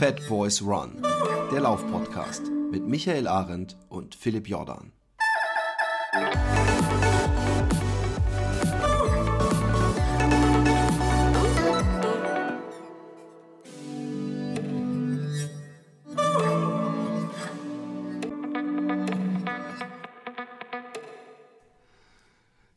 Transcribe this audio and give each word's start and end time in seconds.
Fat 0.00 0.26
Boys 0.30 0.62
Run, 0.62 1.02
der 1.52 1.60
Laufpodcast 1.60 2.50
mit 2.70 2.86
Michael 2.86 3.26
Arendt 3.26 3.76
und 3.90 4.14
Philipp 4.14 4.48
Jordan. 4.48 4.92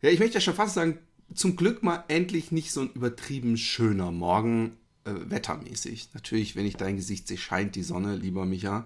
Ja, 0.01 0.09
ich 0.09 0.19
möchte 0.19 0.33
ja 0.33 0.41
schon 0.41 0.55
fast 0.55 0.73
sagen, 0.73 0.99
zum 1.33 1.55
Glück 1.55 1.83
mal 1.83 2.03
endlich 2.09 2.51
nicht 2.51 2.73
so 2.73 2.81
ein 2.81 2.91
übertrieben 2.91 3.55
schöner 3.55 4.11
Morgen, 4.11 4.75
äh, 5.05 5.11
wettermäßig. 5.29 6.09
Natürlich, 6.13 6.55
wenn 6.55 6.65
ich 6.65 6.77
dein 6.77 6.95
Gesicht 6.95 7.27
sehe, 7.27 7.37
scheint 7.37 7.75
die 7.75 7.83
Sonne, 7.83 8.15
lieber 8.15 8.45
Micha. 8.45 8.85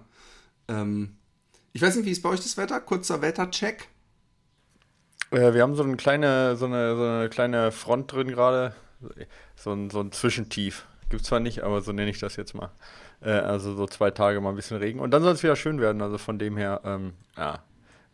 Ähm, 0.68 1.16
ich 1.72 1.82
weiß 1.82 1.96
nicht, 1.96 2.06
wie 2.06 2.10
ist 2.10 2.22
bei 2.22 2.28
euch 2.30 2.40
das 2.40 2.56
Wetter? 2.56 2.80
Kurzer 2.80 3.22
Wettercheck. 3.22 3.88
Äh, 5.30 5.54
wir 5.54 5.62
haben 5.62 5.74
so 5.74 5.82
eine 5.82 5.96
kleine, 5.96 6.56
so 6.56 6.66
eine, 6.66 6.96
so 6.96 7.02
eine 7.04 7.28
kleine 7.28 7.72
Front 7.72 8.12
drin 8.12 8.28
gerade. 8.28 8.74
So 9.56 9.72
ein, 9.72 9.90
so 9.90 10.00
ein 10.00 10.12
Zwischentief. 10.12 10.86
Gibt 11.08 11.24
zwar 11.24 11.40
nicht, 11.40 11.62
aber 11.62 11.80
so 11.80 11.92
nenne 11.92 12.10
ich 12.10 12.18
das 12.18 12.36
jetzt 12.36 12.54
mal. 12.54 12.70
Äh, 13.20 13.30
also 13.30 13.74
so 13.74 13.86
zwei 13.86 14.10
Tage 14.10 14.40
mal 14.40 14.50
ein 14.50 14.56
bisschen 14.56 14.76
Regen. 14.78 15.00
Und 15.00 15.12
dann 15.12 15.22
soll 15.22 15.32
es 15.32 15.42
wieder 15.42 15.56
schön 15.56 15.80
werden. 15.80 16.02
Also 16.02 16.18
von 16.18 16.38
dem 16.38 16.56
her, 16.56 16.80
ähm, 16.84 17.12
ja, 17.36 17.62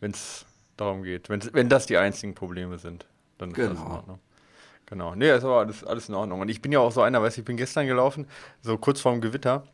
wenn 0.01 0.13
es 0.13 0.45
darum 0.77 1.03
geht. 1.03 1.29
Wenn's, 1.29 1.53
wenn 1.53 1.69
das 1.69 1.87
die 1.87 1.97
einzigen 1.97 2.35
Probleme 2.35 2.79
sind, 2.79 3.07
dann 3.39 3.51
ist 3.51 3.57
genau. 3.57 3.71
das 3.71 3.79
in 3.81 3.87
Ordnung. 3.87 4.19
Genau. 4.87 5.15
Nee, 5.15 5.35
ist 5.35 5.45
aber 5.45 5.61
alles, 5.61 5.85
alles 5.85 6.09
in 6.09 6.15
Ordnung. 6.15 6.41
Und 6.41 6.49
ich 6.49 6.61
bin 6.61 6.73
ja 6.73 6.81
auch 6.81 6.93
so 6.93 7.03
einer, 7.03 7.23
weißt 7.23 7.37
du, 7.37 7.41
ich 7.41 7.45
bin 7.45 7.57
gestern 7.57 7.87
gelaufen, 7.87 8.27
so 8.61 8.77
kurz 8.77 9.01
vorm 9.01 9.21
Gewitter. 9.21 9.65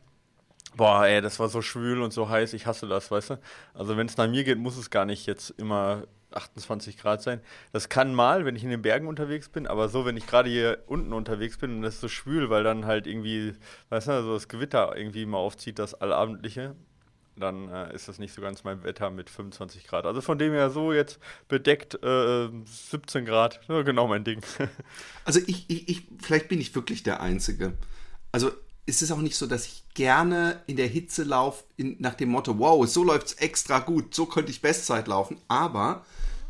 Boah, 0.75 1.05
ey, 1.05 1.21
das 1.21 1.39
war 1.39 1.49
so 1.49 1.61
schwül 1.61 2.01
und 2.01 2.13
so 2.13 2.29
heiß, 2.29 2.53
ich 2.53 2.65
hasse 2.65 2.87
das, 2.87 3.11
weißt 3.11 3.31
du? 3.31 3.39
Also 3.73 3.97
wenn 3.97 4.07
es 4.07 4.15
nach 4.15 4.29
mir 4.29 4.45
geht, 4.45 4.57
muss 4.57 4.77
es 4.77 4.89
gar 4.89 5.05
nicht 5.05 5.25
jetzt 5.25 5.49
immer 5.57 6.03
28 6.33 6.97
Grad 6.97 7.21
sein. 7.21 7.41
Das 7.73 7.89
kann 7.89 8.15
mal, 8.15 8.45
wenn 8.45 8.55
ich 8.55 8.63
in 8.63 8.69
den 8.69 8.81
Bergen 8.81 9.07
unterwegs 9.07 9.49
bin, 9.49 9.67
aber 9.67 9.89
so, 9.89 10.05
wenn 10.05 10.15
ich 10.15 10.27
gerade 10.27 10.49
hier 10.49 10.83
unten 10.87 11.11
unterwegs 11.13 11.57
bin 11.57 11.77
und 11.77 11.83
es 11.83 11.95
ist 11.95 12.01
so 12.01 12.07
schwül, 12.07 12.49
weil 12.49 12.63
dann 12.63 12.85
halt 12.85 13.07
irgendwie, 13.07 13.53
weißt 13.89 14.07
du, 14.07 14.23
so 14.23 14.33
das 14.33 14.47
Gewitter 14.47 14.95
irgendwie 14.95 15.25
mal 15.25 15.39
aufzieht, 15.39 15.77
das 15.77 15.93
Allabendliche, 15.93 16.75
dann 17.41 17.69
äh, 17.69 17.93
ist 17.93 18.07
das 18.07 18.19
nicht 18.19 18.33
so 18.33 18.41
ganz 18.41 18.63
mein 18.63 18.83
Wetter 18.83 19.09
mit 19.09 19.29
25 19.29 19.87
Grad. 19.87 20.05
Also 20.05 20.21
von 20.21 20.37
dem 20.39 20.53
her 20.53 20.69
so 20.69 20.93
jetzt 20.93 21.19
bedeckt 21.47 21.95
äh, 22.03 22.49
17 22.65 23.25
Grad, 23.25 23.59
ja, 23.67 23.81
genau 23.81 24.07
mein 24.07 24.23
Ding. 24.23 24.41
Also 25.23 25.39
ich, 25.45 25.69
ich, 25.69 25.87
ich, 25.87 26.07
vielleicht 26.19 26.47
bin 26.47 26.59
ich 26.59 26.73
wirklich 26.73 27.03
der 27.03 27.21
Einzige. 27.21 27.73
Also 28.31 28.51
es 28.87 29.03
ist 29.03 29.11
auch 29.11 29.21
nicht 29.21 29.35
so, 29.35 29.45
dass 29.45 29.67
ich 29.67 29.83
gerne 29.93 30.61
in 30.65 30.77
der 30.77 30.87
Hitze 30.87 31.23
laufe 31.23 31.63
nach 31.77 32.15
dem 32.15 32.29
Motto, 32.29 32.57
wow, 32.57 32.87
so 32.87 33.03
läuft 33.03 33.27
es 33.27 33.33
extra 33.33 33.79
gut, 33.79 34.15
so 34.15 34.25
könnte 34.25 34.51
ich 34.51 34.61
Bestzeit 34.61 35.07
laufen. 35.07 35.37
Aber 35.47 36.05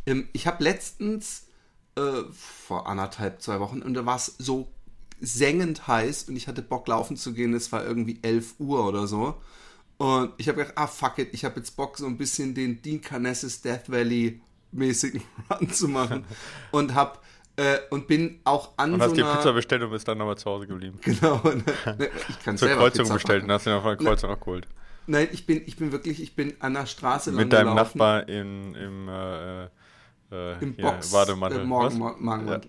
ähm, 0.05 0.29
ich 0.31 0.47
habe 0.47 0.63
letztens 0.63 1.47
äh, 1.95 2.23
vor 2.31 2.87
anderthalb, 2.87 3.41
zwei 3.41 3.59
Wochen 3.59 3.81
und 3.81 3.93
da 3.93 4.05
war 4.05 4.15
es 4.15 4.27
so 4.37 4.71
sengend 5.19 5.87
heiß 5.87 6.23
und 6.23 6.35
ich 6.35 6.47
hatte 6.47 6.61
Bock 6.61 6.87
laufen 6.87 7.15
zu 7.15 7.33
gehen. 7.33 7.53
Es 7.53 7.71
war 7.71 7.85
irgendwie 7.85 8.19
11 8.21 8.55
Uhr 8.59 8.87
oder 8.87 9.07
so. 9.07 9.35
Und 10.01 10.33
ich 10.37 10.47
habe 10.47 10.57
gedacht, 10.57 10.75
ah 10.79 10.87
fuck 10.87 11.19
it, 11.19 11.29
ich 11.31 11.45
habe 11.45 11.59
jetzt 11.59 11.77
Bock, 11.77 11.95
so 11.95 12.07
ein 12.07 12.17
bisschen 12.17 12.55
den 12.55 12.81
Dean 12.81 12.99
Carnesses 12.99 13.61
Death 13.61 13.87
Valley 13.87 14.41
mäßigen 14.71 15.21
Run 15.51 15.69
zu 15.69 15.87
machen. 15.87 16.25
und 16.71 16.95
hab 16.95 17.23
äh, 17.55 17.77
und 17.91 18.07
bin 18.07 18.39
auch 18.43 18.71
an 18.77 18.93
und 18.93 18.99
so 18.99 19.05
hast 19.05 19.15
dir 19.15 19.27
einer... 19.27 19.35
Pizza 19.35 19.53
bestellt 19.53 19.83
und 19.83 19.91
bist 19.91 20.07
dann 20.07 20.17
nochmal 20.17 20.39
zu 20.39 20.49
Hause 20.49 20.65
geblieben. 20.65 20.97
Genau. 21.03 21.39
Ne, 21.43 21.63
ne, 21.99 22.09
ich 22.29 22.43
kann 22.43 22.57
Zur 22.57 22.69
selber 22.69 22.81
Kreuzung 22.81 23.03
Pizza 23.03 23.13
bestellt 23.13 23.43
und 23.43 23.51
hast 23.51 23.67
dir 23.67 23.75
noch 23.75 23.83
von 23.83 23.95
der 23.95 24.07
Kreuzung 24.07 24.31
abgeholt. 24.31 24.67
Nein, 25.05 25.27
ich 25.31 25.45
bin, 25.45 25.61
ich 25.67 25.77
bin 25.77 25.91
wirklich, 25.91 26.19
ich 26.19 26.35
bin 26.35 26.55
an 26.61 26.73
der 26.73 26.87
Straße 26.87 27.29
lang 27.29 27.37
Mit 27.37 27.53
deinem 27.53 27.75
gelaufen. 27.75 27.99
Nachbar 27.99 28.27
in, 28.27 28.73
im 28.73 29.07
äh, 29.07 29.67
äh, 30.31 30.57
Im 30.59 30.75
Box, 30.75 31.11
Bademantel. 31.11 31.61
Äh, 31.61 31.65
morgen, 31.65 31.97
morgen, 31.97 32.61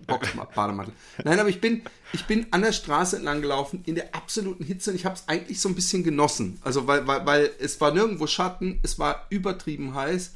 Bademantel. 0.55 0.93
Nein, 1.23 1.39
aber 1.39 1.49
ich 1.49 1.61
bin, 1.61 1.81
ich 2.11 2.25
bin 2.25 2.47
an 2.51 2.61
der 2.61 2.73
Straße 2.73 3.15
entlang 3.15 3.41
gelaufen 3.41 3.81
in 3.85 3.95
der 3.95 4.13
absoluten 4.13 4.63
Hitze 4.63 4.91
und 4.91 4.97
ich 4.97 5.05
habe 5.05 5.15
es 5.15 5.27
eigentlich 5.27 5.61
so 5.61 5.69
ein 5.69 5.75
bisschen 5.75 6.03
genossen. 6.03 6.59
Also 6.63 6.87
weil, 6.87 7.07
weil, 7.07 7.25
weil 7.25 7.51
es 7.59 7.79
war 7.79 7.93
nirgendwo 7.93 8.27
Schatten, 8.27 8.79
es 8.83 8.99
war 8.99 9.25
übertrieben 9.29 9.95
heiß 9.95 10.33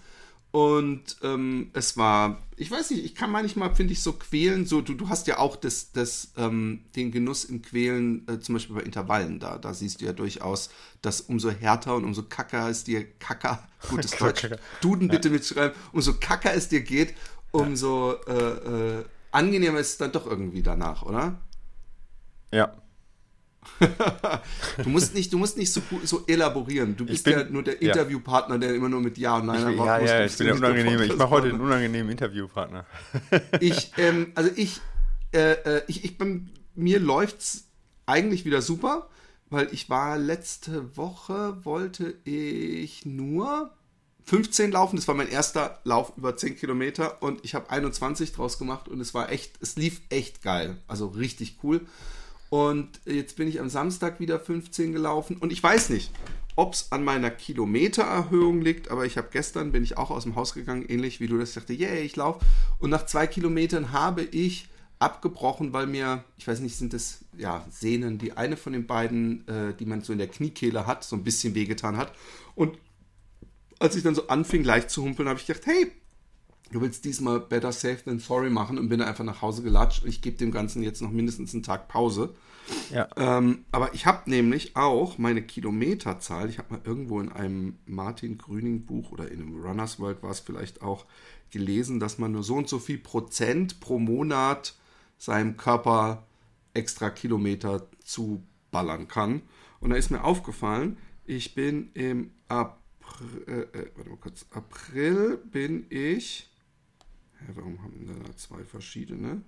und 0.52 1.18
ähm, 1.24 1.72
es 1.74 1.97
war, 1.97 2.41
ich 2.56 2.72
weiß 2.72 2.91
nicht, 2.91 3.03
ich 3.03 3.16
kann 3.16 3.30
manchmal, 3.30 3.75
finde 3.75 3.94
ich, 3.94 4.02
so 4.02 4.13
quälen. 4.13 4.66
So, 4.66 4.81
du, 4.81 4.94
du 4.94 5.09
hast 5.09 5.28
ja 5.28 5.40
auch 5.40 5.56
das, 5.56 5.91
das, 5.91 6.31
ähm, 6.38 6.85
den 6.96 7.12
Genuss 7.12 7.44
im 7.44 7.62
Quälen, 7.62 8.28
äh, 8.28 8.40
zum 8.40 8.56
Beispiel 8.56 8.75
bei 8.75 8.81
Intervallen 8.81 9.40
da. 9.40 9.57
Da 9.57 9.74
siehst 9.74 10.02
du 10.02 10.06
ja 10.06 10.13
durchaus, 10.13 10.69
dass 11.02 11.22
umso 11.22 11.52
härter 11.52 11.96
und 11.96 12.06
umso 12.06 12.24
kacker 12.24 12.69
es 12.69 12.86
dir, 12.86 13.06
kacker, 13.19 13.68
gutes 13.90 14.12
Deutsch. 14.12 14.47
Duden 14.81 15.09
bitte 15.09 15.30
mitschreiben, 15.30 15.78
umso 15.91 16.13
kacker 16.13 16.53
es 16.53 16.69
dir 16.69 16.81
geht, 16.81 17.13
umso 17.52 18.13
äh, 18.28 19.00
äh, 19.00 19.06
angenehmer 19.31 19.80
ist 19.80 19.91
es 19.91 19.97
dann 19.97 20.12
doch 20.13 20.25
irgendwie 20.25 20.63
danach, 20.63 21.03
oder? 21.03 21.41
Ja. 22.52 22.74
Du 24.84 24.90
musst 24.90 25.14
nicht, 25.14 25.32
du 25.34 25.38
musst 25.38 25.58
nicht 25.58 25.72
so, 25.72 25.82
so 26.04 26.24
elaborieren. 26.28 26.96
Du 26.96 27.06
bist 27.06 27.24
bin- 27.26 27.34
ja 27.34 27.44
nur 27.46 27.64
der 27.64 27.82
ja. 27.82 27.94
Interviewpartner, 27.94 28.58
der 28.60 28.74
immer 28.76 28.90
nur 28.90 29.02
mit 29.02 29.18
Ja 29.18 29.38
und 29.38 29.48
Nein 29.48 29.60
Ich, 29.60 29.66
antworten 29.66 30.06
ja, 30.06 30.14
ja, 30.14 30.20
Du 30.20 30.26
ich 30.26 30.38
bin 30.38 30.48
der 30.48 30.56
unangenehme. 30.56 31.06
Ich 31.06 31.16
mache 31.16 31.30
heute 31.30 31.48
Podcast-Partner. 31.50 31.64
unangenehmen 31.64 32.12
Interviewpartner. 32.12 32.86
Ich, 33.60 33.92
ähm, 33.98 34.32
also 34.36 34.50
ich, 34.56 34.82
äh, 35.34 35.52
äh, 35.54 35.82
ich, 35.88 36.04
ich 36.06 36.18
bin, 36.18 36.50
mir 36.76 37.00
läuft's 37.00 37.68
eigentlich 38.06 38.46
wieder 38.46 38.62
super, 38.62 39.10
weil 39.50 39.70
ich 39.72 39.90
war 39.90 40.18
letzte 40.18 40.96
Woche, 40.98 41.58
wollte 41.66 42.16
ich 42.26 43.06
nur 43.06 43.72
15 44.26 44.72
laufen. 44.72 44.96
Das 44.98 45.08
war 45.08 45.16
mein 45.16 45.30
erster 45.30 45.80
Lauf 45.84 46.14
über 46.18 46.36
10 46.36 46.58
Kilometer 46.58 47.22
und 47.24 47.44
ich 47.46 47.56
habe 47.56 47.70
21 47.70 48.34
draus 48.34 48.58
gemacht 48.60 48.88
und 48.90 49.00
es 49.00 49.14
war 49.14 49.32
echt, 49.32 49.54
es 49.62 49.76
lief 49.78 50.02
echt 50.10 50.42
geil. 50.42 50.78
Also 50.88 51.08
richtig 51.08 51.60
cool. 51.64 51.82
Und 52.50 53.02
jetzt 53.06 53.35
bin 53.35 53.47
ich 53.47 53.59
am 53.59 53.69
Samstag 53.69 54.19
wieder 54.19 54.40
15 54.40 54.94
gelaufen 54.94 55.38
und 55.38 55.52
ich 55.52 55.62
weiß 55.62 55.90
nicht, 55.90 56.12
ob 56.56 56.74
es 56.74 56.91
an 56.91 57.03
meiner 57.03 57.30
Kilometererhöhung 57.30 58.62
liegt, 58.62 58.90
aber 58.90 59.06
ich 59.06 59.18
habe 59.18 59.28
gestern, 59.31 59.72
bin 59.72 59.84
ich 59.84 59.97
auch 59.97 60.09
aus 60.09 60.24
dem 60.24 60.35
Haus 60.35 60.53
gegangen, 60.53 60.86
ähnlich 60.88 61.19
wie 61.19 61.28
du 61.28 61.38
das 61.38 61.53
sagte, 61.53 61.74
yay, 61.74 62.02
ich 62.02 62.16
laufe. 62.16 62.44
Und 62.80 62.90
nach 62.90 63.06
zwei 63.06 63.28
Kilometern 63.28 63.91
habe 63.91 64.24
ich 64.24 64.68
abgebrochen, 64.97 65.74
weil 65.74 65.86
mir, 65.86 66.24
ich 66.38 66.47
weiß 66.47 66.59
nicht, 66.62 66.75
sind 66.75 66.94
das 66.94 67.25
ja 67.38 67.63
Sehnen, 67.69 68.18
die 68.18 68.34
eine 68.34 68.57
von 68.57 68.74
den 68.74 68.88
beiden, 68.88 69.47
äh, 69.47 69.74
die 69.75 69.86
man 69.86 70.02
so 70.02 70.12
in 70.12 70.18
der 70.18 70.28
Kniekehle 70.28 70.88
hat, 70.88 71.03
so 71.03 71.16
ein 71.16 71.24
bisschen 71.24 71.53
wehgetan 71.53 71.97
hat. 71.97 72.12
Und 72.56 72.80
als 73.80 73.96
ich 73.96 74.02
dann 74.02 74.16
so 74.16 74.28
anfing, 74.28 74.63
leicht 74.63 74.90
zu 74.90 75.03
humpeln, 75.03 75.30
habe 75.30 75.40
ich 75.40 75.46
gedacht, 75.46 75.68
hey, 75.68 75.91
du 76.72 76.82
willst 76.82 77.06
diesmal 77.06 77.40
better 77.40 77.72
safe 77.72 78.04
than 78.04 78.20
sorry 78.20 78.50
machen 78.50 78.78
und 78.78 78.90
bin 78.90 79.02
einfach 79.02 79.24
nach 79.24 79.42
Hause 79.42 79.64
gelatscht. 79.64 80.06
Ich 80.06 80.22
gebe 80.22 80.38
dem 80.38 80.52
Ganzen 80.52 80.84
jetzt 80.84 81.02
noch 81.02 81.12
mindestens 81.12 81.54
einen 81.54 81.64
Tag 81.64 81.88
Pause. 81.88 82.36
Ja. 82.92 83.08
Ähm, 83.16 83.66
aber 83.72 83.94
ich 83.94 84.06
habe 84.06 84.30
nämlich 84.30 84.76
auch 84.76 85.18
meine 85.18 85.42
Kilometerzahl, 85.42 86.50
ich 86.50 86.58
habe 86.58 86.76
mal 86.76 86.82
irgendwo 86.84 87.20
in 87.22 87.32
einem 87.32 87.78
Martin 87.86 88.38
Grüning 88.38 88.86
Buch 88.86 89.12
oder 89.12 89.32
in 89.32 89.42
einem 89.42 89.62
Runners 89.62 90.00
World 90.00 90.22
war 90.22 90.32
es 90.32 90.40
vielleicht 90.40 90.82
auch 90.82 91.06
gelesen, 91.50 92.00
dass 92.00 92.18
man 92.18 92.34
nur 92.34 92.44
so 92.44 92.56
und 92.56 92.68
so 92.68 92.80
viel 92.80 92.98
Prozent 92.98 93.80
pro 93.80 94.00
Monat 94.00 94.76
seinem 95.18 95.58
Körper 95.58 96.26
extra 96.74 97.10
Kilometer 97.10 97.88
zuballern 98.04 99.08
kann. 99.08 99.42
Und 99.80 99.92
da 99.92 99.96
ist 99.96 100.12
mir 100.12 100.24
aufgefallen, 100.24 100.98
ich 101.26 101.56
bin 101.56 101.92
im 101.94 102.32
April, 102.48 103.44
äh, 103.48 103.78
äh, 103.78 103.92
warte 103.96 104.10
mal 104.10 104.18
kurz, 104.18 104.46
April 104.52 105.38
bin 105.38 105.86
ich, 105.90 106.50
warum 107.56 107.81
haben 107.81 108.08
wir 108.08 108.16
da 108.16 108.36
zwei 108.36 108.64
verschiedene? 108.64 109.42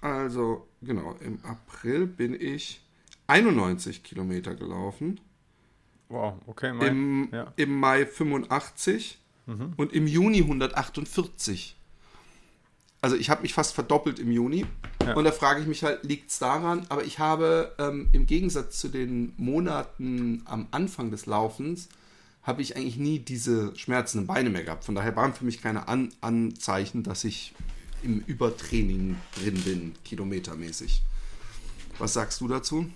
Also, 0.00 0.68
genau, 0.80 1.16
im 1.20 1.44
April 1.44 2.06
bin 2.06 2.34
ich 2.40 2.82
91 3.28 4.02
Kilometer 4.02 4.54
gelaufen, 4.54 5.20
Wow, 6.12 6.34
okay. 6.46 6.74
Mein, 6.74 6.88
im, 6.88 7.28
ja. 7.32 7.52
im 7.56 7.80
Mai 7.80 8.04
85 8.04 9.18
und 9.76 9.92
im 9.92 10.06
Juni 10.06 10.38
148. 10.38 11.76
Also 13.00 13.16
ich 13.16 13.30
habe 13.30 13.42
mich 13.42 13.54
fast 13.54 13.74
verdoppelt 13.74 14.18
im 14.18 14.30
Juni. 14.30 14.66
Ja. 15.04 15.14
Und 15.14 15.24
da 15.24 15.32
frage 15.32 15.60
ich 15.60 15.66
mich 15.66 15.82
halt, 15.82 16.04
liegt 16.04 16.30
es 16.30 16.38
daran? 16.38 16.86
Aber 16.90 17.02
ich 17.02 17.18
habe 17.18 17.74
ähm, 17.78 18.10
im 18.12 18.26
Gegensatz 18.26 18.78
zu 18.78 18.88
den 18.88 19.32
Monaten 19.38 20.42
am 20.44 20.68
Anfang 20.70 21.10
des 21.10 21.26
Laufens, 21.26 21.88
habe 22.42 22.62
ich 22.62 22.76
eigentlich 22.76 22.96
nie 22.96 23.18
diese 23.18 23.74
schmerzenden 23.76 24.26
Beine 24.26 24.50
mehr 24.50 24.64
gehabt. 24.64 24.84
Von 24.84 24.94
daher 24.94 25.14
waren 25.14 25.32
für 25.32 25.44
mich 25.44 25.62
keine 25.62 25.88
An 25.88 26.10
Anzeichen, 26.20 27.02
dass 27.02 27.24
ich 27.24 27.54
im 28.02 28.20
Übertraining 28.26 29.16
drin 29.38 29.62
bin, 29.62 29.94
kilometermäßig. 30.04 31.02
Was 31.98 32.14
sagst 32.14 32.40
du 32.40 32.48
dazu? 32.48 32.86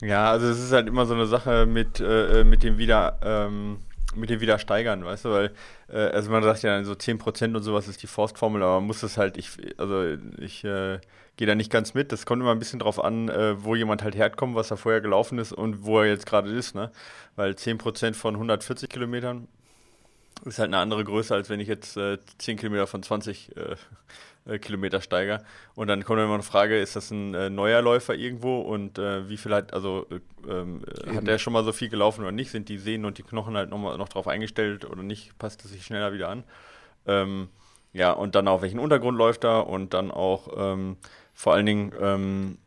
Ja, 0.00 0.30
also 0.30 0.48
es 0.48 0.58
ist 0.58 0.72
halt 0.72 0.88
immer 0.88 1.06
so 1.06 1.14
eine 1.14 1.26
Sache 1.26 1.66
mit, 1.66 2.00
äh, 2.00 2.44
mit 2.44 2.62
dem 2.62 2.78
wieder, 2.78 3.18
ähm, 3.22 3.78
mit 4.16 4.30
dem 4.30 4.40
wieder 4.40 4.58
steigern, 4.58 5.04
weißt 5.04 5.26
du, 5.26 5.30
weil, 5.30 5.52
äh, 5.88 5.98
also 5.98 6.30
man 6.30 6.42
sagt 6.42 6.62
ja 6.62 6.82
so 6.84 6.92
10% 6.92 7.54
und 7.54 7.62
sowas 7.62 7.88
ist 7.88 8.02
die 8.02 8.06
Faustformel, 8.06 8.62
aber 8.62 8.76
man 8.76 8.86
muss 8.86 9.02
es 9.02 9.16
halt, 9.16 9.36
ich, 9.36 9.50
also 9.78 10.16
ich 10.38 10.64
äh, 10.64 10.98
gehe 11.36 11.46
da 11.46 11.54
nicht 11.54 11.70
ganz 11.70 11.94
mit. 11.94 12.12
Das 12.12 12.26
kommt 12.26 12.42
immer 12.42 12.52
ein 12.52 12.58
bisschen 12.58 12.78
drauf 12.78 13.02
an, 13.02 13.28
äh, 13.28 13.62
wo 13.62 13.74
jemand 13.74 14.02
halt 14.02 14.16
herkommt, 14.16 14.54
was 14.54 14.70
er 14.70 14.76
vorher 14.76 15.00
gelaufen 15.00 15.38
ist 15.38 15.52
und 15.52 15.84
wo 15.84 16.00
er 16.00 16.06
jetzt 16.06 16.26
gerade 16.26 16.50
ist, 16.50 16.74
ne? 16.74 16.90
Weil 17.36 17.52
10% 17.52 18.14
von 18.14 18.34
140 18.34 18.88
Kilometern 18.88 19.48
ist 20.44 20.58
halt 20.58 20.68
eine 20.68 20.78
andere 20.78 21.04
Größe, 21.04 21.34
als 21.34 21.48
wenn 21.48 21.60
ich 21.60 21.68
jetzt 21.68 21.96
äh, 21.96 22.18
10 22.38 22.58
Kilometer 22.58 22.86
von 22.86 23.02
20 23.02 23.56
äh, 23.56 23.76
äh, 24.46 24.58
Kilometer 24.58 25.00
steige. 25.00 25.42
Und 25.74 25.88
dann 25.88 26.04
kommt 26.04 26.20
immer 26.20 26.34
eine 26.34 26.42
Frage, 26.42 26.78
ist 26.78 26.96
das 26.96 27.10
ein 27.10 27.34
äh, 27.34 27.50
neuer 27.50 27.82
Läufer 27.82 28.14
irgendwo 28.14 28.60
und 28.60 28.98
äh, 28.98 29.28
wie 29.28 29.36
viel 29.36 29.54
hat, 29.54 29.72
also 29.74 30.06
äh, 30.10 30.50
ähm, 30.50 30.82
hat 31.14 31.26
der 31.26 31.38
schon 31.38 31.52
mal 31.52 31.64
so 31.64 31.72
viel 31.72 31.88
gelaufen 31.88 32.22
oder 32.22 32.32
nicht? 32.32 32.50
Sind 32.50 32.68
die 32.68 32.78
Sehnen 32.78 33.04
und 33.04 33.18
die 33.18 33.22
Knochen 33.22 33.56
halt 33.56 33.70
noch, 33.70 33.78
mal, 33.78 33.96
noch 33.98 34.08
drauf 34.08 34.28
eingestellt 34.28 34.84
oder 34.84 35.02
nicht? 35.02 35.38
Passt 35.38 35.64
es 35.64 35.72
sich 35.72 35.84
schneller 35.84 36.12
wieder 36.12 36.28
an? 36.28 36.44
Ähm, 37.06 37.48
ja, 37.92 38.12
und 38.12 38.34
dann 38.34 38.48
auf 38.48 38.62
welchen 38.62 38.78
Untergrund 38.78 39.16
läuft 39.16 39.44
er 39.44 39.66
und 39.66 39.94
dann 39.94 40.10
auch 40.10 40.48
ähm, 40.56 40.96
vor 41.32 41.54
allen 41.54 41.66
Dingen, 41.66 41.92
ähm, 42.00 42.58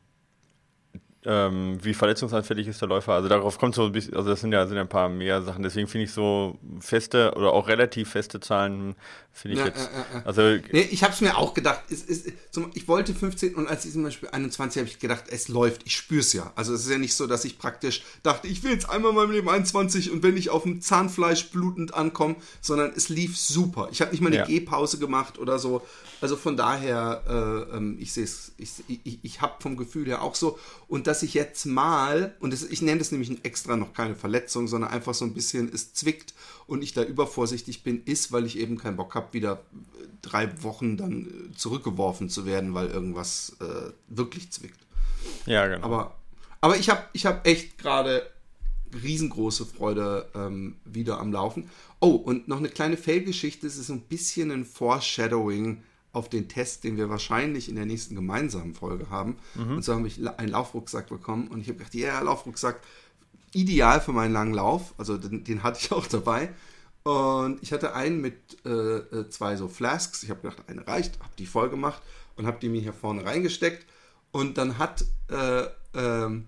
ähm, 1.25 1.77
wie 1.83 1.93
verletzungsanfällig 1.93 2.67
ist 2.67 2.81
der 2.81 2.87
Läufer. 2.87 3.13
Also 3.13 3.27
darauf 3.27 3.57
kommt 3.57 3.75
so 3.75 3.83
ein 3.83 3.91
bisschen, 3.91 4.15
also 4.15 4.29
das 4.29 4.39
sind 4.39 4.53
ja, 4.53 4.65
sind 4.65 4.77
ja 4.77 4.83
ein 4.83 4.89
paar 4.89 5.09
mehr 5.09 5.41
Sachen. 5.41 5.63
Deswegen 5.63 5.87
finde 5.87 6.05
ich 6.05 6.13
so 6.13 6.57
feste 6.79 7.33
oder 7.35 7.51
auch 7.51 7.67
relativ 7.67 8.09
feste 8.09 8.39
Zahlen, 8.39 8.95
finde 9.33 9.55
ich 9.55 9.59
ja, 9.59 9.67
jetzt. 9.67 9.89
Äh, 9.89 10.17
äh, 10.17 10.21
also 10.23 10.41
nee, 10.71 10.87
ich 10.91 11.03
habe 11.03 11.11
es 11.11 11.19
mir 11.19 11.37
auch 11.37 11.53
gedacht. 11.53 11.83
Es, 11.89 12.07
es, 12.07 12.31
ich 12.73 12.87
wollte 12.87 13.13
15 13.13 13.55
und 13.55 13.67
als 13.67 13.83
ich 13.83 13.91
zum 13.91 14.03
Beispiel 14.03 14.29
21 14.29 14.79
habe 14.79 14.89
ich 14.89 14.99
gedacht, 14.99 15.25
es 15.29 15.49
läuft, 15.49 15.81
ich 15.85 15.97
spüre 15.97 16.21
es 16.21 16.31
ja. 16.31 16.53
Also 16.55 16.73
es 16.73 16.85
ist 16.85 16.89
ja 16.89 16.97
nicht 16.97 17.13
so, 17.13 17.27
dass 17.27 17.43
ich 17.43 17.59
praktisch 17.59 18.03
dachte, 18.23 18.47
ich 18.47 18.63
will 18.63 18.71
jetzt 18.71 18.89
einmal 18.89 19.11
mal 19.11 19.25
im 19.25 19.31
Leben 19.31 19.49
21 19.49 20.11
und 20.11 20.23
wenn 20.23 20.37
ich 20.37 20.49
auf 20.49 20.63
dem 20.63 20.79
Zahnfleisch 20.79 21.49
blutend 21.49 21.93
ankomme, 21.93 22.37
sondern 22.61 22.93
es 22.95 23.09
lief 23.09 23.37
super. 23.37 23.89
Ich 23.91 23.99
habe 23.99 24.11
nicht 24.11 24.21
mal 24.21 24.27
eine 24.27 24.37
ja. 24.37 24.45
Gehpause 24.45 24.99
gemacht 24.99 25.37
oder 25.37 25.59
so. 25.59 25.81
Also 26.21 26.35
von 26.35 26.57
daher, 26.57 27.23
äh, 27.27 27.77
ähm, 27.77 27.97
ich 27.99 28.13
sehe 28.13 28.25
es, 28.25 28.51
ich, 28.57 28.69
ich, 28.87 29.19
ich 29.21 29.41
habe 29.41 29.53
vom 29.59 29.77
Gefühl 29.77 30.05
her 30.05 30.21
auch 30.21 30.35
so. 30.35 30.59
Und 30.87 31.07
dass 31.09 31.23
ich 31.23 31.33
jetzt 31.33 31.65
mal, 31.65 32.35
und 32.39 32.53
das, 32.53 32.61
ich 32.61 32.83
nenne 32.83 32.99
das 32.99 33.11
nämlich 33.11 33.43
extra 33.43 33.75
noch 33.75 33.93
keine 33.93 34.13
Verletzung, 34.13 34.67
sondern 34.67 34.91
einfach 34.91 35.15
so 35.15 35.25
ein 35.25 35.33
bisschen, 35.33 35.67
es 35.73 35.91
zwickt 35.95 36.35
und 36.67 36.83
ich 36.83 36.93
da 36.93 37.03
übervorsichtig 37.03 37.81
bin, 37.81 38.03
ist, 38.05 38.31
weil 38.31 38.45
ich 38.45 38.59
eben 38.59 38.77
keinen 38.77 38.95
Bock 38.95 39.15
habe, 39.15 39.33
wieder 39.33 39.63
drei 40.21 40.61
Wochen 40.61 40.97
dann 40.97 41.25
äh, 41.25 41.55
zurückgeworfen 41.55 42.29
zu 42.29 42.45
werden, 42.45 42.75
weil 42.75 42.89
irgendwas 42.89 43.57
äh, 43.59 43.91
wirklich 44.07 44.51
zwickt. 44.51 44.79
Ja, 45.47 45.65
genau. 45.65 45.83
Aber, 45.83 46.15
aber 46.61 46.77
ich 46.77 46.91
habe 46.91 47.01
ich 47.13 47.25
hab 47.25 47.47
echt 47.47 47.79
gerade 47.79 48.29
riesengroße 49.03 49.65
Freude 49.65 50.29
ähm, 50.35 50.75
wieder 50.85 51.19
am 51.19 51.31
Laufen. 51.31 51.71
Oh, 51.99 52.11
und 52.11 52.47
noch 52.47 52.57
eine 52.57 52.69
kleine 52.69 52.97
Fail-Geschichte. 52.97 53.65
Es 53.65 53.77
ist 53.77 53.89
ein 53.89 54.01
bisschen 54.01 54.51
ein 54.51 54.63
Foreshadowing 54.63 55.81
auf 56.11 56.29
den 56.29 56.47
Test, 56.47 56.83
den 56.83 56.97
wir 56.97 57.09
wahrscheinlich 57.09 57.69
in 57.69 57.75
der 57.75 57.85
nächsten 57.85 58.15
gemeinsamen 58.15 58.73
Folge 58.73 59.09
haben. 59.09 59.37
Mhm. 59.55 59.77
Und 59.77 59.83
so 59.83 59.93
habe 59.93 60.07
ich 60.07 60.19
einen 60.37 60.51
Laufrucksack 60.51 61.09
bekommen 61.09 61.47
und 61.47 61.61
ich 61.61 61.67
habe 61.67 61.77
gedacht, 61.77 61.93
ja, 61.93 62.13
yeah, 62.13 62.21
Laufrucksack, 62.21 62.81
ideal 63.53 64.01
für 64.01 64.11
meinen 64.11 64.33
langen 64.33 64.53
Lauf. 64.53 64.93
Also 64.97 65.17
den, 65.17 65.43
den 65.43 65.63
hatte 65.63 65.79
ich 65.81 65.91
auch 65.91 66.07
dabei. 66.07 66.49
Und 67.03 67.61
ich 67.61 67.71
hatte 67.71 67.93
einen 67.95 68.21
mit 68.21 68.35
äh, 68.65 68.69
äh 68.69 69.29
zwei 69.29 69.55
so 69.55 69.67
Flasks. 69.67 70.23
Ich 70.23 70.29
habe 70.29 70.41
gedacht, 70.41 70.63
eine 70.67 70.85
reicht, 70.85 71.19
habe 71.19 71.31
die 71.37 71.45
voll 71.45 71.69
gemacht 71.69 72.01
und 72.35 72.45
habe 72.45 72.59
die 72.59 72.69
mir 72.69 72.81
hier 72.81 72.93
vorne 72.93 73.25
reingesteckt. 73.25 73.85
Und 74.31 74.57
dann 74.57 74.77
hat, 74.77 75.05
äh, 75.29 75.65
ähm, 75.95 76.47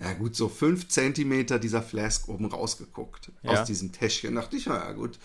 ja 0.00 0.12
gut, 0.14 0.34
so 0.34 0.48
fünf 0.48 0.88
Zentimeter 0.88 1.58
dieser 1.58 1.82
Flask 1.82 2.28
oben 2.28 2.46
rausgeguckt 2.46 3.30
ja. 3.42 3.50
aus 3.50 3.64
diesem 3.64 3.92
Täschchen. 3.92 4.34
Da 4.34 4.40
dachte 4.40 4.56
ich, 4.56 4.64
ja 4.64 4.92
gut, 4.92 5.18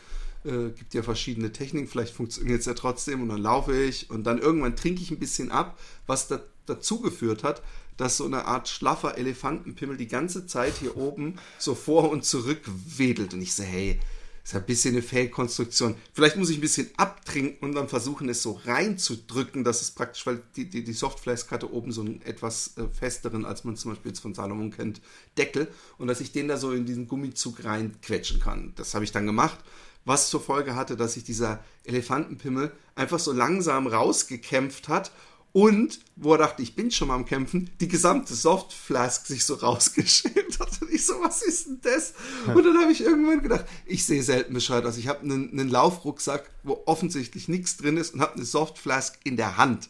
äh, 0.48 0.72
gibt 0.72 0.94
ja 0.94 1.04
verschiedene 1.04 1.52
Techniken, 1.52 1.88
vielleicht 1.88 2.14
funktioniert 2.14 2.62
es 2.62 2.66
ja 2.66 2.74
trotzdem 2.74 3.22
und 3.22 3.30
dann 3.30 3.42
laufe 3.42 3.78
ich 3.78 4.10
und 4.10 4.24
dann 4.24 4.40
irgendwann 4.40 4.76
trinke 4.76 5.02
ich 5.02 5.12
ein 5.12 5.20
bisschen 5.20 5.52
ab, 5.52 5.78
was 6.08 6.28
da, 6.28 6.42
dazu 6.66 7.02
geführt 7.02 7.44
hat, 7.44 7.62
dass 7.98 8.18
so 8.18 8.26
eine 8.26 8.46
Art 8.46 8.68
schlaffer 8.68 9.18
Elefantenpimmel 9.18 9.98
die 9.98 10.08
ganze 10.08 10.46
Zeit 10.46 10.76
hier 10.80 10.98
oben 10.98 11.36
so 11.58 11.76
vor 11.76 12.10
und 12.10 12.24
zurück 12.26 12.62
wedelt 12.66 13.34
und 13.34 13.42
ich 13.42 13.54
so, 13.54 13.64
hey, 13.64 14.00
ist 14.48 14.56
ein 14.56 14.66
bisschen 14.66 14.94
eine 14.94 15.02
Fehlkonstruktion. 15.02 15.96
Vielleicht 16.14 16.38
muss 16.38 16.50
ich 16.50 16.58
ein 16.58 16.62
bisschen 16.62 16.90
abtrinken 16.96 17.68
und 17.68 17.76
dann 17.76 17.90
versuchen, 17.90 18.30
es 18.30 18.42
so 18.42 18.62
reinzudrücken, 18.64 19.66
dass 19.66 19.82
es 19.82 19.92
praktisch, 19.92 20.26
weil 20.26 20.42
die, 20.56 20.70
die, 20.70 20.86
die 20.86 20.94
Softflask 20.94 21.52
hatte 21.52 21.74
oben 21.74 21.92
so 21.92 22.00
einen 22.00 22.22
etwas 22.22 22.78
äh, 22.78 22.88
festeren, 22.88 23.44
als 23.44 23.66
man 23.66 23.76
zum 23.76 23.92
Beispiel 23.92 24.12
jetzt 24.12 24.22
von 24.22 24.34
Salomon 24.34 24.72
kennt, 24.72 25.02
Deckel 25.38 25.68
und 25.98 26.08
dass 26.08 26.22
ich 26.22 26.32
den 26.32 26.48
da 26.48 26.56
so 26.56 26.72
in 26.72 26.86
diesen 26.86 27.10
Gummizug 27.10 27.66
reinquetschen 27.66 28.40
kann. 28.40 28.72
Das 28.78 28.94
habe 28.94 29.04
ich 29.04 29.12
dann 29.12 29.26
gemacht 29.26 29.60
was 30.08 30.30
zur 30.30 30.42
Folge 30.42 30.76
hatte, 30.76 30.96
dass 30.96 31.14
sich 31.14 31.24
dieser 31.24 31.60
Elefantenpimmel 31.84 32.72
einfach 32.96 33.20
so 33.20 33.32
langsam 33.32 33.88
rausgekämpft 33.88 34.88
hat 34.88 35.12
und, 35.54 36.02
wo 36.16 36.34
er 36.34 36.38
dachte, 36.38 36.62
ich 36.62 36.76
bin 36.76 36.92
schon 36.92 37.08
mal 37.08 37.16
am 37.16 37.26
Kämpfen, 37.26 37.70
die 37.80 37.88
gesamte 37.88 38.36
Softflask 38.36 39.26
sich 39.26 39.44
so 39.44 39.54
rausgeschält 39.56 40.60
hat. 40.60 40.82
Und 40.82 40.92
ich 40.92 41.06
so, 41.06 41.16
was 41.22 41.42
ist 41.42 41.68
denn 41.68 41.80
das? 41.82 42.14
Und 42.54 42.64
dann 42.64 42.78
habe 42.78 42.92
ich 42.92 43.02
irgendwann 43.02 43.42
gedacht, 43.42 43.66
ich 43.86 44.06
sehe 44.06 44.22
selten 44.22 44.54
Bescheid 44.54 44.86
aus. 44.86 44.98
Ich 44.98 45.08
habe 45.08 45.22
einen, 45.22 45.52
einen 45.52 45.70
Laufrucksack, 45.70 46.50
wo 46.64 46.84
offensichtlich 46.86 47.48
nichts 47.48 47.78
drin 47.78 47.98
ist 47.98 48.14
und 48.14 48.22
habe 48.22 48.36
eine 48.36 48.46
Softflask 48.46 49.18
in 49.24 49.36
der 49.36 49.58
Hand. 49.58 49.90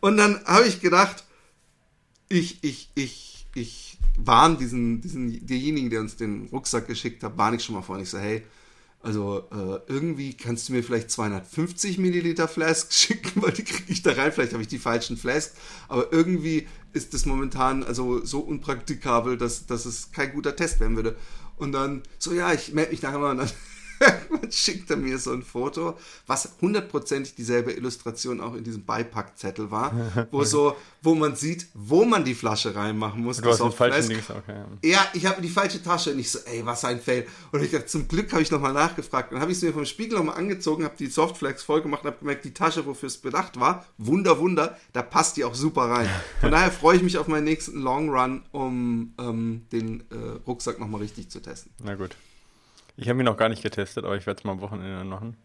Und 0.00 0.16
dann 0.16 0.44
habe 0.44 0.66
ich 0.66 0.80
gedacht, 0.80 1.24
ich, 2.28 2.58
ich, 2.62 2.90
ich, 2.94 3.46
ich 3.54 3.98
warne 4.18 4.56
diesen, 4.56 5.02
diesen, 5.02 5.46
derjenigen, 5.46 5.90
der 5.90 6.00
uns 6.00 6.16
den 6.16 6.48
Rucksack 6.50 6.88
geschickt 6.88 7.22
hat, 7.22 7.38
warne 7.38 7.56
ich 7.56 7.64
schon 7.64 7.76
mal 7.76 7.82
vor. 7.82 7.96
Und 7.96 8.02
ich 8.02 8.10
so, 8.10 8.18
hey, 8.18 8.44
also 9.06 9.44
äh, 9.52 9.78
irgendwie 9.86 10.34
kannst 10.34 10.68
du 10.68 10.72
mir 10.72 10.82
vielleicht 10.82 11.12
250 11.12 11.98
Milliliter 11.98 12.48
Flasks 12.48 12.96
schicken, 13.00 13.40
weil 13.40 13.52
die 13.52 13.62
kriege 13.62 13.92
ich 13.92 14.02
da 14.02 14.10
rein. 14.10 14.32
Vielleicht 14.32 14.52
habe 14.52 14.62
ich 14.62 14.68
die 14.68 14.80
falschen 14.80 15.16
Flasks. 15.16 15.54
Aber 15.86 16.12
irgendwie 16.12 16.66
ist 16.92 17.14
das 17.14 17.24
momentan 17.24 17.84
also 17.84 18.24
so 18.24 18.40
unpraktikabel, 18.40 19.38
dass, 19.38 19.66
dass 19.66 19.86
es 19.86 20.10
kein 20.10 20.32
guter 20.32 20.56
Test 20.56 20.80
werden 20.80 20.96
würde. 20.96 21.14
Und 21.54 21.70
dann 21.70 22.02
so, 22.18 22.32
ja, 22.32 22.52
ich 22.52 22.72
melde 22.72 22.90
mich 22.90 23.02
nachher 23.02 23.20
mal. 23.20 23.30
Und 23.30 23.38
dann 23.38 23.50
man 24.30 24.50
schickt 24.50 24.90
er 24.90 24.96
mir 24.96 25.18
so 25.18 25.32
ein 25.32 25.42
Foto, 25.42 25.96
was 26.26 26.50
hundertprozentig 26.60 27.34
dieselbe 27.34 27.72
Illustration 27.72 28.40
auch 28.40 28.54
in 28.54 28.64
diesem 28.64 28.84
Beipackzettel 28.84 29.70
war, 29.70 30.28
wo 30.30 30.44
so, 30.44 30.76
wo 31.02 31.14
man 31.14 31.36
sieht, 31.36 31.68
wo 31.74 32.04
man 32.04 32.24
die 32.24 32.34
Flasche 32.34 32.74
reinmachen 32.74 33.22
muss. 33.22 33.38
Du 33.38 33.48
hast 33.48 33.60
den 33.60 33.72
falschen 33.72 34.10
Links, 34.10 34.30
okay. 34.30 34.64
Ja, 34.82 35.06
ich 35.14 35.26
habe 35.26 35.40
die 35.40 35.48
falsche 35.48 35.82
Tasche 35.82 36.12
und 36.12 36.18
ich 36.18 36.30
so, 36.30 36.38
ey, 36.46 36.64
was 36.64 36.84
ein 36.84 37.00
Fail. 37.00 37.26
Und 37.52 37.62
ich 37.62 37.70
dachte, 37.70 37.86
zum 37.86 38.08
Glück 38.08 38.32
habe 38.32 38.42
ich 38.42 38.50
nochmal 38.50 38.72
nachgefragt. 38.72 39.32
Dann 39.32 39.40
habe 39.40 39.52
ich 39.52 39.58
es 39.58 39.62
mir 39.62 39.72
vom 39.72 39.86
Spiegel 39.86 40.18
nochmal 40.18 40.36
angezogen, 40.36 40.84
habe 40.84 40.96
die 40.98 41.06
Softflex 41.06 41.62
voll 41.62 41.82
gemacht 41.82 42.02
und 42.02 42.08
habe 42.08 42.18
gemerkt, 42.18 42.44
die 42.44 42.54
Tasche, 42.54 42.86
wofür 42.86 43.08
es 43.08 43.18
bedacht 43.18 43.58
war, 43.58 43.86
Wunder, 43.98 44.38
Wunder, 44.38 44.76
da 44.92 45.02
passt 45.02 45.36
die 45.36 45.44
auch 45.44 45.54
super 45.54 45.82
rein. 45.82 46.08
Von 46.40 46.50
daher 46.50 46.70
freue 46.70 46.96
ich 46.96 47.02
mich 47.02 47.18
auf 47.18 47.28
meinen 47.28 47.44
nächsten 47.44 47.80
Long 47.80 48.10
Run, 48.10 48.42
um 48.52 49.14
ähm, 49.18 49.66
den 49.72 50.00
äh, 50.10 50.14
Rucksack 50.46 50.78
nochmal 50.78 51.00
richtig 51.00 51.30
zu 51.30 51.40
testen. 51.40 51.72
Na 51.82 51.94
gut. 51.94 52.16
Ich 52.96 53.08
habe 53.08 53.20
ihn 53.20 53.24
noch 53.24 53.36
gar 53.36 53.48
nicht 53.48 53.62
getestet, 53.62 54.04
aber 54.04 54.16
ich 54.16 54.26
werde 54.26 54.38
es 54.38 54.44
mal 54.44 54.52
am 54.52 54.60
Wochenende 54.60 55.04
machen. 55.04 55.36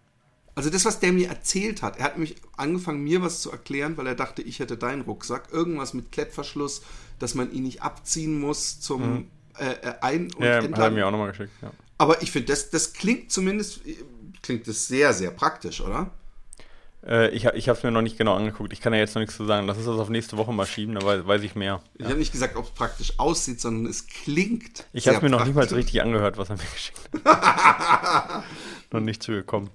Also 0.54 0.70
das, 0.70 0.84
was 0.86 1.00
der 1.00 1.14
mir 1.14 1.30
erzählt 1.30 1.82
hat, 1.82 1.98
er 1.98 2.06
hat 2.06 2.14
nämlich 2.14 2.36
angefangen, 2.58 3.04
mir 3.04 3.22
was 3.22 3.42
zu 3.42 3.52
erklären, 3.52 3.96
weil 3.98 4.08
er 4.08 4.16
dachte, 4.16 4.42
ich 4.42 4.60
hätte 4.60 4.78
deinen 4.78 5.02
Rucksack. 5.02 5.50
Irgendwas 5.52 5.94
mit 5.94 6.12
Klettverschluss, 6.12 6.82
dass 7.20 7.36
man 7.36 7.52
ihn 7.52 7.64
nicht 7.64 7.82
abziehen 7.82 8.40
muss 8.40 8.80
zum 8.80 9.14
mhm. 9.14 9.28
äh, 9.58 9.72
äh 9.72 9.94
Ein- 10.02 10.34
und 10.34 10.44
ja, 10.44 10.56
Entladen. 10.56 10.76
hat 10.76 10.84
er 10.84 10.92
mir 10.92 11.08
auch 11.08 11.12
nochmal 11.12 11.32
geschickt, 11.32 11.54
ja. 11.62 11.72
Aber 11.98 12.22
ich 12.22 12.32
finde, 12.32 12.48
das, 12.48 12.70
das 12.70 12.94
klingt 12.94 13.32
zumindest, 13.32 13.82
klingt 14.42 14.68
das 14.68 14.88
sehr, 14.88 15.14
sehr 15.14 15.32
praktisch, 15.32 15.82
oder? 15.82 16.10
Äh, 17.06 17.30
ich 17.30 17.46
ich 17.46 17.68
habe 17.68 17.78
es 17.78 17.84
mir 17.84 17.92
noch 17.92 18.02
nicht 18.02 18.18
genau 18.18 18.36
angeguckt. 18.36 18.74
Ich 18.74 18.82
kann 18.82 18.94
ja 18.94 19.00
jetzt 19.00 19.16
noch 19.16 19.22
nichts 19.22 19.36
zu 19.36 19.46
sagen. 19.46 19.66
Lass 19.68 19.78
uns 19.78 19.86
das 19.88 19.98
auf 19.98 20.10
nächste 20.10 20.38
Woche 20.38 20.54
mal 20.54 20.66
schieben, 20.66 20.96
da 20.96 21.06
weiß, 21.06 21.26
weiß 21.26 21.42
ich 21.44 21.56
mehr. 21.56 21.82
Ich 21.96 22.02
ja. 22.02 22.10
habe 22.10 22.20
nicht 22.20 22.32
gesagt, 22.32 22.56
ob 22.56 22.66
es 22.66 22.72
praktisch 22.72 23.20
aussieht, 23.20 23.60
sondern 23.60 23.90
es 23.90 24.08
klingt. 24.08 24.86
Ich 24.94 25.08
habe 25.08 25.22
mir 25.22 25.30
noch 25.30 25.46
nicht 25.46 25.56
mal 25.56 25.66
richtig 25.66 26.02
angehört, 26.02 26.38
was 26.38 26.50
er 26.50 26.58
mir 26.58 26.64
geschickt 26.74 27.00
hat. 27.26 28.44
noch 28.92 29.00
nicht 29.00 29.24
zugekommen. 29.24 29.70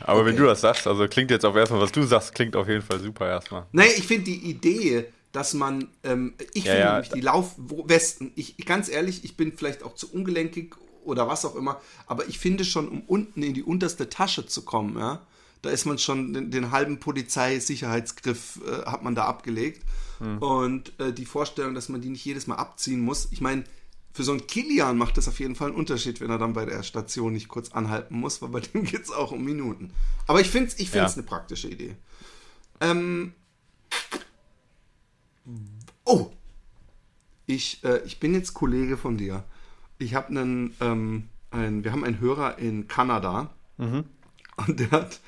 Aber 0.00 0.20
okay. 0.20 0.30
wenn 0.30 0.36
du 0.36 0.44
das 0.44 0.60
sagst, 0.60 0.86
also 0.86 1.08
klingt 1.08 1.30
jetzt 1.30 1.44
auch 1.46 1.56
erstmal, 1.56 1.80
was 1.80 1.92
du 1.92 2.02
sagst, 2.02 2.34
klingt 2.34 2.56
auf 2.56 2.68
jeden 2.68 2.82
Fall 2.82 3.00
super 3.00 3.26
erstmal. 3.26 3.64
Nee, 3.72 3.86
ich 3.96 4.06
finde 4.06 4.24
die 4.24 4.50
Idee, 4.50 5.06
dass 5.32 5.54
man, 5.54 5.88
ähm, 6.02 6.34
ich 6.52 6.64
ja, 6.64 6.72
finde 6.72 6.84
ja. 6.84 6.92
nämlich 6.92 7.10
die 7.10 7.20
Laufwesten, 7.20 8.32
ich 8.36 8.56
ganz 8.66 8.90
ehrlich, 8.90 9.24
ich 9.24 9.36
bin 9.36 9.52
vielleicht 9.56 9.82
auch 9.82 9.94
zu 9.94 10.12
ungelenkig 10.12 10.74
oder 11.04 11.26
was 11.28 11.44
auch 11.44 11.56
immer, 11.56 11.80
aber 12.06 12.28
ich 12.28 12.38
finde 12.38 12.64
schon, 12.64 12.88
um 12.88 13.02
unten 13.02 13.42
in 13.42 13.54
die 13.54 13.62
unterste 13.62 14.08
Tasche 14.08 14.46
zu 14.46 14.62
kommen, 14.62 14.98
ja, 14.98 15.22
da 15.64 15.70
ist 15.70 15.84
man 15.84 15.98
schon 15.98 16.32
den, 16.32 16.50
den 16.50 16.70
halben 16.70 16.98
Polizeisicherheitsgriff 16.98 18.60
äh, 18.66 18.84
hat 18.86 19.02
man 19.02 19.14
da 19.14 19.24
abgelegt. 19.24 19.82
Hm. 20.18 20.38
Und 20.38 20.98
äh, 21.00 21.12
die 21.12 21.24
Vorstellung, 21.24 21.74
dass 21.74 21.88
man 21.88 22.00
die 22.00 22.10
nicht 22.10 22.24
jedes 22.24 22.46
Mal 22.46 22.56
abziehen 22.56 23.00
muss, 23.00 23.28
ich 23.30 23.40
meine, 23.40 23.64
für 24.12 24.22
so 24.22 24.30
einen 24.30 24.46
Kilian 24.46 24.96
macht 24.96 25.16
das 25.16 25.26
auf 25.26 25.40
jeden 25.40 25.56
Fall 25.56 25.68
einen 25.68 25.76
Unterschied, 25.76 26.20
wenn 26.20 26.30
er 26.30 26.38
dann 26.38 26.52
bei 26.52 26.64
der 26.64 26.82
Station 26.84 27.32
nicht 27.32 27.48
kurz 27.48 27.72
anhalten 27.72 28.14
muss, 28.14 28.40
weil 28.40 28.50
bei 28.50 28.60
dem 28.60 28.84
geht 28.84 29.02
es 29.02 29.10
auch 29.10 29.32
um 29.32 29.44
Minuten. 29.44 29.90
Aber 30.26 30.40
ich 30.40 30.48
finde 30.48 30.68
es 30.68 30.78
ich 30.78 30.90
find's 30.90 31.14
ja. 31.14 31.18
eine 31.18 31.26
praktische 31.26 31.68
Idee. 31.68 31.96
Ähm, 32.80 33.32
oh, 36.04 36.30
ich, 37.46 37.82
äh, 37.84 38.02
ich 38.04 38.20
bin 38.20 38.34
jetzt 38.34 38.54
Kollege 38.54 38.96
von 38.96 39.16
dir. 39.16 39.44
Ich 39.98 40.14
habe 40.14 40.28
einen 40.28 40.74
ähm, 40.80 41.28
ein, 41.54 41.84
wir 41.84 41.92
haben 41.92 42.04
einen 42.04 42.20
Hörer 42.20 42.58
in 42.58 42.88
Kanada 42.88 43.50
und 44.66 44.80
der 44.80 44.90
hat, 44.90 45.20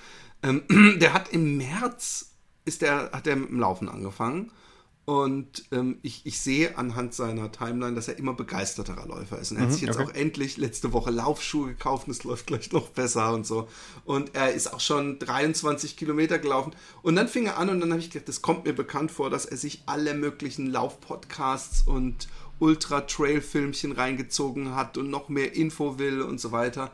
ähm, 0.47 0.63
der 1.01 1.13
hat 1.13 1.33
im 1.33 1.57
März 1.57 2.33
ist 2.65 2.83
der, 2.83 3.11
hat 3.13 3.27
er 3.27 3.37
mit 3.37 3.49
dem 3.49 3.61
Laufen 3.61 3.89
angefangen. 3.89 4.51
Und 5.05 5.67
ähm, 5.71 6.01
ich, 6.03 6.27
ich 6.27 6.41
sehe 6.41 6.77
anhand 6.77 7.15
seiner 7.15 7.53
Timeline, 7.53 7.95
dass 7.95 8.09
er 8.09 8.19
immer 8.19 8.35
begeisterterer 8.35 9.07
Läufer 9.07 9.39
ist. 9.39 9.53
Und 9.53 9.59
er 9.59 9.63
hat 9.63 9.73
sich 9.73 9.83
jetzt 9.83 10.01
okay. 10.01 10.11
auch 10.11 10.15
endlich 10.15 10.57
letzte 10.57 10.93
Woche 10.93 11.13
Laufschuhe 11.13 11.69
gekauft 11.69 12.09
und 12.09 12.11
es 12.11 12.25
läuft 12.25 12.49
gleich 12.49 12.73
noch 12.73 12.89
besser 12.89 13.33
und 13.33 13.47
so. 13.47 13.69
Und 14.05 14.35
er 14.35 14.53
ist 14.53 14.75
auch 14.75 14.81
schon 14.81 15.21
23 15.21 15.97
Kilometer 15.97 16.41
gelaufen. 16.41 16.75
Und 17.03 17.15
dann 17.15 17.29
fing 17.29 17.47
er 17.47 17.57
an 17.57 17.69
und 17.69 17.79
dann 17.79 17.93
habe 17.93 18.01
ich 18.01 18.11
gedacht, 18.11 18.29
das 18.29 18.43
kommt 18.43 18.65
mir 18.65 18.73
bekannt 18.73 19.13
vor, 19.13 19.31
dass 19.31 19.47
er 19.47 19.57
sich 19.57 19.85
alle 19.87 20.13
möglichen 20.13 20.67
Laufpodcasts 20.67 21.83
und 21.87 22.27
Ultra-Trail-Filmchen 22.59 23.93
reingezogen 23.93 24.75
hat 24.75 24.99
und 24.99 25.09
noch 25.09 25.29
mehr 25.29 25.55
Info 25.55 26.01
will 26.01 26.21
und 26.21 26.41
so 26.41 26.51
weiter. 26.51 26.91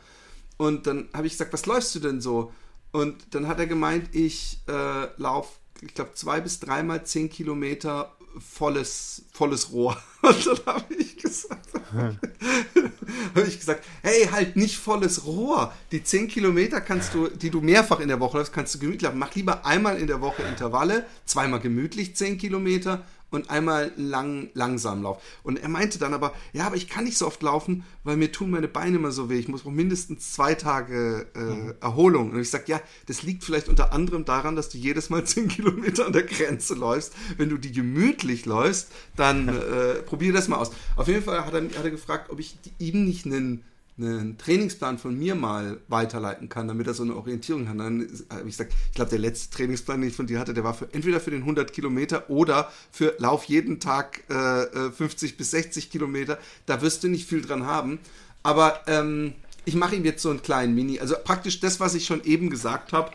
Und 0.59 0.87
dann 0.87 1.09
habe 1.15 1.27
ich 1.27 1.33
gesagt, 1.33 1.55
was 1.55 1.65
läufst 1.65 1.95
du 1.95 2.01
denn 2.01 2.21
so? 2.21 2.53
Und 2.93 3.35
dann 3.35 3.49
hat 3.49 3.59
er 3.59 3.67
gemeint, 3.67 4.15
ich 4.15 4.61
äh, 4.69 5.09
laufe, 5.17 5.59
ich 5.81 5.95
glaube, 5.95 6.13
zwei 6.15 6.41
bis 6.41 6.61
dreimal 6.61 7.05
zehn 7.05 7.31
Kilometer 7.31 8.15
volles, 8.39 9.25
volles 9.33 9.73
Rohr. 9.73 9.97
Und 10.23 10.47
dann 10.47 10.75
habe 10.75 10.95
ich 10.95 11.17
gesagt, 11.17 11.69
habe 11.93 13.47
ich 13.47 13.59
gesagt, 13.59 13.85
hey, 14.03 14.29
halt 14.31 14.57
nicht 14.57 14.77
volles 14.77 15.25
Rohr. 15.25 15.73
Die 15.91 16.05
zehn 16.05 16.29
Kilometer 16.29 16.81
kannst 16.81 17.15
du, 17.15 17.29
die 17.29 17.51
du 17.51 17.61
mehrfach 17.61 18.01
in 18.01 18.09
der 18.09 18.21
Woche 18.21 18.39
läufst, 18.39 18.53
kannst 18.53 18.75
du 18.75 18.79
gemütlich 18.79 19.03
laufen. 19.03 19.19
Mach 19.19 19.35
lieber 19.35 19.67
einmal 19.67 19.99
in 19.99 20.07
der 20.07 20.21
Woche 20.21 20.43
Intervalle, 20.43 21.07
zweimal 21.25 21.61
gemütlich 21.61 22.15
zehn 22.15 22.39
Kilometer 22.39 23.05
und 23.33 23.51
einmal 23.51 23.93
lang, 23.97 24.51
langsam 24.55 25.03
Lauf. 25.03 25.23
Und 25.43 25.59
er 25.59 25.69
meinte 25.69 25.99
dann 25.99 26.15
aber, 26.15 26.33
ja, 26.53 26.67
aber 26.67 26.77
ich 26.77 26.89
kann 26.89 27.05
nicht 27.05 27.19
so 27.19 27.27
oft 27.27 27.43
laufen, 27.43 27.85
weil 28.05 28.17
mir 28.17 28.31
tun 28.33 28.51
meine 28.51 28.69
Beine 28.69 28.97
immer 28.97 29.13
so 29.13 29.29
weh. 29.31 29.39
Ich 29.39 29.49
muss 29.49 29.65
mindestens 29.65 30.33
zwei 30.33 30.55
Tage 30.55 31.27
äh, 31.35 31.43
Mhm. 31.43 31.75
Erholung. 31.81 32.31
Und 32.33 32.41
ich 32.41 32.51
sage, 32.51 32.65
ja, 32.67 32.81
das 33.07 33.23
liegt 33.23 33.45
vielleicht 33.45 33.69
unter 33.69 33.93
anderem 33.93 34.25
daran, 34.25 34.57
dass 34.57 34.69
du 34.69 34.79
jedes 34.79 35.11
Mal 35.11 35.25
10 35.27 35.49
Kilometer 35.49 36.07
an 36.07 36.13
der 36.13 36.23
Grenze 36.25 36.75
läufst. 36.75 37.15
Wenn 37.37 37.49
du 37.49 37.57
die 37.59 37.73
gemütlich 37.73 38.47
läufst, 38.47 38.93
dann 39.17 39.49
äh, 39.49 39.95
probier 40.05 40.33
das 40.33 40.49
mal 40.49 40.57
aus. 40.57 40.71
Auf 40.97 41.09
jeden 41.09 41.23
Fall 41.23 41.45
hat 41.45 41.55
er, 41.55 41.63
hat 41.63 41.85
er 41.85 41.91
gefragt, 41.91 42.31
ob 42.31 42.39
ich 42.39 42.57
ihm 42.79 43.05
nicht 43.05 43.27
einen 43.27 43.65
einen 43.99 44.39
Trainingsplan 44.39 44.99
von 44.99 45.19
mir 45.19 45.35
mal 45.35 45.79
weiterleiten 45.89 46.49
kann, 46.49 46.67
damit 46.67 46.87
er 46.87 46.95
so 46.95 47.03
eine 47.03 47.15
Orientierung 47.15 47.69
hat. 47.69 47.79
Dann 47.79 48.09
habe 48.31 48.49
ich 48.49 48.57
gesagt, 48.57 48.73
ich 48.89 48.95
glaube, 48.95 49.11
der 49.11 49.19
letzte 49.19 49.55
Trainingsplan, 49.57 50.01
den 50.01 50.11
ich 50.11 50.17
von 50.17 50.27
dir 50.27 50.39
hatte, 50.39 50.55
der 50.55 50.65
war 50.65 50.75
für, 50.75 50.89
entweder 50.93 51.21
für 51.21 51.31
den 51.31 51.41
100 51.41 51.73
Kilometer 51.73 52.31
oder 52.31 52.73
für 52.91 53.15
Lauf 53.19 53.45
jeden 53.45 53.81
Tag 53.81 54.23
äh, 54.31 54.63
äh, 54.63 54.91
50 54.91 55.37
bis 55.37 55.51
60 55.51 55.91
Kilometer. 55.91 56.39
Da 56.67 56.81
wirst 56.81 57.05
du 57.05 57.09
nicht 57.09 57.29
viel 57.29 57.43
dran 57.43 57.67
haben. 57.67 57.99
Aber 58.43 58.81
ähm, 58.87 59.35
ich 59.65 59.75
mache 59.75 59.95
ihm 59.95 60.05
jetzt 60.05 60.23
so 60.23 60.31
einen 60.31 60.43
kleinen 60.43 60.75
Mini, 60.75 60.99
also 60.99 61.15
praktisch 61.23 61.61
das, 61.61 61.79
was 61.79 61.95
ich 61.95 62.07
schon 62.07 62.25
eben 62.25 62.51
gesagt 62.51 62.93
habe, 62.93 63.13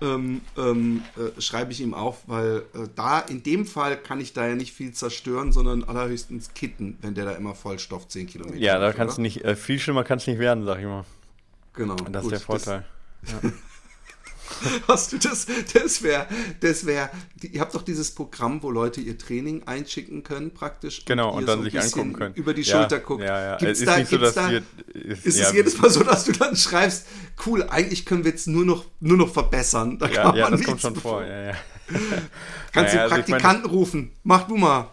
ähm, 0.00 0.40
ähm, 0.56 1.02
äh, 1.16 1.40
schreibe 1.40 1.72
ich 1.72 1.80
ihm 1.80 1.94
auf, 1.94 2.22
weil 2.26 2.64
äh, 2.74 2.88
da 2.94 3.20
in 3.20 3.42
dem 3.42 3.66
Fall 3.66 3.96
kann 3.96 4.20
ich 4.20 4.32
da 4.32 4.46
ja 4.46 4.54
nicht 4.54 4.72
viel 4.72 4.92
zerstören, 4.92 5.52
sondern 5.52 5.84
allerhöchstens 5.84 6.54
kitten, 6.54 6.98
wenn 7.02 7.14
der 7.14 7.24
da 7.24 7.32
immer 7.32 7.54
Vollstoff 7.54 8.08
10 8.08 8.26
Kilometer 8.26 8.56
Ja, 8.56 8.78
da 8.78 8.92
kannst 8.92 9.18
du 9.18 9.22
nicht, 9.22 9.44
äh, 9.44 9.56
viel 9.56 9.78
schlimmer 9.78 10.04
kann 10.04 10.18
es 10.18 10.26
nicht 10.26 10.38
werden, 10.38 10.64
sag 10.64 10.78
ich 10.78 10.86
mal. 10.86 11.04
Genau. 11.74 11.96
Das 11.96 12.22
gut, 12.22 12.32
ist 12.32 12.40
der 12.40 12.46
Vorteil. 12.46 12.84
Hast 14.88 15.12
du 15.12 15.18
das? 15.18 15.46
Das 15.72 16.02
wäre, 16.02 16.26
das 16.60 16.84
wäre. 16.86 17.10
Ihr 17.42 17.60
habt 17.60 17.74
doch 17.74 17.82
dieses 17.82 18.10
Programm, 18.14 18.62
wo 18.62 18.70
Leute 18.70 19.00
ihr 19.00 19.16
Training 19.16 19.62
einschicken 19.66 20.22
können, 20.22 20.52
praktisch. 20.52 21.04
Genau, 21.04 21.30
ihr 21.32 21.36
und 21.36 21.46
dann 21.46 21.58
so 21.58 21.64
sich 21.64 21.80
angucken 21.80 22.12
können. 22.12 22.34
Über 22.34 22.52
die 22.54 22.62
Ja, 22.62 22.80
Schulter 22.80 22.98
guckt. 23.00 23.22
Ja, 23.22 23.40
ja. 23.42 23.56
Gibt's 23.56 23.72
es 23.74 23.80
ist 23.80 23.86
da, 23.88 23.96
nicht 23.98 24.10
so, 24.10 24.18
dass 24.18 24.34
da, 24.34 24.50
wir, 24.50 24.62
ist 25.24 25.38
ja, 25.38 25.46
es 25.48 25.52
jedes 25.52 25.78
Mal 25.78 25.90
so, 25.90 26.02
dass 26.02 26.24
du 26.24 26.32
dann 26.32 26.56
schreibst, 26.56 27.06
cool, 27.46 27.62
eigentlich 27.64 28.04
können 28.06 28.24
wir 28.24 28.30
jetzt 28.32 28.46
nur 28.48 28.64
noch, 28.64 28.84
nur 29.00 29.16
noch 29.16 29.32
verbessern. 29.32 29.98
Da 29.98 30.08
Ja, 30.08 30.22
kann 30.24 30.36
ja 30.36 30.44
man 30.50 30.52
das 30.58 30.62
kommt 30.66 30.80
schon 30.80 30.94
bevor- 30.94 31.20
vor. 31.20 31.24
Ja, 31.24 31.42
ja. 31.52 31.54
Kannst 32.72 32.94
Naja, 32.94 33.08
den 33.08 33.12
also 33.12 33.14
ich 33.16 33.28
meine- 33.28 33.42
Praktikanten 33.42 33.66
rufen. 33.70 34.10
Mach 34.22 34.46
du 34.46 34.56
mal. 34.56 34.88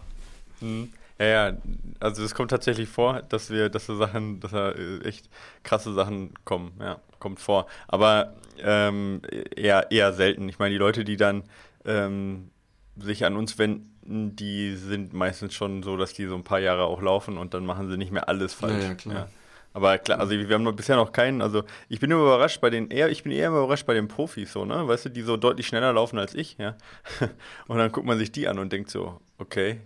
Ja, 1.18 1.26
ja, 1.26 1.56
also 2.00 2.22
es 2.22 2.34
kommt 2.34 2.50
tatsächlich 2.50 2.88
vor, 2.88 3.22
dass 3.22 3.50
wir, 3.50 3.68
dass 3.68 3.86
so 3.86 3.96
Sachen, 3.96 4.38
dass 4.40 4.52
da 4.52 4.70
äh, 4.70 5.00
echt 5.00 5.28
krasse 5.64 5.92
Sachen 5.92 6.32
kommen, 6.44 6.72
ja, 6.80 7.00
kommt 7.18 7.40
vor. 7.40 7.66
Aber 7.88 8.34
ähm, 8.62 9.22
eher, 9.56 9.90
eher 9.90 10.12
selten. 10.12 10.48
Ich 10.48 10.58
meine, 10.58 10.72
die 10.72 10.78
Leute, 10.78 11.04
die 11.04 11.16
dann 11.16 11.42
ähm, 11.84 12.50
sich 12.96 13.24
an 13.24 13.36
uns 13.36 13.58
wenden, 13.58 14.36
die 14.36 14.76
sind 14.76 15.12
meistens 15.12 15.54
schon 15.54 15.82
so, 15.82 15.96
dass 15.96 16.12
die 16.12 16.26
so 16.26 16.34
ein 16.34 16.44
paar 16.44 16.60
Jahre 16.60 16.84
auch 16.84 17.02
laufen 17.02 17.36
und 17.36 17.52
dann 17.52 17.66
machen 17.66 17.88
sie 17.90 17.96
nicht 17.96 18.12
mehr 18.12 18.28
alles 18.28 18.54
falsch. 18.54 18.84
ja, 18.84 18.94
klar. 18.94 19.28
Aber 19.74 19.98
klar, 19.98 20.18
also 20.18 20.32
wir 20.32 20.52
haben 20.54 20.62
noch 20.62 20.72
bisher 20.72 20.96
noch 20.96 21.12
keinen, 21.12 21.42
also 21.42 21.62
ich 21.88 22.00
bin 22.00 22.10
immer 22.10 22.22
überrascht 22.22 22.60
bei 22.60 22.70
den, 22.70 22.90
eher, 22.90 23.10
ich 23.10 23.22
bin 23.22 23.32
eher 23.32 23.48
immer 23.48 23.58
überrascht 23.58 23.86
bei 23.86 23.94
den 23.94 24.08
Profis 24.08 24.52
so, 24.52 24.64
ne? 24.64 24.88
Weißt 24.88 25.04
du, 25.04 25.08
die 25.10 25.22
so 25.22 25.36
deutlich 25.36 25.66
schneller 25.66 25.92
laufen 25.92 26.18
als 26.18 26.34
ich, 26.34 26.56
ja. 26.58 26.74
Und 27.68 27.78
dann 27.78 27.92
guckt 27.92 28.06
man 28.06 28.18
sich 28.18 28.32
die 28.32 28.48
an 28.48 28.58
und 28.58 28.72
denkt 28.72 28.90
so, 28.90 29.20
okay, 29.36 29.80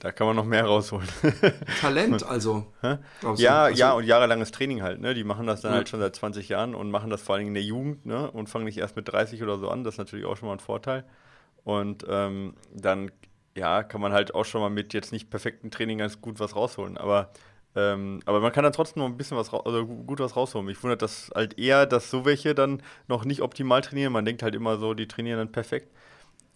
da 0.00 0.12
kann 0.12 0.26
man 0.26 0.36
noch 0.36 0.44
mehr 0.44 0.64
rausholen. 0.64 1.08
Talent, 1.80 2.22
also. 2.24 2.66
Ja, 3.36 3.64
also, 3.64 3.76
ja, 3.78 3.92
und 3.92 4.04
jahrelanges 4.04 4.50
Training 4.50 4.82
halt, 4.82 5.00
ne? 5.00 5.14
Die 5.14 5.24
machen 5.24 5.46
das 5.46 5.60
dann 5.60 5.72
Ja. 5.72 5.76
halt 5.78 5.88
schon 5.88 6.00
seit 6.00 6.14
20 6.16 6.48
Jahren 6.48 6.74
und 6.74 6.90
machen 6.90 7.10
das 7.10 7.22
vor 7.22 7.34
allen 7.34 7.40
Dingen 7.40 7.50
in 7.50 7.54
der 7.54 7.62
Jugend, 7.64 8.06
ne? 8.06 8.30
Und 8.30 8.48
fangen 8.48 8.64
nicht 8.64 8.78
erst 8.78 8.96
mit 8.96 9.08
30 9.10 9.42
oder 9.42 9.58
so 9.58 9.68
an. 9.68 9.84
Das 9.84 9.94
ist 9.94 9.98
natürlich 9.98 10.24
auch 10.26 10.36
schon 10.36 10.48
mal 10.48 10.54
ein 10.54 10.60
Vorteil. 10.60 11.04
Und 11.64 12.04
ähm, 12.08 12.54
dann, 12.72 13.10
ja, 13.56 13.82
kann 13.82 14.00
man 14.00 14.12
halt 14.12 14.34
auch 14.34 14.44
schon 14.44 14.60
mal 14.60 14.70
mit 14.70 14.94
jetzt 14.94 15.12
nicht 15.12 15.30
perfektem 15.30 15.70
Training 15.70 15.98
ganz 15.98 16.20
gut 16.20 16.40
was 16.40 16.56
rausholen. 16.56 16.96
Aber, 16.96 17.30
ähm, 17.76 18.20
aber 18.24 18.40
man 18.40 18.52
kann 18.52 18.64
dann 18.64 18.72
trotzdem 18.72 19.02
noch 19.02 19.08
ein 19.08 19.16
bisschen 19.16 19.36
was, 19.36 19.52
also 19.52 19.86
gu- 19.86 20.04
gut 20.04 20.20
was 20.20 20.34
rausholen. 20.36 20.66
Mich 20.66 20.82
wundert 20.82 21.02
das 21.02 21.30
halt 21.34 21.58
eher, 21.58 21.86
dass 21.86 22.10
so 22.10 22.24
welche 22.24 22.54
dann 22.54 22.82
noch 23.06 23.24
nicht 23.24 23.42
optimal 23.42 23.82
trainieren. 23.82 24.12
Man 24.12 24.24
denkt 24.24 24.42
halt 24.42 24.54
immer 24.54 24.78
so, 24.78 24.94
die 24.94 25.06
trainieren 25.08 25.38
dann 25.38 25.52
perfekt. 25.52 25.92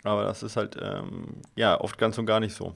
Aber 0.05 0.25
das 0.25 0.43
ist 0.43 0.57
halt, 0.57 0.77
ähm, 0.81 1.43
ja, 1.55 1.81
oft 1.81 1.99
ganz 1.99 2.19
und 2.19 2.27
gar 2.27 2.41
nicht 2.41 2.55
so. 2.57 2.75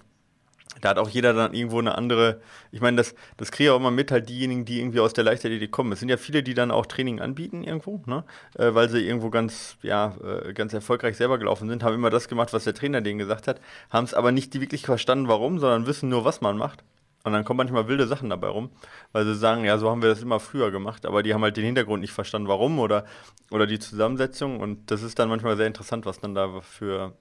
Da 0.81 0.91
hat 0.91 0.99
auch 0.99 1.09
jeder 1.09 1.33
dann 1.33 1.55
irgendwo 1.55 1.79
eine 1.79 1.97
andere, 1.97 2.41
ich 2.71 2.81
meine, 2.81 2.97
das, 2.97 3.15
das 3.37 3.51
kriege 3.51 3.69
ich 3.69 3.71
auch 3.71 3.79
immer 3.79 3.91
mit, 3.91 4.11
halt 4.11 4.29
diejenigen, 4.29 4.65
die 4.65 4.81
irgendwie 4.81 5.01
aus 5.01 5.13
der 5.13 5.25
Leichtathletik 5.25 5.71
kommen. 5.71 5.93
Es 5.93 6.01
sind 6.01 6.09
ja 6.09 6.17
viele, 6.17 6.43
die 6.43 6.55
dann 6.55 6.71
auch 6.71 6.87
Training 6.87 7.21
anbieten 7.21 7.65
irgendwo, 7.65 8.03
ne? 8.07 8.25
Äh, 8.55 8.75
weil 8.75 8.89
sie 8.89 9.07
irgendwo 9.07 9.31
ganz, 9.31 9.77
ja, 9.83 10.15
äh, 10.23 10.53
ganz 10.53 10.73
erfolgreich 10.73 11.17
selber 11.17 11.39
gelaufen 11.39 11.69
sind, 11.69 11.83
haben 11.83 11.95
immer 11.95 12.11
das 12.11 12.29
gemacht, 12.29 12.53
was 12.53 12.65
der 12.65 12.75
Trainer 12.75 13.01
denen 13.01 13.19
gesagt 13.19 13.49
hat, 13.49 13.61
haben 13.91 14.05
es 14.05 14.15
aber 14.15 14.33
nicht 14.33 14.59
wirklich 14.61 14.85
verstanden, 14.85 15.29
warum, 15.29 15.59
sondern 15.59 15.87
wissen 15.87 16.09
nur, 16.09 16.25
was 16.25 16.41
man 16.41 16.57
macht. 16.57 16.83
Und 17.27 17.33
dann 17.33 17.45
kommen 17.45 17.59
manchmal 17.59 17.89
wilde 17.89 18.07
Sachen 18.07 18.31
dabei 18.31 18.47
rum, 18.47 18.71
weil 19.11 19.25
sie 19.25 19.35
sagen, 19.35 19.65
ja, 19.65 19.79
so 19.79 19.91
haben 19.91 20.01
wir 20.01 20.09
das 20.09 20.23
immer 20.23 20.39
früher 20.39 20.71
gemacht, 20.71 21.05
aber 21.05 21.25
die 21.25 21.35
haben 21.35 21.43
halt 21.43 21.57
den 21.57 21.65
Hintergrund 21.65 22.01
nicht 22.01 22.13
verstanden, 22.13 22.47
warum 22.47 22.79
oder, 22.79 23.05
oder 23.51 23.67
die 23.67 23.81
Zusammensetzung. 23.81 24.61
Und 24.61 24.93
das 24.93 25.03
ist 25.03 25.19
dann 25.19 25.29
manchmal 25.29 25.57
sehr 25.57 25.67
interessant, 25.67 26.07
was 26.07 26.21
dann 26.21 26.37
da 26.37 26.61
für, 26.61 27.15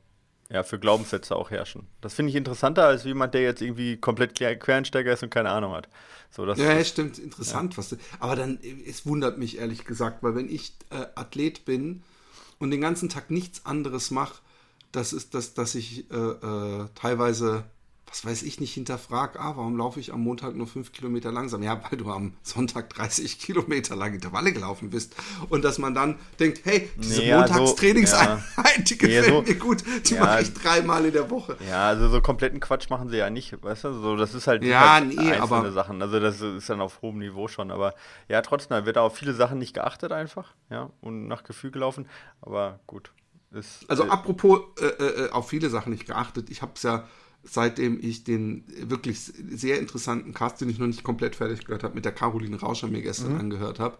ja, 0.52 0.64
für 0.64 0.80
Glaubenssätze 0.80 1.36
auch 1.36 1.50
herrschen. 1.52 1.88
Das 2.02 2.14
finde 2.14 2.30
ich 2.30 2.36
interessanter 2.36 2.86
als 2.86 3.04
jemand, 3.04 3.34
der 3.34 3.42
jetzt 3.42 3.62
irgendwie 3.62 3.98
komplett 3.98 4.38
Quer- 4.38 4.56
Quereinsteiger 4.56 5.14
ist 5.14 5.24
und 5.24 5.30
keine 5.30 5.50
Ahnung 5.50 5.74
hat. 5.74 5.90
So, 6.32 6.46
das, 6.46 6.60
Ja, 6.60 6.74
ja, 6.74 6.84
stimmt, 6.86 7.20
interessant. 7.20 7.78
Was 7.78 7.90
du, 7.90 7.98
aber 8.20 8.36
dann, 8.36 8.60
es 8.86 9.06
wundert 9.06 9.38
mich 9.38 9.58
ehrlich 9.58 9.84
gesagt, 9.86 10.24
weil 10.24 10.36
wenn 10.36 10.50
ich 10.50 10.74
äh, 10.90 11.06
Athlet 11.16 11.66
bin 11.66 12.04
und 12.60 12.72
den 12.72 12.82
ganzen 12.82 13.10
Tag 13.10 13.32
nichts 13.32 13.66
anderes 13.66 14.12
mache, 14.12 14.42
das 14.92 15.14
ist 15.14 15.34
das, 15.34 15.54
dass 15.54 15.75
ich 15.75 16.10
äh, 16.12 16.16
äh, 16.16 16.88
teilweise, 16.96 17.66
was 18.08 18.24
weiß 18.24 18.44
ich, 18.44 18.60
nicht 18.60 18.74
hinterfrage, 18.74 19.40
ah, 19.40 19.58
warum 19.58 19.78
laufe 19.78 20.00
ich 20.00 20.14
am 20.14 20.22
Montag 20.22 20.56
nur 20.56 20.68
fünf 20.68 20.92
Kilometer 20.92 21.32
langsam? 21.32 21.64
Ja, 21.64 21.82
weil 21.90 21.98
du 21.98 22.10
am 22.12 22.34
Sonntag 22.44 22.90
30 22.92 23.40
Kilometer 23.40 23.96
lang 23.96 24.14
Intervalle 24.14 24.54
gelaufen 24.54 24.90
bist. 24.90 25.16
Und 25.50 25.64
dass 25.66 25.80
man 25.80 25.94
dann 25.96 26.18
denkt, 26.40 26.62
hey, 26.66 26.90
diese 26.98 27.22
Nee, 27.22 27.30
ja, 27.30 27.48
so- 27.48 27.54
Montagstrainingseinheit, 27.54 28.90
die 28.90 28.94
Nee, 28.94 28.98
gefällt 29.00 29.26
so- 29.26 29.42
mir 29.42 29.56
gut, 29.56 29.84
die 30.10 30.14
ja, 30.16 30.20
mache 30.24 30.42
ich 30.44 30.54
dreimal 30.54 31.06
in 31.06 31.14
der 31.14 31.30
Woche. 31.30 31.58
ja, 31.68 31.88
also 31.88 32.08
so 32.10 32.22
kompletten 32.22 32.60
Quatsch 32.60 32.90
machen 32.90 33.10
sie 33.10 33.18
ja 33.18 33.30
nicht, 33.30 33.62
weißt 33.64 33.86
du? 33.86 33.94
So, 33.94 34.16
das 34.16 34.34
ist 34.34 34.48
halt, 34.48 34.64
Ja, 34.64 34.94
halt 34.94 35.08
nee, 35.08 35.18
einzelne 35.18 35.42
aber- 35.42 35.72
Sachen. 35.72 36.02
Also 36.02 36.20
das 36.20 36.40
ist 36.42 36.70
dann 36.70 36.82
auf 36.82 37.02
hohem 37.02 37.20
Niveau 37.20 37.48
schon. 37.48 37.72
Aber 37.72 37.96
ja, 38.30 38.42
trotzdem, 38.42 38.78
da 38.78 38.86
wird 38.86 38.98
auf 38.98 39.16
viele 39.18 39.34
Sachen 39.34 39.58
nicht 39.60 39.74
geachtet 39.74 40.12
einfach, 40.12 40.54
ja, 40.70 40.90
und 41.02 41.28
nach 41.28 41.44
Gefühl 41.44 41.72
gelaufen. 41.72 42.08
Aber 42.42 42.80
gut. 42.88 43.12
Ist, 43.52 43.90
Also 43.90 44.04
äh, 44.06 44.10
apropos 44.10 44.60
äh, 44.82 44.86
äh, 44.86 45.30
auf 45.32 45.48
viele 45.50 45.70
Sachen 45.70 45.92
nicht 45.92 46.06
geachtet. 46.06 46.50
Ich 46.50 46.62
habe 46.62 46.74
es 46.76 46.84
ja, 46.84 47.08
seitdem 47.48 48.00
ich 48.02 48.24
den 48.24 48.64
wirklich 48.90 49.20
sehr 49.22 49.80
interessanten 49.80 50.34
Cast, 50.34 50.62
den 50.62 50.70
ich 50.70 50.80
noch 50.80 50.88
nicht 50.88 51.04
komplett 51.04 51.36
fertig 51.36 51.66
gehört 51.66 51.84
habe, 51.84 51.96
mit 51.96 52.04
der 52.06 52.12
Caroline 52.12 52.60
Rauscher 52.60 52.88
mir 52.88 53.02
gestern 53.02 53.34
Mhm. 53.34 53.40
angehört 53.40 53.80
habe. 53.80 53.98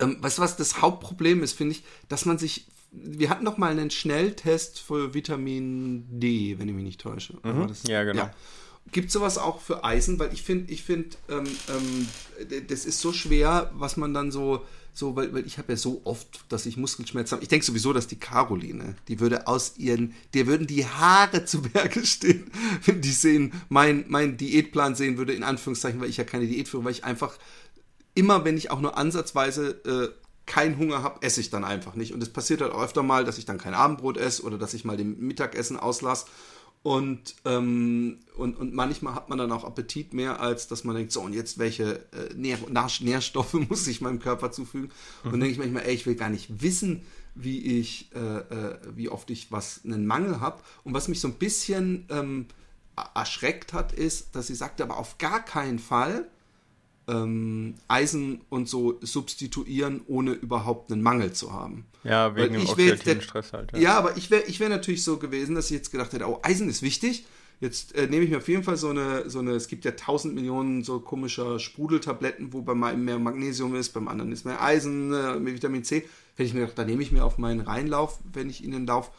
Ähm, 0.00 0.16
weißt 0.20 0.38
du, 0.38 0.42
was 0.42 0.56
das 0.56 0.80
Hauptproblem 0.80 1.42
ist, 1.42 1.52
finde 1.52 1.72
ich, 1.76 1.84
dass 2.08 2.24
man 2.24 2.38
sich. 2.38 2.66
Wir 2.96 3.28
hatten 3.28 3.44
doch 3.44 3.58
mal 3.58 3.72
einen 3.72 3.90
Schnelltest 3.90 4.78
für 4.78 5.14
Vitamin 5.14 6.06
D, 6.20 6.56
wenn 6.60 6.68
ich 6.68 6.74
mich 6.74 6.84
nicht 6.84 7.00
täusche. 7.00 7.34
War 7.42 7.66
das- 7.66 7.82
Mhm. 7.84 7.90
Ja, 7.90 8.04
genau. 8.04 8.30
Gibt 8.92 9.10
sowas 9.10 9.38
auch 9.38 9.60
für 9.60 9.84
Eisen? 9.84 10.18
Weil 10.18 10.32
ich 10.32 10.42
finde, 10.42 10.72
ich 10.72 10.82
finde, 10.82 11.16
ähm, 11.28 11.46
ähm, 11.68 12.08
das 12.68 12.84
ist 12.84 13.00
so 13.00 13.12
schwer, 13.12 13.70
was 13.74 13.96
man 13.96 14.14
dann 14.14 14.30
so, 14.30 14.64
so, 14.92 15.16
weil, 15.16 15.34
weil 15.34 15.46
ich 15.46 15.58
habe 15.58 15.72
ja 15.72 15.76
so 15.76 16.02
oft, 16.04 16.44
dass 16.48 16.66
ich 16.66 16.76
Muskelschmerzen 16.76 17.36
habe. 17.36 17.42
Ich 17.42 17.48
denke 17.48 17.66
sowieso, 17.66 17.92
dass 17.92 18.06
die 18.06 18.18
Caroline, 18.18 18.94
die 19.08 19.18
würde 19.18 19.48
aus 19.48 19.76
ihren, 19.76 20.14
der 20.34 20.46
würden 20.46 20.66
die 20.66 20.86
Haare 20.86 21.44
zu 21.46 21.62
Berge 21.62 22.06
stehen, 22.06 22.50
wenn 22.84 23.00
die 23.00 23.10
sehen, 23.10 23.52
mein, 23.68 24.04
mein 24.08 24.36
Diätplan 24.36 24.94
sehen 24.94 25.18
würde, 25.18 25.32
in 25.32 25.42
Anführungszeichen, 25.42 26.00
weil 26.00 26.10
ich 26.10 26.16
ja 26.16 26.24
keine 26.24 26.46
Diät 26.46 26.68
führe, 26.68 26.84
weil 26.84 26.92
ich 26.92 27.04
einfach 27.04 27.36
immer, 28.14 28.44
wenn 28.44 28.56
ich 28.56 28.70
auch 28.70 28.80
nur 28.80 28.96
ansatzweise 28.96 29.70
äh, 29.84 30.24
keinen 30.46 30.78
Hunger 30.78 31.02
habe, 31.02 31.22
esse 31.22 31.40
ich 31.40 31.50
dann 31.50 31.64
einfach 31.64 31.94
nicht. 31.94 32.12
Und 32.12 32.22
es 32.22 32.28
passiert 32.28 32.60
halt 32.60 32.72
auch 32.72 32.82
öfter 32.82 33.02
mal, 33.02 33.24
dass 33.24 33.38
ich 33.38 33.46
dann 33.46 33.58
kein 33.58 33.74
Abendbrot 33.74 34.16
esse 34.16 34.42
oder 34.42 34.58
dass 34.58 34.74
ich 34.74 34.84
mal 34.84 34.96
dem 34.96 35.18
Mittagessen 35.18 35.78
auslasse. 35.78 36.26
Und, 36.84 37.36
ähm, 37.46 38.18
und, 38.36 38.58
und 38.58 38.74
manchmal 38.74 39.14
hat 39.14 39.30
man 39.30 39.38
dann 39.38 39.50
auch 39.52 39.64
Appetit 39.64 40.12
mehr, 40.12 40.40
als 40.40 40.68
dass 40.68 40.84
man 40.84 40.94
denkt, 40.94 41.12
so, 41.12 41.22
und 41.22 41.32
jetzt 41.32 41.58
welche 41.58 42.04
äh, 42.12 42.34
Nähr 42.36 42.58
Nährstoffe 43.00 43.54
muss 43.70 43.86
ich 43.86 44.02
meinem 44.02 44.18
Körper 44.18 44.52
zufügen? 44.52 44.90
Und 45.24 45.32
dann 45.32 45.40
denke 45.40 45.52
ich 45.52 45.58
manchmal, 45.58 45.84
ey, 45.84 45.94
ich 45.94 46.04
will 46.04 46.14
gar 46.14 46.28
nicht 46.28 46.60
wissen, 46.60 47.00
wie 47.34 47.80
ich, 47.80 48.10
äh, 48.14 48.18
äh, 48.18 48.78
wie 48.94 49.08
oft 49.08 49.30
ich 49.30 49.50
was, 49.50 49.80
einen 49.82 50.04
Mangel 50.04 50.40
habe. 50.40 50.60
Und 50.84 50.92
was 50.92 51.08
mich 51.08 51.20
so 51.20 51.28
ein 51.28 51.38
bisschen 51.38 52.04
ähm, 52.10 52.48
erschreckt 53.14 53.72
hat, 53.72 53.94
ist, 53.94 54.36
dass 54.36 54.48
sie 54.48 54.54
sagte, 54.54 54.82
aber 54.82 54.98
auf 54.98 55.16
gar 55.16 55.42
keinen 55.42 55.78
Fall 55.78 56.26
ähm, 57.08 57.74
Eisen 57.88 58.40
und 58.48 58.68
so 58.68 58.98
substituieren, 59.00 60.00
ohne 60.06 60.32
überhaupt 60.32 60.90
einen 60.90 61.02
Mangel 61.02 61.32
zu 61.32 61.52
haben. 61.52 61.84
Ja, 62.02 62.34
wegen 62.36 62.54
dem 62.54 62.66
oxidativen 62.68 63.22
Stress 63.22 63.52
halt. 63.52 63.72
Ja, 63.72 63.78
ja 63.78 63.98
aber 63.98 64.16
ich 64.16 64.30
wäre 64.30 64.44
ich 64.44 64.60
wär 64.60 64.68
natürlich 64.68 65.04
so 65.04 65.16
gewesen, 65.18 65.54
dass 65.54 65.66
ich 65.66 65.76
jetzt 65.76 65.90
gedacht 65.90 66.12
hätte, 66.12 66.26
oh, 66.28 66.40
Eisen 66.42 66.68
ist 66.68 66.82
wichtig. 66.82 67.24
Jetzt 67.60 67.94
äh, 67.94 68.08
nehme 68.08 68.24
ich 68.24 68.30
mir 68.30 68.38
auf 68.38 68.48
jeden 68.48 68.64
Fall 68.64 68.76
so 68.76 68.88
eine, 68.88 69.30
so 69.30 69.38
eine, 69.38 69.52
es 69.52 69.68
gibt 69.68 69.84
ja 69.84 69.92
tausend 69.92 70.34
Millionen 70.34 70.82
so 70.82 71.00
komischer 71.00 71.58
Sprudeltabletten, 71.58 72.52
wo 72.52 72.62
bei 72.62 72.74
meinem 72.74 73.04
mehr 73.04 73.18
Magnesium 73.18 73.74
ist, 73.74 73.90
beim 73.90 74.08
anderen 74.08 74.32
ist 74.32 74.44
mehr 74.44 74.62
Eisen, 74.62 75.12
äh, 75.12 75.38
mehr 75.38 75.54
Vitamin 75.54 75.84
C. 75.84 76.04
Hätte 76.34 76.48
ich 76.48 76.52
mir 76.52 76.60
gedacht, 76.60 76.78
da 76.78 76.84
nehme 76.84 77.02
ich 77.02 77.12
mir 77.12 77.24
auf 77.24 77.38
meinen 77.38 77.60
Reinlauf, 77.60 78.18
wenn 78.32 78.50
ich 78.50 78.64
in 78.64 78.72
den 78.72 78.86
Lauf, 78.86 79.12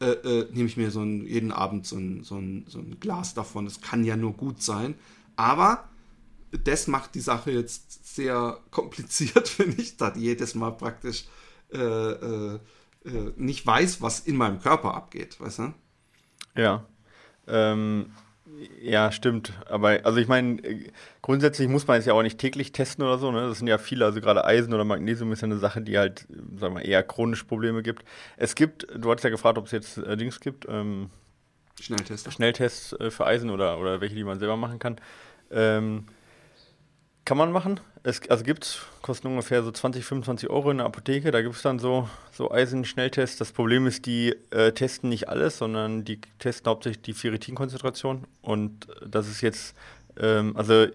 äh, 0.00 0.06
äh, 0.06 0.48
nehme 0.52 0.66
ich 0.66 0.76
mir 0.76 0.90
so 0.90 1.02
ein, 1.02 1.26
jeden 1.26 1.52
Abend 1.52 1.86
so 1.86 1.96
ein, 1.96 2.24
so, 2.24 2.36
ein, 2.36 2.64
so 2.68 2.78
ein 2.78 2.98
Glas 3.00 3.34
davon. 3.34 3.66
Das 3.66 3.80
kann 3.80 4.02
ja 4.02 4.16
nur 4.16 4.32
gut 4.32 4.62
sein. 4.62 4.94
Aber 5.36 5.84
das 6.62 6.86
macht 6.86 7.14
die 7.14 7.20
Sache 7.20 7.50
jetzt 7.50 8.14
sehr 8.14 8.58
kompliziert, 8.70 9.58
wenn 9.58 9.78
ich 9.78 9.96
da 9.96 10.12
jedes 10.14 10.54
Mal 10.54 10.70
praktisch 10.72 11.24
äh, 11.72 11.78
äh, 11.78 12.58
äh, 13.04 13.32
nicht 13.36 13.66
weiß, 13.66 14.00
was 14.00 14.20
in 14.20 14.36
meinem 14.36 14.60
Körper 14.60 14.94
abgeht, 14.94 15.40
weißt 15.40 15.58
du? 15.60 15.74
Ja. 16.56 16.84
Ähm, 17.46 18.12
ja, 18.80 19.10
stimmt. 19.10 19.52
Aber 19.68 20.00
also 20.04 20.18
ich 20.18 20.28
meine, 20.28 20.60
grundsätzlich 21.22 21.68
muss 21.68 21.86
man 21.86 21.98
es 21.98 22.06
ja 22.06 22.12
auch 22.12 22.22
nicht 22.22 22.38
täglich 22.38 22.72
testen 22.72 23.04
oder 23.04 23.18
so. 23.18 23.32
Ne? 23.32 23.48
Das 23.48 23.58
sind 23.58 23.66
ja 23.66 23.78
viele, 23.78 24.04
also 24.04 24.20
gerade 24.20 24.44
Eisen 24.44 24.72
oder 24.72 24.84
Magnesium 24.84 25.32
ist 25.32 25.40
ja 25.40 25.46
eine 25.46 25.58
Sache, 25.58 25.80
die 25.80 25.98
halt, 25.98 26.26
sagen 26.56 26.76
wir, 26.76 26.84
eher 26.84 27.02
chronische 27.02 27.44
Probleme 27.44 27.82
gibt. 27.82 28.04
Es 28.36 28.54
gibt, 28.54 28.86
du 28.94 29.10
hattest 29.10 29.24
ja 29.24 29.30
gefragt, 29.30 29.58
ob 29.58 29.66
es 29.66 29.72
jetzt 29.72 29.98
äh, 29.98 30.16
Dings 30.16 30.40
gibt. 30.40 30.66
Ähm, 30.68 31.10
Schnelltests. 31.80 32.32
Schnelltests 32.32 32.92
äh, 32.94 33.10
für 33.10 33.26
Eisen 33.26 33.50
oder, 33.50 33.78
oder 33.78 34.00
welche, 34.00 34.14
die 34.14 34.24
man 34.24 34.38
selber 34.38 34.56
machen 34.56 34.78
kann. 34.78 35.00
Ähm, 35.50 36.06
kann 37.24 37.38
man 37.38 37.52
machen. 37.52 37.80
Es, 38.02 38.28
also 38.28 38.44
gibt 38.44 38.64
es, 38.64 38.82
kosten 39.00 39.28
ungefähr 39.28 39.62
so 39.62 39.70
20, 39.70 40.04
25 40.04 40.50
Euro 40.50 40.70
in 40.70 40.78
der 40.78 40.86
Apotheke. 40.86 41.30
Da 41.30 41.40
gibt 41.40 41.54
es 41.54 41.62
dann 41.62 41.78
so, 41.78 42.08
so 42.32 42.50
Eisen-Schnelltests. 42.50 43.38
Das 43.38 43.52
Problem 43.52 43.86
ist, 43.86 44.04
die 44.06 44.34
äh, 44.50 44.72
testen 44.72 45.08
nicht 45.08 45.28
alles, 45.28 45.58
sondern 45.58 46.04
die 46.04 46.20
testen 46.38 46.68
hauptsächlich 46.68 47.02
die 47.02 47.14
Ferritinkonzentration. 47.14 48.26
Und 48.42 48.86
das 49.06 49.28
ist 49.28 49.40
jetzt, 49.40 49.74
ähm, 50.18 50.54
also 50.56 50.86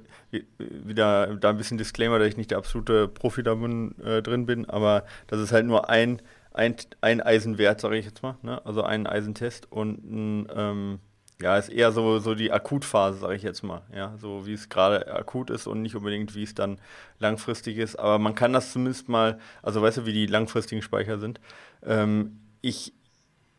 wieder 0.59 1.35
da 1.35 1.49
ein 1.49 1.57
bisschen 1.57 1.79
Disclaimer, 1.79 2.19
dass 2.19 2.27
ich 2.27 2.37
nicht 2.37 2.51
der 2.51 2.59
absolute 2.59 3.07
Profi 3.07 3.41
da 3.41 3.55
bin, 3.55 3.95
äh, 3.99 4.21
drin 4.21 4.45
bin, 4.45 4.69
aber 4.69 5.05
das 5.25 5.39
ist 5.39 5.51
halt 5.51 5.65
nur 5.65 5.89
ein, 5.89 6.21
ein, 6.53 6.75
ein 7.01 7.21
Eisenwert, 7.21 7.81
sage 7.81 7.97
ich 7.97 8.05
jetzt 8.05 8.21
mal. 8.21 8.37
Ne? 8.43 8.63
Also 8.65 8.83
ein 8.83 9.07
Eisentest 9.07 9.71
und 9.71 10.03
ein. 10.03 10.47
Ähm, 10.55 10.99
ja, 11.41 11.57
ist 11.57 11.69
eher 11.69 11.91
so, 11.91 12.19
so 12.19 12.35
die 12.35 12.51
Akutphase, 12.51 13.19
sage 13.19 13.35
ich 13.35 13.43
jetzt 13.43 13.63
mal. 13.63 13.81
Ja, 13.95 14.15
so 14.17 14.45
wie 14.45 14.53
es 14.53 14.67
gerade 14.69 15.13
akut 15.13 15.49
ist 15.49 15.67
und 15.67 15.81
nicht 15.81 15.95
unbedingt, 15.95 16.35
wie 16.35 16.43
es 16.43 16.53
dann 16.53 16.79
langfristig 17.19 17.77
ist. 17.77 17.97
Aber 17.97 18.19
man 18.19 18.35
kann 18.35 18.51
das 18.51 18.73
zumindest 18.73 19.07
mal, 19.07 19.39
also 19.61 19.81
weißt 19.81 19.99
du, 19.99 20.05
wie 20.05 20.13
die 20.13 20.25
langfristigen 20.25 20.81
Speicher 20.81 21.17
sind. 21.17 21.39
Ähm, 21.83 22.39
ich 22.61 22.93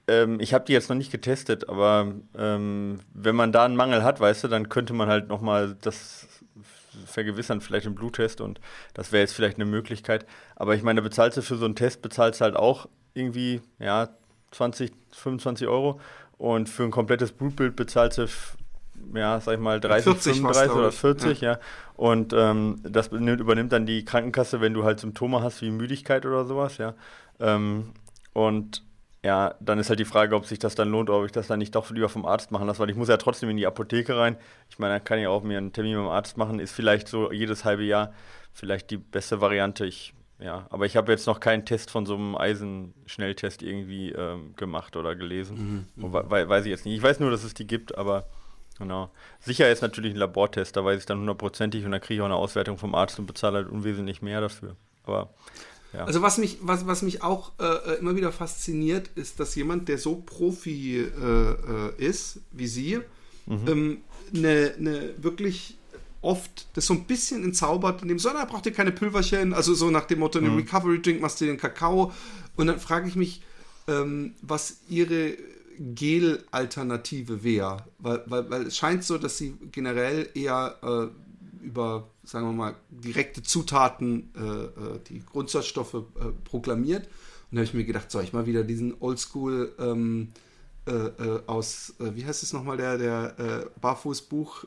ähm, 0.08 0.40
ich 0.40 0.52
habe 0.52 0.64
die 0.64 0.72
jetzt 0.72 0.90
noch 0.90 0.96
nicht 0.96 1.12
getestet, 1.12 1.68
aber 1.68 2.12
ähm, 2.36 3.00
wenn 3.14 3.36
man 3.36 3.52
da 3.52 3.64
einen 3.64 3.76
Mangel 3.76 4.02
hat, 4.02 4.20
weißt 4.20 4.44
du, 4.44 4.48
dann 4.48 4.68
könnte 4.68 4.92
man 4.92 5.08
halt 5.08 5.28
nochmal 5.28 5.76
das 5.80 6.28
vergewissern, 7.06 7.60
vielleicht 7.60 7.86
im 7.86 7.94
Bluttest 7.94 8.40
und 8.40 8.60
das 8.94 9.12
wäre 9.12 9.22
jetzt 9.22 9.32
vielleicht 9.32 9.56
eine 9.56 9.64
Möglichkeit. 9.64 10.26
Aber 10.56 10.74
ich 10.74 10.82
meine, 10.82 11.00
bezahlst 11.00 11.38
du 11.38 11.42
für 11.42 11.56
so 11.56 11.64
einen 11.64 11.76
Test, 11.76 12.02
bezahlst 12.02 12.40
halt 12.40 12.56
auch 12.56 12.88
irgendwie, 13.14 13.62
ja, 13.78 14.08
20, 14.50 14.92
25 15.12 15.68
Euro 15.68 16.00
und 16.40 16.70
für 16.70 16.84
ein 16.84 16.90
komplettes 16.90 17.32
Blutbild 17.32 17.76
bezahlt 17.76 18.14
sie, 18.14 18.26
ja, 19.14 19.38
sag 19.40 19.54
ich 19.54 19.60
mal, 19.60 19.78
30, 19.78 20.04
40 20.04 20.32
35 20.36 20.74
oder 20.74 20.90
40, 20.90 21.40
ja. 21.42 21.52
ja. 21.52 21.58
Und 21.96 22.32
ähm, 22.32 22.80
das 22.82 23.08
übernimmt 23.08 23.72
dann 23.72 23.84
die 23.84 24.06
Krankenkasse, 24.06 24.62
wenn 24.62 24.72
du 24.72 24.82
halt 24.82 25.00
Symptome 25.00 25.42
hast 25.42 25.60
wie 25.60 25.70
Müdigkeit 25.70 26.24
oder 26.24 26.46
sowas, 26.46 26.78
ja. 26.78 26.94
Ähm, 27.40 27.92
und 28.32 28.82
ja, 29.22 29.54
dann 29.60 29.78
ist 29.78 29.90
halt 29.90 30.00
die 30.00 30.06
Frage, 30.06 30.34
ob 30.34 30.46
sich 30.46 30.58
das 30.58 30.74
dann 30.74 30.88
lohnt 30.88 31.10
oder 31.10 31.18
ob 31.18 31.26
ich 31.26 31.32
das 31.32 31.46
dann 31.46 31.58
nicht 31.58 31.74
doch 31.74 31.90
lieber 31.90 32.08
vom 32.08 32.24
Arzt 32.24 32.52
machen 32.52 32.66
lasse, 32.66 32.78
weil 32.78 32.88
ich 32.88 32.96
muss 32.96 33.08
ja 33.08 33.18
trotzdem 33.18 33.50
in 33.50 33.58
die 33.58 33.66
Apotheke 33.66 34.16
rein. 34.16 34.38
Ich 34.70 34.78
meine, 34.78 34.94
da 34.94 34.98
kann 34.98 35.18
ich 35.18 35.26
auch 35.26 35.42
mir 35.42 35.58
einen 35.58 35.74
Termin 35.74 35.92
dem 35.92 36.08
Arzt 36.08 36.38
machen, 36.38 36.58
ist 36.58 36.72
vielleicht 36.72 37.06
so 37.06 37.30
jedes 37.30 37.66
halbe 37.66 37.82
Jahr 37.82 38.14
vielleicht 38.54 38.90
die 38.90 38.96
beste 38.96 39.42
Variante. 39.42 39.84
Ich 39.84 40.14
ja, 40.40 40.66
aber 40.70 40.86
ich 40.86 40.96
habe 40.96 41.12
jetzt 41.12 41.26
noch 41.26 41.40
keinen 41.40 41.66
Test 41.66 41.90
von 41.90 42.06
so 42.06 42.14
einem 42.14 42.34
Eisenschnelltest 42.34 43.62
irgendwie 43.62 44.10
ähm, 44.10 44.54
gemacht 44.56 44.96
oder 44.96 45.14
gelesen. 45.14 45.86
Mhm, 45.96 46.06
mhm. 46.06 46.12
we 46.12 46.48
weiß 46.48 46.64
ich 46.64 46.70
jetzt 46.70 46.86
nicht. 46.86 46.96
Ich 46.96 47.02
weiß 47.02 47.20
nur, 47.20 47.30
dass 47.30 47.44
es 47.44 47.54
die 47.54 47.66
gibt, 47.66 47.96
aber 47.98 48.26
genau. 48.78 49.10
Sicher 49.40 49.70
ist 49.70 49.82
natürlich 49.82 50.14
ein 50.14 50.18
Labortest, 50.18 50.76
da 50.76 50.84
weiß 50.84 51.00
ich 51.00 51.06
dann 51.06 51.20
hundertprozentig 51.20 51.84
und 51.84 51.92
da 51.92 51.98
kriege 51.98 52.14
ich 52.14 52.20
auch 52.22 52.26
eine 52.26 52.36
Auswertung 52.36 52.78
vom 52.78 52.94
Arzt 52.94 53.18
und 53.18 53.26
bezahle 53.26 53.58
halt 53.58 53.68
unwesentlich 53.68 54.22
mehr 54.22 54.40
dafür. 54.40 54.76
Aber 55.04 55.30
ja. 55.92 56.04
Also 56.04 56.22
was 56.22 56.38
mich, 56.38 56.58
was, 56.62 56.86
was 56.86 57.02
mich 57.02 57.22
auch 57.22 57.52
äh, 57.58 57.64
äh 57.64 57.98
immer 57.98 58.16
wieder 58.16 58.32
fasziniert, 58.32 59.08
ist, 59.16 59.40
dass 59.40 59.54
jemand, 59.56 59.88
der 59.88 59.98
so 59.98 60.16
Profi 60.16 61.00
äh, 61.00 61.02
äh, 61.02 61.94
ist 61.98 62.40
wie 62.52 62.68
Sie, 62.68 63.00
mhm. 63.46 63.68
ähm, 63.68 63.98
eine, 64.32 64.74
eine 64.78 65.22
wirklich 65.22 65.76
oft 66.22 66.68
das 66.74 66.86
so 66.86 66.94
ein 66.94 67.04
bisschen 67.04 67.44
entzaubert, 67.44 68.02
in 68.02 68.08
dem 68.08 68.18
so, 68.18 68.30
na, 68.32 68.44
braucht 68.44 68.66
ihr 68.66 68.72
keine 68.72 68.92
Pülverchen, 68.92 69.54
also 69.54 69.74
so 69.74 69.90
nach 69.90 70.04
dem 70.04 70.18
Motto, 70.18 70.40
mhm. 70.40 70.56
Recovery 70.56 71.00
Drink 71.00 71.20
machst 71.20 71.40
du 71.40 71.46
den 71.46 71.56
Kakao. 71.56 72.12
Und 72.56 72.66
dann 72.66 72.78
frage 72.78 73.08
ich 73.08 73.16
mich, 73.16 73.42
ähm, 73.88 74.34
was 74.42 74.78
ihre 74.88 75.36
Gel-Alternative 75.78 77.42
wäre. 77.42 77.84
Weil, 77.98 78.22
weil, 78.26 78.50
weil 78.50 78.62
es 78.66 78.76
scheint 78.76 79.02
so, 79.04 79.16
dass 79.16 79.38
sie 79.38 79.54
generell 79.72 80.28
eher 80.34 80.76
äh, 80.82 81.64
über, 81.64 82.08
sagen 82.24 82.46
wir 82.46 82.52
mal, 82.52 82.74
direkte 82.90 83.42
Zutaten, 83.42 84.30
äh, 84.36 84.40
äh 84.40 85.00
die 85.08 85.22
Grundsatzstoffe 85.24 85.94
äh, 85.94 86.00
proklamiert. 86.44 87.06
Und 87.50 87.56
da 87.56 87.60
habe 87.60 87.64
ich 87.64 87.74
mir 87.74 87.84
gedacht, 87.84 88.10
soll 88.10 88.24
ich 88.24 88.32
mal 88.32 88.46
wieder 88.46 88.62
diesen 88.62 88.94
Oldschool 89.00 89.72
ähm, 89.78 90.28
äh, 90.90 90.94
äh, 91.22 91.40
aus, 91.46 91.94
äh, 92.00 92.16
wie 92.16 92.26
heißt 92.26 92.42
es 92.42 92.52
nochmal, 92.52 92.76
der, 92.76 92.98
der 92.98 93.38
äh, 93.38 93.64
Barfußbuch, 93.80 94.64
äh, 94.64 94.66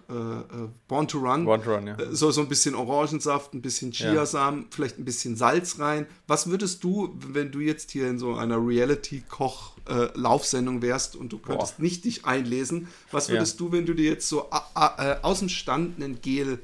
Born 0.87 1.09
to 1.09 1.19
Run. 1.19 1.43
Born 1.43 1.61
to 1.61 1.75
Run, 1.75 1.87
ja. 1.87 1.97
So, 2.11 2.31
so 2.31 2.39
ein 2.39 2.47
bisschen 2.47 2.75
Orangensaft, 2.75 3.53
ein 3.53 3.61
bisschen 3.61 3.91
Chiasamen, 3.91 4.61
ja. 4.61 4.67
vielleicht 4.71 4.99
ein 4.99 5.05
bisschen 5.05 5.35
Salz 5.35 5.79
rein. 5.79 6.07
Was 6.25 6.47
würdest 6.47 6.81
du, 6.85 7.13
wenn 7.27 7.51
du 7.51 7.59
jetzt 7.59 7.91
hier 7.91 8.07
in 8.07 8.19
so 8.19 8.35
einer 8.35 8.65
Reality-Koch-Laufsendung 8.65 10.81
wärst 10.81 11.17
und 11.17 11.33
du 11.33 11.39
könntest 11.39 11.75
Boah. 11.77 11.83
nicht 11.83 12.05
dich 12.05 12.23
einlesen, 12.23 12.87
was 13.11 13.27
würdest 13.27 13.59
ja. 13.59 13.65
du, 13.65 13.73
wenn 13.73 13.85
du 13.85 13.93
dir 13.93 14.09
jetzt 14.09 14.29
so 14.29 14.49
aus 14.49 15.39
dem 15.39 15.49
Stand 15.49 16.01
einen 16.01 16.21
Gel 16.21 16.59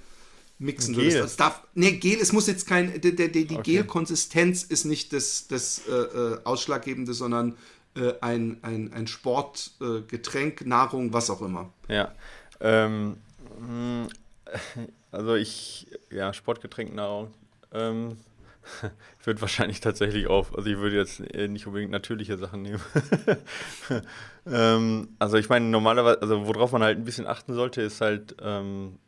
mixen 0.58 0.94
Gel. 0.94 1.04
würdest. 1.04 1.24
Das 1.24 1.36
darf, 1.36 1.64
nee, 1.74 1.92
Gel, 1.94 2.20
es 2.22 2.32
muss 2.32 2.48
jetzt 2.48 2.66
kein, 2.66 3.02
die, 3.02 3.14
die, 3.16 3.30
die 3.30 3.58
okay. 3.58 3.74
Gelkonsistenz 3.74 4.64
ist 4.64 4.86
nicht 4.86 5.12
das, 5.12 5.48
das 5.48 5.82
äh, 5.88 6.38
Ausschlaggebende, 6.44 7.14
sondern 7.14 7.58
äh, 7.96 8.14
ein, 8.22 8.58
ein, 8.62 8.94
ein 8.94 9.08
Sportgetränk, 9.08 10.62
äh, 10.62 10.66
Nahrung, 10.66 11.14
was 11.14 11.30
auch 11.30 11.42
immer. 11.42 11.72
Ja. 11.88 12.14
Ähm, 12.60 13.18
hm, 13.58 14.08
also 15.12 15.36
ich, 15.36 15.88
ja, 16.12 16.34
Sportgetränk, 16.34 16.94
Nahrung. 16.94 17.34
Ähm, 17.74 18.18
ich 19.20 19.26
würde 19.26 19.42
wahrscheinlich 19.42 19.80
tatsächlich 19.80 20.28
auf, 20.28 20.56
also 20.56 20.70
ich 20.70 20.78
würde 20.78 20.98
jetzt 20.98 21.20
äh, 21.34 21.48
nicht 21.48 21.68
unbedingt 21.68 21.92
natürliche 21.92 22.38
Sachen 22.38 22.62
nehmen. 22.62 22.82
ähm, 24.46 25.10
also 25.20 25.38
ich 25.38 25.50
meine, 25.50 25.66
normalerweise, 25.66 26.22
also 26.22 26.48
worauf 26.48 26.72
man 26.72 26.84
halt 26.84 26.98
ein 26.98 27.06
bisschen 27.06 27.28
achten 27.28 27.54
sollte, 27.54 27.82
ist 27.82 28.02
halt, 28.02 28.36
ähm, 28.42 29.00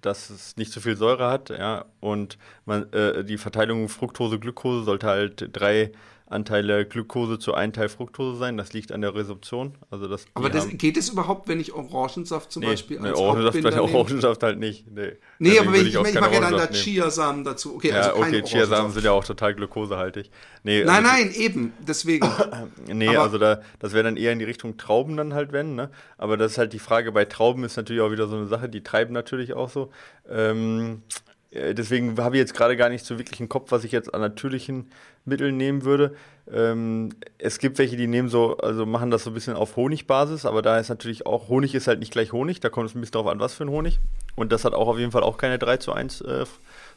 dass 0.00 0.30
es 0.30 0.56
nicht 0.56 0.72
zu 0.72 0.80
viel 0.80 0.96
Säure 0.96 1.30
hat, 1.30 1.50
ja, 1.50 1.86
und 2.00 2.38
man, 2.64 2.92
äh, 2.92 3.24
die 3.24 3.38
Verteilung 3.38 3.88
Fructose, 3.88 4.38
Glukose 4.38 4.84
sollte 4.84 5.06
halt 5.06 5.48
drei 5.52 5.92
Anteile 6.28 6.84
Glucose 6.86 7.38
zu 7.38 7.54
einem 7.54 7.72
Teil 7.72 7.88
Fructose 7.88 8.36
sein. 8.36 8.56
Das 8.56 8.72
liegt 8.72 8.90
an 8.90 9.00
der 9.00 9.14
Resorption. 9.14 9.74
Also 9.90 10.08
das, 10.08 10.26
Aber 10.34 10.50
das, 10.50 10.68
geht 10.68 10.96
es 10.96 11.08
überhaupt, 11.08 11.46
wenn 11.48 11.60
ich 11.60 11.72
Orangensaft 11.72 12.50
zum 12.50 12.62
nee, 12.62 12.70
Beispiel 12.70 12.98
als 12.98 13.16
nee, 13.16 13.24
Orangensaft, 13.24 13.56
vielleicht 13.56 13.78
Orangensaft 13.78 14.42
halt 14.42 14.58
nicht. 14.58 14.90
Nee, 14.90 15.12
nee 15.38 15.58
aber 15.58 15.72
wenn 15.72 15.86
ich, 15.86 15.94
ich, 15.94 16.00
ich 16.00 16.20
mache 16.20 16.34
ja 16.34 16.40
dann 16.40 16.56
da 16.56 16.66
Chiasamen 16.66 17.44
dazu. 17.44 17.76
Okay, 17.76 17.90
ja, 17.90 18.00
also 18.00 18.16
okay 18.16 18.42
Chiasamen 18.42 18.90
sind 18.90 19.04
ja 19.04 19.12
auch 19.12 19.24
total 19.24 19.54
glukosehaltig. 19.54 20.30
Nee, 20.64 20.82
nein, 20.84 21.06
also, 21.06 21.16
nein, 21.16 21.32
eben, 21.32 21.72
deswegen. 21.86 22.28
nee, 22.92 23.08
aber, 23.08 23.20
also 23.20 23.38
da, 23.38 23.62
das 23.78 23.92
wäre 23.92 24.02
dann 24.02 24.16
eher 24.16 24.32
in 24.32 24.40
die 24.40 24.44
Richtung 24.44 24.76
Trauben 24.78 25.16
dann 25.16 25.32
halt, 25.32 25.52
wenn, 25.52 25.76
ne? 25.76 25.90
Aber 26.18 26.36
das 26.36 26.52
ist 26.52 26.58
halt 26.58 26.72
die 26.72 26.80
Frage, 26.80 27.12
bei 27.12 27.24
Trauben 27.24 27.62
ist 27.62 27.76
natürlich 27.76 28.02
auch 28.02 28.10
wieder 28.10 28.26
so 28.26 28.36
eine 28.36 28.46
Sache, 28.46 28.68
die 28.68 28.82
treiben 28.82 29.12
natürlich 29.12 29.54
auch 29.54 29.70
so. 29.70 29.90
Ähm, 30.28 31.02
äh, 31.08 31.35
deswegen 31.74 32.16
habe 32.18 32.36
ich 32.36 32.40
jetzt 32.40 32.54
gerade 32.54 32.76
gar 32.76 32.88
nicht 32.88 33.04
so 33.04 33.18
wirklich 33.18 33.40
einen 33.40 33.48
Kopf, 33.48 33.70
was 33.70 33.84
ich 33.84 33.92
jetzt 33.92 34.12
an 34.14 34.20
natürlichen 34.20 34.90
Mitteln 35.24 35.56
nehmen 35.56 35.84
würde. 35.84 36.14
Ähm, 36.52 37.10
es 37.38 37.58
gibt 37.58 37.78
welche, 37.78 37.96
die 37.96 38.06
nehmen 38.06 38.28
so, 38.28 38.56
also 38.58 38.86
machen 38.86 39.10
das 39.10 39.24
so 39.24 39.30
ein 39.30 39.34
bisschen 39.34 39.54
auf 39.54 39.76
Honigbasis, 39.76 40.44
aber 40.44 40.62
da 40.62 40.78
ist 40.78 40.88
natürlich 40.88 41.26
auch, 41.26 41.48
Honig 41.48 41.74
ist 41.74 41.88
halt 41.88 41.98
nicht 41.98 42.12
gleich 42.12 42.32
Honig, 42.32 42.60
da 42.60 42.68
kommt 42.68 42.88
es 42.88 42.94
ein 42.94 43.00
bisschen 43.00 43.12
darauf 43.12 43.30
an, 43.30 43.40
was 43.40 43.54
für 43.54 43.64
ein 43.64 43.70
Honig. 43.70 43.98
Und 44.36 44.52
das 44.52 44.64
hat 44.64 44.74
auch 44.74 44.88
auf 44.88 44.98
jeden 44.98 45.12
Fall 45.12 45.22
auch 45.22 45.38
keine 45.38 45.58
3 45.58 45.78
zu 45.78 45.92
1, 45.92 46.20
äh, 46.20 46.44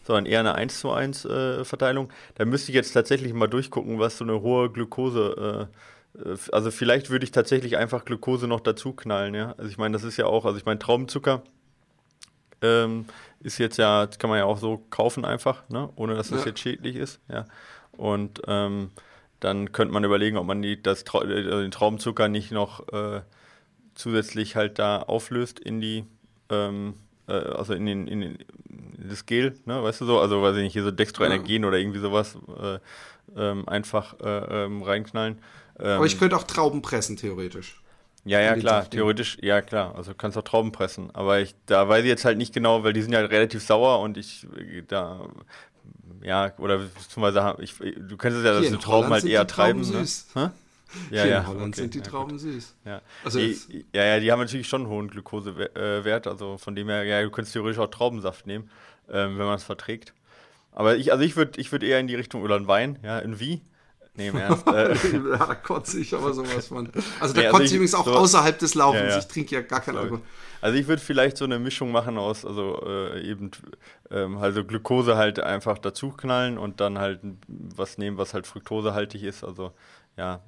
sondern 0.04 0.26
eher 0.26 0.42
eine 0.42 0.56
1 0.56 0.80
zu 0.80 0.92
1 0.92 1.26
äh, 1.26 1.66
Verteilung. 1.66 2.10
Da 2.36 2.46
müsste 2.46 2.72
ich 2.72 2.76
jetzt 2.76 2.94
tatsächlich 2.94 3.34
mal 3.34 3.48
durchgucken, 3.48 4.00
was 4.00 4.18
so 4.18 4.24
eine 4.24 4.42
hohe 4.42 4.70
Glukose 4.70 5.68
äh, 5.70 5.76
äh, 6.18 6.36
also 6.52 6.72
vielleicht 6.72 7.10
würde 7.10 7.24
ich 7.24 7.32
tatsächlich 7.32 7.78
einfach 7.78 8.06
Glucose 8.06 8.48
noch 8.48 8.60
dazu 8.60 8.94
knallen, 8.94 9.36
ja. 9.36 9.54
Also 9.58 9.70
ich 9.70 9.78
meine, 9.78 9.94
das 9.94 10.04
ist 10.04 10.18
ja 10.18 10.26
auch, 10.26 10.46
also 10.46 10.58
ich 10.58 10.66
meine, 10.66 10.80
Traubenzucker 10.80 11.44
ähm, 12.62 13.06
ist 13.42 13.58
jetzt 13.58 13.78
ja, 13.78 14.06
das 14.06 14.20
kann 14.20 14.30
man 14.30 14.40
ja 14.40 14.46
auch 14.46 14.58
so 14.58 14.84
kaufen 14.90 15.26
einfach, 15.26 15.68
ne? 15.70 15.90
ohne 15.96 16.16
dass 16.16 16.30
das 16.30 16.42
ja. 16.42 16.48
jetzt 16.48 16.60
schädlich 16.60 16.96
ist, 16.96 17.20
ja. 17.30 17.46
Und 17.94 18.42
ähm, 18.48 18.92
dann 19.40 19.72
könnte 19.72 19.94
man 19.94 20.04
überlegen, 20.04 20.38
ob 20.38 20.46
man 20.46 20.62
die, 20.62 20.82
das, 20.82 21.04
äh, 21.04 21.44
den 21.44 21.72
Traubenzucker 21.72 22.28
nicht 22.28 22.52
noch 22.52 22.88
äh, 22.90 23.22
zusätzlich 23.96 24.56
halt 24.56 24.80
da 24.80 25.02
auflöst 25.02 25.60
in 25.60 25.82
die, 25.82 26.06
ähm, 26.50 26.96
äh, 27.28 27.34
also 27.34 27.74
in, 27.74 27.86
den, 27.86 28.08
in, 28.08 28.22
den, 28.22 28.38
in 28.98 29.10
das 29.10 29.26
Gel, 29.26 29.56
ne, 29.66 29.82
weißt 29.84 30.02
du 30.02 30.06
so, 30.06 30.20
also 30.20 30.42
weiß 30.42 30.56
ich 30.58 30.64
nicht, 30.64 30.74
hier 30.74 30.84
so 30.84 30.92
Dextroenergien 30.92 31.64
ja. 31.64 31.68
oder 31.68 31.78
irgendwie 31.78 32.00
sowas 32.00 32.38
äh, 32.62 32.80
ähm, 33.36 33.68
einfach 33.68 34.20
äh, 34.20 34.66
ähm, 34.66 34.84
reinknallen. 34.84 35.40
Aber 35.78 36.06
ich 36.06 36.14
ähm, 36.14 36.20
könnte 36.20 36.36
auch 36.36 36.44
Trauben 36.44 36.82
pressen, 36.82 37.16
theoretisch. 37.16 37.82
Ja, 38.30 38.40
ja, 38.42 38.56
klar, 38.56 38.88
theoretisch, 38.88 39.38
ja, 39.42 39.62
klar. 39.62 39.96
Also 39.96 40.14
kannst 40.14 40.38
auch 40.38 40.44
Trauben 40.44 40.72
pressen. 40.72 41.10
Aber 41.16 41.40
ich, 41.40 41.56
da 41.66 41.90
weiß 41.90 42.04
ich 42.04 42.10
jetzt 42.10 42.26
halt 42.26 42.38
nicht 42.38 42.54
genau, 42.54 42.84
weil 42.84 42.94
die 42.94 43.02
sind 43.02 43.12
ja 43.12 43.22
relativ 43.22 43.64
sauer 43.64 44.02
und 44.02 44.18
ich, 44.18 44.46
da, 44.88 45.28
ja, 46.22 46.54
oder 46.60 46.78
beziehungsweise, 46.78 47.56
ich, 47.60 47.76
du 47.78 48.18
kennst 48.18 48.38
es 48.38 48.46
ja, 48.46 48.54
dass 48.54 48.70
die 48.70 48.78
Trauben 48.78 49.10
halt 49.10 49.26
eher 49.26 49.48
treiben. 49.48 49.80
Ne? 49.80 49.86
Süß. 49.86 50.36
Ne? 50.36 50.52
Ja, 51.10 51.24
Hier 51.24 51.32
ja. 51.32 51.40
In 51.40 51.48
Holland 51.48 51.74
okay, 51.74 51.82
sind 51.82 51.94
die 51.96 52.02
Trauben 52.02 52.34
ja, 52.34 52.38
süß. 52.38 52.76
Ja. 52.86 53.02
Also 53.24 53.40
die, 53.40 53.86
ja, 53.94 54.04
ja, 54.04 54.20
die 54.20 54.32
haben 54.32 54.40
natürlich 54.40 54.68
schon 54.68 54.82
einen 54.82 54.92
hohen 54.92 55.08
Glukosewert. 55.08 56.28
Also 56.28 56.60
von 56.60 56.76
dem 56.76 56.88
her, 56.88 57.04
ja, 57.06 57.24
du 57.24 57.32
könntest 57.32 57.54
theoretisch 57.54 57.80
auch 57.80 57.90
Traubensaft 57.90 58.46
nehmen, 58.46 58.70
ähm, 59.10 59.40
wenn 59.40 59.46
man 59.46 59.56
es 59.56 59.64
verträgt. 59.64 60.14
Aber 60.72 60.98
ich, 60.98 61.12
also 61.12 61.24
ich 61.24 61.36
würde 61.36 61.60
ich 61.60 61.72
würd 61.72 61.84
eher 61.84 62.00
in 62.00 62.08
die 62.08 62.16
Richtung, 62.16 62.44
oder 62.44 62.56
ein 62.56 62.68
Wein, 62.68 63.00
ja, 63.04 63.18
in 63.18 63.40
Wie. 63.40 63.62
Nee, 64.20 64.28
im 64.28 64.38
Ernst. 64.38 64.68
Äh. 64.70 64.96
da 65.38 65.56
kotze 65.56 66.00
ich 66.00 66.14
aber 66.14 66.34
sowas 66.34 66.68
von. 66.68 66.92
Also 67.20 67.34
da 67.34 67.40
nee, 67.40 67.48
also 67.48 67.58
kotze 67.58 67.66
ich 67.66 67.74
übrigens 67.74 67.96
auch 67.96 68.06
so, 68.06 68.14
außerhalb 68.14 68.60
des 68.60 68.76
Laufens. 68.76 69.04
Ja, 69.04 69.10
ja. 69.10 69.18
Ich 69.18 69.28
trinke 69.28 69.56
ja 69.56 69.62
gar 69.62 69.80
keinen 69.80 69.98
Alkohol. 69.98 70.22
Also 70.62 70.78
ich 70.78 70.88
würde 70.88 71.02
vielleicht 71.02 71.38
so 71.38 71.46
eine 71.46 71.58
Mischung 71.58 71.92
machen 71.92 72.18
aus, 72.18 72.46
also 72.46 72.84
äh, 72.86 73.22
eben, 73.26 73.52
ähm, 74.12 74.38
also 74.38 74.66
Glukose 74.66 75.16
halt 75.16 75.40
einfach 75.40 75.78
dazu 75.78 76.10
knallen 76.12 76.58
und 76.58 76.82
dann 76.82 77.00
halt 77.00 77.22
was 77.48 77.98
nehmen, 77.98 78.18
was 78.18 78.34
halt 78.34 78.46
fruktosehaltig 78.46 79.24
ist. 79.24 79.44
Also 79.44 79.72
ja, 80.18 80.42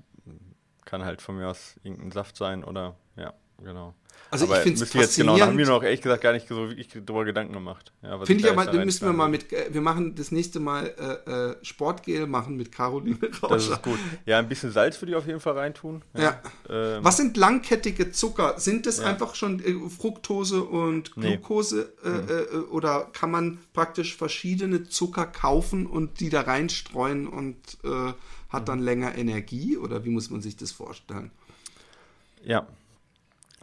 kann 0.83 1.05
halt 1.05 1.21
von 1.21 1.37
mir 1.37 1.47
aus 1.47 1.75
irgendein 1.83 2.11
Saft 2.11 2.35
sein 2.35 2.65
oder 2.65 2.95
ja, 3.15 3.33
genau. 3.63 3.93
Also 4.31 4.45
aber 4.45 4.57
ich 4.57 4.63
finde 4.63 4.81
es 4.81 4.93
jetzt 4.93 5.17
genau, 5.17 5.37
da 5.37 5.47
haben 5.47 5.57
wir 5.57 5.65
noch 5.65 5.83
ehrlich 5.83 6.01
gesagt 6.01 6.23
gar 6.23 6.31
nicht 6.31 6.47
so 6.47 6.69
wirklich 6.69 6.87
drüber 6.87 7.25
Gedanken 7.25 7.51
gemacht. 7.51 7.91
Ja, 8.01 8.17
finde 8.23 8.45
ich 8.45 8.49
aber, 8.49 8.65
da 8.65 8.85
müssen 8.85 9.05
wir 9.05 9.11
mal 9.11 9.27
mit, 9.27 9.51
äh, 9.51 9.73
wir 9.73 9.81
machen 9.81 10.15
das 10.15 10.31
nächste 10.31 10.61
Mal 10.61 11.19
äh, 11.27 11.31
äh, 11.31 11.55
Sportgel 11.65 12.27
machen 12.27 12.55
mit 12.55 12.71
Caroline 12.71 13.19
Rauscher. 13.43 13.55
Das 13.55 13.67
ist 13.67 13.83
gut. 13.83 13.99
Ja, 14.25 14.39
ein 14.39 14.47
bisschen 14.47 14.71
Salz 14.71 15.01
würde 15.01 15.11
ich 15.11 15.17
auf 15.17 15.27
jeden 15.27 15.41
Fall 15.41 15.57
reintun. 15.57 16.01
Ja. 16.13 16.21
ja. 16.21 16.41
Ähm. 16.69 17.03
Was 17.03 17.17
sind 17.17 17.35
langkettige 17.35 18.13
Zucker? 18.13 18.57
Sind 18.57 18.85
das 18.85 18.99
ja. 18.99 19.07
einfach 19.07 19.35
schon 19.35 19.59
äh, 19.59 19.89
Fructose 19.89 20.63
und 20.63 21.13
Glucose 21.13 21.91
nee. 22.01 22.09
mhm. 22.09 22.29
Äh, 22.29 22.57
oder 22.69 23.09
kann 23.11 23.31
man 23.31 23.57
praktisch 23.73 24.15
verschiedene 24.15 24.85
Zucker 24.85 25.25
kaufen 25.25 25.85
und 25.85 26.21
die 26.21 26.29
da 26.29 26.41
reinstreuen 26.41 27.27
und 27.27 27.57
hat 28.49 28.69
dann 28.69 28.79
mhm. 28.79 28.85
länger 28.85 29.15
Energie 29.17 29.77
oder 29.77 30.05
wie 30.05 30.09
muss 30.09 30.29
man 30.29 30.41
sich 30.41 30.55
das 30.55 30.71
vorstellen? 30.71 31.31
Ja, 32.43 32.65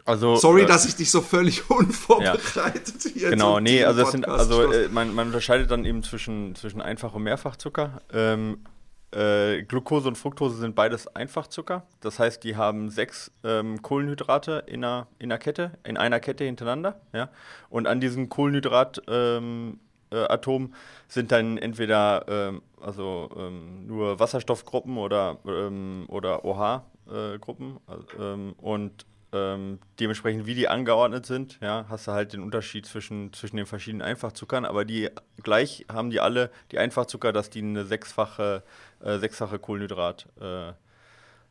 also, 0.09 0.35
Sorry, 0.37 0.63
äh, 0.63 0.65
dass 0.65 0.85
ich 0.85 0.95
dich 0.95 1.11
so 1.11 1.21
völlig 1.21 1.69
unvorbereitet 1.69 3.05
ja. 3.05 3.11
hier 3.11 3.29
Genau, 3.29 3.59
nee, 3.59 3.83
also, 3.83 4.03
sind, 4.05 4.27
also 4.27 4.71
äh, 4.71 4.87
man, 4.87 5.13
man, 5.13 5.27
unterscheidet 5.27 5.69
dann 5.69 5.85
eben 5.85 6.01
zwischen, 6.01 6.55
zwischen 6.55 6.81
Einfach- 6.81 7.13
und 7.13 7.21
Mehrfachzucker. 7.23 8.01
Ähm, 8.11 8.65
äh, 9.11 9.61
Glucose 9.63 10.07
und 10.07 10.17
Fructose 10.17 10.57
sind 10.57 10.75
beides 10.75 11.07
Einfachzucker. 11.15 11.83
Das 11.99 12.17
heißt, 12.17 12.43
die 12.43 12.55
haben 12.55 12.89
sechs 12.89 13.31
ähm, 13.43 13.81
Kohlenhydrate 13.83 14.63
in 14.65 14.83
einer, 14.83 15.07
in 15.19 15.31
einer 15.31 15.37
Kette, 15.37 15.77
in 15.83 15.97
einer 15.97 16.19
Kette 16.19 16.43
hintereinander. 16.43 16.99
Ja? 17.13 17.29
Und 17.69 17.85
an 17.87 18.01
diesen 18.01 18.29
Kohlenhydratatomen 18.29 19.79
ähm, 20.11 20.73
äh, 20.73 20.75
sind 21.07 21.31
dann 21.31 21.57
entweder 21.59 22.25
ähm, 22.27 22.61
also 22.81 23.29
ähm, 23.37 23.85
nur 23.85 24.19
Wasserstoffgruppen 24.19 24.97
oder, 24.97 25.37
ähm, 25.45 26.05
oder 26.07 26.45
OH-Gruppen. 26.45 27.77
Äh, 27.87 28.23
ähm, 28.23 28.53
und 28.57 29.05
ähm, 29.31 29.79
dementsprechend, 29.99 30.45
wie 30.45 30.55
die 30.55 30.67
angeordnet 30.67 31.25
sind, 31.25 31.59
ja, 31.61 31.85
hast 31.89 32.07
du 32.07 32.11
halt 32.11 32.33
den 32.33 32.41
Unterschied 32.41 32.85
zwischen, 32.85 33.31
zwischen 33.33 33.57
den 33.57 33.65
verschiedenen 33.65 34.01
Einfachzuckern, 34.01 34.65
aber 34.65 34.85
die 34.85 35.09
gleich 35.43 35.85
haben 35.91 36.09
die 36.09 36.19
alle 36.19 36.49
die 36.71 36.79
Einfachzucker, 36.79 37.31
dass 37.31 37.49
die 37.49 37.59
eine 37.59 37.85
sechsfache, 37.85 38.63
äh, 39.03 39.17
sechsfache 39.19 39.59
Kohlenhydratreihe 39.59 40.75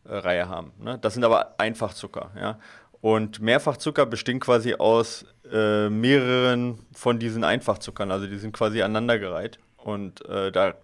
äh, 0.08 0.42
äh, 0.42 0.44
haben. 0.44 0.72
Ne? 0.78 0.98
Das 1.00 1.14
sind 1.14 1.24
aber 1.24 1.54
Einfachzucker, 1.58 2.30
ja. 2.36 2.58
Und 3.00 3.40
Mehrfachzucker 3.40 4.06
bestehen 4.06 4.40
quasi 4.40 4.74
aus 4.74 5.24
äh, 5.52 5.88
mehreren 5.88 6.80
von 6.92 7.20
diesen 7.20 7.44
Einfachzuckern, 7.44 8.10
also 8.10 8.26
die 8.26 8.38
sind 8.38 8.52
quasi 8.52 8.82
aneinandergereiht. 8.82 9.60
Und 9.76 10.24
äh, 10.26 10.50
da 10.50 10.74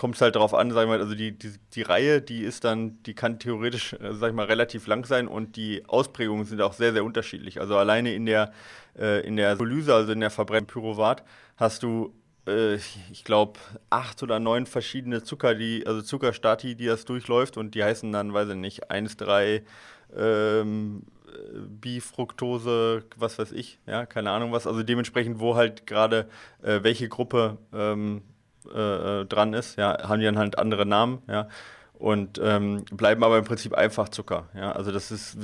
kommt 0.00 0.14
es 0.14 0.22
halt 0.22 0.34
darauf 0.34 0.54
an, 0.54 0.70
sag 0.70 0.84
ich 0.84 0.88
mal, 0.88 0.98
also 0.98 1.14
die, 1.14 1.38
die, 1.38 1.52
die 1.74 1.82
Reihe, 1.82 2.22
die 2.22 2.40
ist 2.40 2.64
dann, 2.64 3.02
die 3.02 3.12
kann 3.12 3.38
theoretisch, 3.38 3.92
äh, 3.92 4.14
sag 4.14 4.30
ich 4.30 4.34
mal, 4.34 4.46
relativ 4.46 4.86
lang 4.86 5.04
sein 5.04 5.28
und 5.28 5.56
die 5.56 5.84
Ausprägungen 5.88 6.46
sind 6.46 6.62
auch 6.62 6.72
sehr, 6.72 6.94
sehr 6.94 7.04
unterschiedlich. 7.04 7.60
Also 7.60 7.76
alleine 7.76 8.14
in 8.14 8.24
der, 8.24 8.50
äh, 8.98 9.20
in 9.26 9.36
der 9.36 9.58
Solyse, 9.58 9.94
also 9.94 10.10
in 10.12 10.20
der 10.20 10.30
Verbrennung 10.30 10.68
Pyruvat, 10.68 11.22
hast 11.58 11.82
du, 11.82 12.14
äh, 12.46 12.76
ich 13.12 13.24
glaube, 13.24 13.60
acht 13.90 14.22
oder 14.22 14.40
neun 14.40 14.64
verschiedene 14.64 15.22
Zucker, 15.22 15.54
die, 15.54 15.86
also 15.86 16.00
Zuckerstati, 16.00 16.76
die 16.76 16.86
das 16.86 17.04
durchläuft 17.04 17.58
und 17.58 17.74
die 17.74 17.84
heißen 17.84 18.10
dann, 18.10 18.32
weiß 18.32 18.48
ich 18.48 18.56
nicht, 18.56 18.90
1, 18.90 19.18
3, 19.18 19.62
ähm, 20.16 21.02
Bifructose, 21.68 23.04
was 23.16 23.38
weiß 23.38 23.52
ich, 23.52 23.78
ja, 23.86 24.06
keine 24.06 24.30
Ahnung 24.30 24.50
was. 24.52 24.66
Also 24.66 24.82
dementsprechend, 24.82 25.40
wo 25.40 25.56
halt 25.56 25.86
gerade 25.86 26.26
äh, 26.62 26.82
welche 26.82 27.08
Gruppe 27.10 27.58
ähm, 27.74 28.22
äh, 28.66 29.24
dran 29.26 29.52
ist, 29.54 29.76
ja, 29.76 30.08
haben 30.08 30.20
die 30.20 30.26
dann 30.26 30.38
halt 30.38 30.58
andere 30.58 30.86
Namen, 30.86 31.22
ja, 31.28 31.48
und 31.94 32.40
ähm, 32.42 32.84
bleiben 32.90 33.22
aber 33.22 33.36
im 33.36 33.44
Prinzip 33.44 33.74
Einfachzucker, 33.74 34.48
ja, 34.54 34.72
also 34.72 34.90
das 34.90 35.10
ist, 35.10 35.36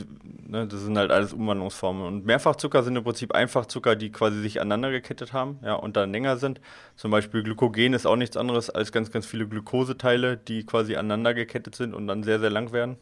ne, 0.47 0.67
das 0.67 0.81
sind 0.81 0.97
halt 0.97 1.11
alles 1.11 1.33
Umwandlungsformen 1.33 2.03
und 2.07 2.25
Mehrfachzucker 2.25 2.83
sind 2.83 2.97
im 2.97 3.05
Prinzip 3.05 3.35
Einfachzucker, 3.35 3.95
die 3.95 4.11
quasi 4.11 4.41
sich 4.41 4.61
aneinander 4.61 4.91
gekettet 4.91 5.33
haben, 5.33 5.59
ja, 5.63 5.75
und 5.75 5.97
dann 5.97 6.13
länger 6.13 6.39
sind. 6.39 6.61
Zum 6.97 7.11
Beispiel 7.11 7.43
Glykogen 7.43 7.93
ist 7.93 8.07
auch 8.07 8.17
nichts 8.17 8.37
anderes 8.37 8.71
als 8.71 8.91
ganz, 8.91 9.11
ganz 9.11 9.27
viele 9.27 9.47
Glukoseteile, 9.47 10.37
die 10.37 10.65
quasi 10.65 10.97
aneinander 10.97 11.35
gekettet 11.35 11.75
sind 11.75 11.95
und 11.95 12.07
dann 12.07 12.23
sehr, 12.23 12.41
sehr 12.41 12.51
lang 12.51 12.73
werden. 12.73 12.97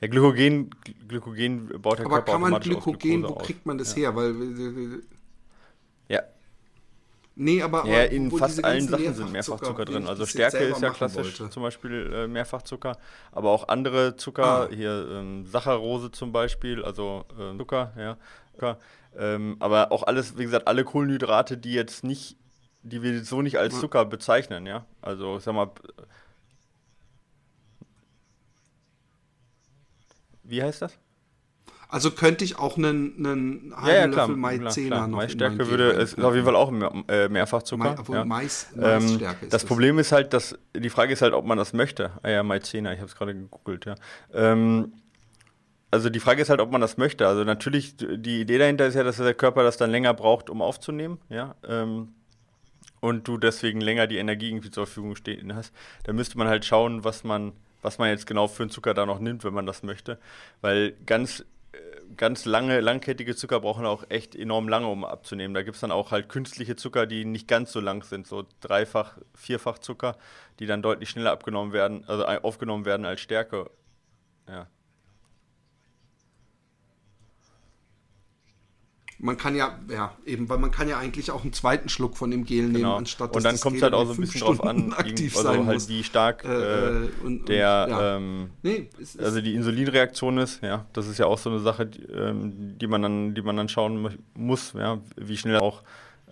Ja, 0.00 0.08
Glykogen, 0.08 0.70
Glykogen 1.08 1.68
baut 1.82 1.98
der 1.98 2.06
Aber 2.06 2.16
Körper 2.16 2.32
kann 2.32 2.40
man 2.40 2.60
Glykogen, 2.60 3.28
wo 3.28 3.34
kriegt 3.34 3.66
man 3.66 3.76
das 3.76 3.94
ja. 3.94 4.02
her? 4.02 4.16
Weil 4.16 5.02
Nee, 7.42 7.62
aber, 7.62 7.86
ja, 7.86 8.02
in 8.02 8.30
fast 8.30 8.62
allen 8.62 8.86
Sachen 8.86 9.14
sind 9.14 9.32
Mehrfachzucker 9.32 9.86
drin. 9.86 10.06
Also 10.06 10.26
Stärke 10.26 10.58
ist 10.58 10.82
ja 10.82 10.90
klassisch, 10.90 11.40
wollte. 11.40 11.48
zum 11.48 11.62
Beispiel 11.62 12.12
äh, 12.12 12.26
Mehrfachzucker. 12.26 12.98
Aber 13.32 13.48
auch 13.48 13.68
andere 13.68 14.14
Zucker, 14.16 14.68
ah. 14.68 14.68
hier 14.70 15.08
ähm, 15.10 15.46
Saccharose 15.46 16.10
zum 16.10 16.32
Beispiel, 16.32 16.84
also 16.84 17.24
äh, 17.38 17.56
Zucker, 17.56 17.94
ja. 17.96 18.18
Zucker. 18.52 18.78
Ähm, 19.16 19.56
aber 19.58 19.90
auch 19.90 20.02
alles, 20.02 20.36
wie 20.36 20.42
gesagt, 20.42 20.68
alle 20.68 20.84
Kohlenhydrate, 20.84 21.56
die 21.56 21.72
jetzt 21.72 22.04
nicht, 22.04 22.36
die 22.82 23.02
wir 23.02 23.24
so 23.24 23.40
nicht 23.40 23.58
als 23.58 23.80
Zucker 23.80 24.04
bezeichnen, 24.04 24.66
ja. 24.66 24.84
Also, 25.00 25.38
ich 25.38 25.42
sag 25.42 25.54
mal, 25.54 25.70
wie 30.42 30.62
heißt 30.62 30.82
das? 30.82 30.98
Also 31.90 32.12
könnte 32.12 32.44
ich 32.44 32.56
auch 32.56 32.76
einen, 32.76 33.14
einen 33.18 33.74
halben 33.74 33.88
ja, 33.88 33.94
ja, 33.94 34.08
klar, 34.08 34.28
Löffel 34.28 34.36
Maizena 34.36 35.06
noch 35.08 35.16
Maisstärke 35.16 35.68
würde, 35.68 35.90
ist 35.90 36.22
auf 36.22 36.34
jeden 36.34 36.46
Fall 36.46 36.54
auch 36.54 36.70
mehr, 36.70 36.92
äh, 37.08 37.28
Mehrfachzucker. 37.28 37.96
Ma, 38.06 38.14
ja. 38.14 38.24
Mais, 38.24 38.68
ähm, 38.80 39.18
das, 39.18 39.34
das 39.48 39.64
Problem 39.64 39.98
ist 39.98 40.12
halt, 40.12 40.32
dass 40.32 40.56
die 40.74 40.90
Frage 40.90 41.12
ist 41.12 41.22
halt, 41.22 41.34
ob 41.34 41.44
man 41.44 41.58
das 41.58 41.72
möchte. 41.72 42.12
Ah 42.22 42.30
ja, 42.30 42.42
Maizena, 42.44 42.92
ich 42.92 43.00
habe 43.00 43.08
es 43.08 43.16
gerade 43.16 43.34
gegoogelt, 43.34 43.86
ja. 43.86 43.96
Ähm, 44.32 44.92
also 45.90 46.08
die 46.08 46.20
Frage 46.20 46.42
ist 46.42 46.50
halt, 46.50 46.60
ob 46.60 46.70
man 46.70 46.80
das 46.80 46.96
möchte. 46.96 47.26
Also 47.26 47.42
natürlich, 47.42 47.96
die 47.96 48.40
Idee 48.40 48.58
dahinter 48.58 48.86
ist 48.86 48.94
ja, 48.94 49.02
dass 49.02 49.16
der 49.16 49.34
Körper 49.34 49.64
das 49.64 49.76
dann 49.76 49.90
länger 49.90 50.14
braucht, 50.14 50.48
um 50.48 50.62
aufzunehmen, 50.62 51.18
ja. 51.28 51.56
Ähm, 51.68 52.14
und 53.00 53.26
du 53.26 53.38
deswegen 53.38 53.80
länger 53.80 54.06
die 54.06 54.18
Energie 54.18 54.50
irgendwie 54.50 54.70
zur 54.70 54.86
Verfügung 54.86 55.16
stehen 55.16 55.54
hast. 55.56 55.74
Da 56.04 56.12
müsste 56.12 56.38
man 56.38 56.46
halt 56.46 56.64
schauen, 56.64 57.02
was 57.02 57.24
man, 57.24 57.52
was 57.82 57.98
man 57.98 58.10
jetzt 58.10 58.26
genau 58.26 58.46
für 58.46 58.62
einen 58.62 58.70
Zucker 58.70 58.94
da 58.94 59.06
noch 59.06 59.18
nimmt, 59.18 59.42
wenn 59.42 59.54
man 59.54 59.66
das 59.66 59.82
möchte. 59.82 60.18
Weil 60.60 60.92
ganz 61.06 61.44
ganz 62.16 62.44
lange, 62.44 62.80
langkettige 62.80 63.36
Zucker 63.36 63.60
brauchen 63.60 63.86
auch 63.86 64.04
echt 64.08 64.34
enorm 64.34 64.68
lange, 64.68 64.86
um 64.88 65.04
abzunehmen. 65.04 65.54
Da 65.54 65.62
gibt 65.62 65.76
es 65.76 65.80
dann 65.80 65.92
auch 65.92 66.10
halt 66.10 66.28
künstliche 66.28 66.76
Zucker, 66.76 67.06
die 67.06 67.24
nicht 67.24 67.48
ganz 67.48 67.72
so 67.72 67.80
lang 67.80 68.02
sind, 68.02 68.26
so 68.26 68.46
dreifach, 68.60 69.18
vierfach 69.34 69.78
Zucker, 69.78 70.16
die 70.58 70.66
dann 70.66 70.82
deutlich 70.82 71.10
schneller 71.10 71.32
abgenommen 71.32 71.72
werden, 71.72 72.04
also 72.06 72.24
aufgenommen 72.24 72.84
werden 72.84 73.06
als 73.06 73.20
Stärke. 73.20 73.70
Ja. 74.48 74.66
Man 79.22 79.36
kann 79.36 79.54
ja, 79.54 79.78
ja, 79.88 80.12
eben, 80.24 80.48
weil 80.48 80.58
man 80.58 80.70
kann 80.70 80.88
ja 80.88 80.98
eigentlich 80.98 81.30
auch 81.30 81.42
einen 81.42 81.52
zweiten 81.52 81.88
Schluck 81.88 82.16
von 82.16 82.30
dem 82.30 82.44
Gel 82.44 82.64
nehmen, 82.64 82.74
genau. 82.74 82.96
anstatt 82.96 83.34
Und 83.36 83.44
dann 83.44 83.60
kommt 83.60 83.76
es 83.76 83.82
halt 83.82 83.92
auch 83.92 84.06
so 84.06 84.14
ein 84.14 84.20
bisschen 84.20 84.40
drauf 84.40 84.64
an, 84.64 84.92
aktiv 84.96 85.36
also 85.36 85.48
sein 85.48 85.66
halt 85.66 85.74
muss. 85.74 85.88
wie 85.88 86.02
stark 86.02 86.44
äh, 86.44 86.48
äh, 86.48 87.08
und, 87.22 87.48
der, 87.48 87.84
und, 87.84 87.90
ja. 87.90 88.16
ähm, 88.16 88.50
nee, 88.62 88.88
es 89.00 89.18
also 89.18 89.40
die 89.40 89.54
Insulinreaktion 89.54 90.38
ist, 90.38 90.62
ja, 90.62 90.86
das 90.94 91.06
ist 91.06 91.18
ja 91.18 91.26
auch 91.26 91.38
so 91.38 91.50
eine 91.50 91.60
Sache, 91.60 91.86
die, 91.86 92.02
ähm, 92.04 92.78
die 92.78 92.86
man 92.86 93.02
dann, 93.02 93.34
die 93.34 93.42
man 93.42 93.56
dann 93.56 93.68
schauen 93.68 94.18
muss, 94.34 94.72
ja, 94.72 94.98
wie 95.16 95.36
schnell 95.36 95.58
auch 95.58 95.82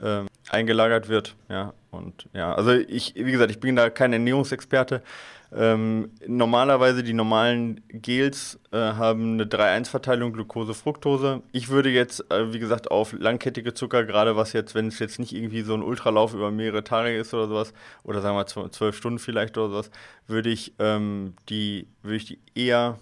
ähm, 0.03 0.27
eingelagert 0.48 1.09
wird, 1.09 1.37
ja, 1.51 1.74
und 1.90 2.29
ja, 2.33 2.55
also 2.55 2.72
ich, 2.72 3.14
wie 3.16 3.33
gesagt, 3.33 3.51
ich 3.51 3.61
bin 3.61 3.77
da 3.77 3.90
kein 3.90 4.14
Ernährungsexperte, 4.14 5.03
ähm, 5.50 6.11
normalerweise 6.26 7.02
die 7.02 7.14
normalen 7.14 7.80
Gels 7.88 8.61
äh, 8.70 8.76
haben 8.76 9.34
eine 9.34 9.44
3-1-Verteilung 9.44 10.32
Glucose-Fructose. 10.34 11.42
Ich 11.52 11.70
würde 11.70 11.88
jetzt, 11.88 12.30
äh, 12.30 12.52
wie 12.52 12.58
gesagt, 12.58 12.90
auf 12.90 13.14
langkettige 13.14 13.72
Zucker, 13.72 14.04
gerade 14.04 14.37
was 14.37 14.52
jetzt, 14.52 14.74
wenn 14.74 14.88
es 14.88 14.98
jetzt 14.98 15.18
nicht 15.18 15.34
irgendwie 15.34 15.62
so 15.62 15.72
ein 15.72 15.82
Ultralauf 15.82 16.34
über 16.34 16.50
mehrere 16.50 16.84
Tage 16.84 17.16
ist 17.16 17.32
oder 17.32 17.48
sowas, 17.48 17.72
oder 18.04 18.20
sagen 18.20 18.37
wir 18.37 18.70
zwölf 18.70 18.96
Stunden 18.96 19.18
vielleicht 19.18 19.56
oder 19.56 19.70
sowas, 19.70 19.90
würde 20.26 20.50
ich 20.50 20.74
ähm, 20.78 21.34
die, 21.48 21.87
würde 22.02 22.16
ich 22.16 22.26
die 22.26 22.40
eher, 22.54 22.98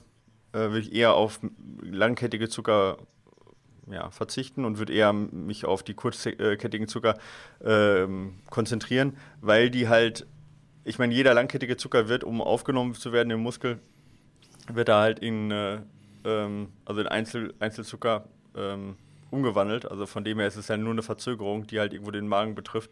äh, 0.52 0.58
würde 0.58 0.80
ich 0.80 0.94
eher 0.94 1.14
auf 1.14 1.40
langkettige 1.82 2.48
Zucker 2.48 2.98
ja, 3.90 4.10
verzichten 4.10 4.64
und 4.64 4.78
würde 4.78 4.92
eher 4.92 5.12
mich 5.12 5.64
auf 5.64 5.82
die 5.82 5.94
kurzkettigen 5.94 6.86
Zucker 6.86 7.18
ähm, 7.64 8.34
konzentrieren, 8.50 9.16
weil 9.40 9.70
die 9.70 9.88
halt 9.88 10.26
ich 10.86 11.00
meine, 11.00 11.12
jeder 11.12 11.34
langkettige 11.34 11.76
Zucker 11.76 12.08
wird, 12.08 12.22
um 12.22 12.40
aufgenommen 12.40 12.94
zu 12.94 13.12
werden 13.12 13.30
im 13.30 13.40
Muskel, 13.40 13.80
wird 14.72 14.88
da 14.88 15.00
halt 15.00 15.18
in, 15.18 15.50
äh, 15.50 15.80
ähm, 16.24 16.68
also 16.84 17.00
in 17.00 17.08
Einzel, 17.08 17.54
Einzelzucker 17.58 18.28
ähm, 18.56 18.96
umgewandelt. 19.30 19.90
Also 19.90 20.06
von 20.06 20.22
dem 20.22 20.38
her 20.38 20.46
ist 20.46 20.56
es 20.56 20.68
ja 20.68 20.76
nur 20.76 20.92
eine 20.92 21.02
Verzögerung, 21.02 21.66
die 21.66 21.80
halt 21.80 21.92
irgendwo 21.92 22.12
den 22.12 22.28
Magen 22.28 22.54
betrifft. 22.54 22.90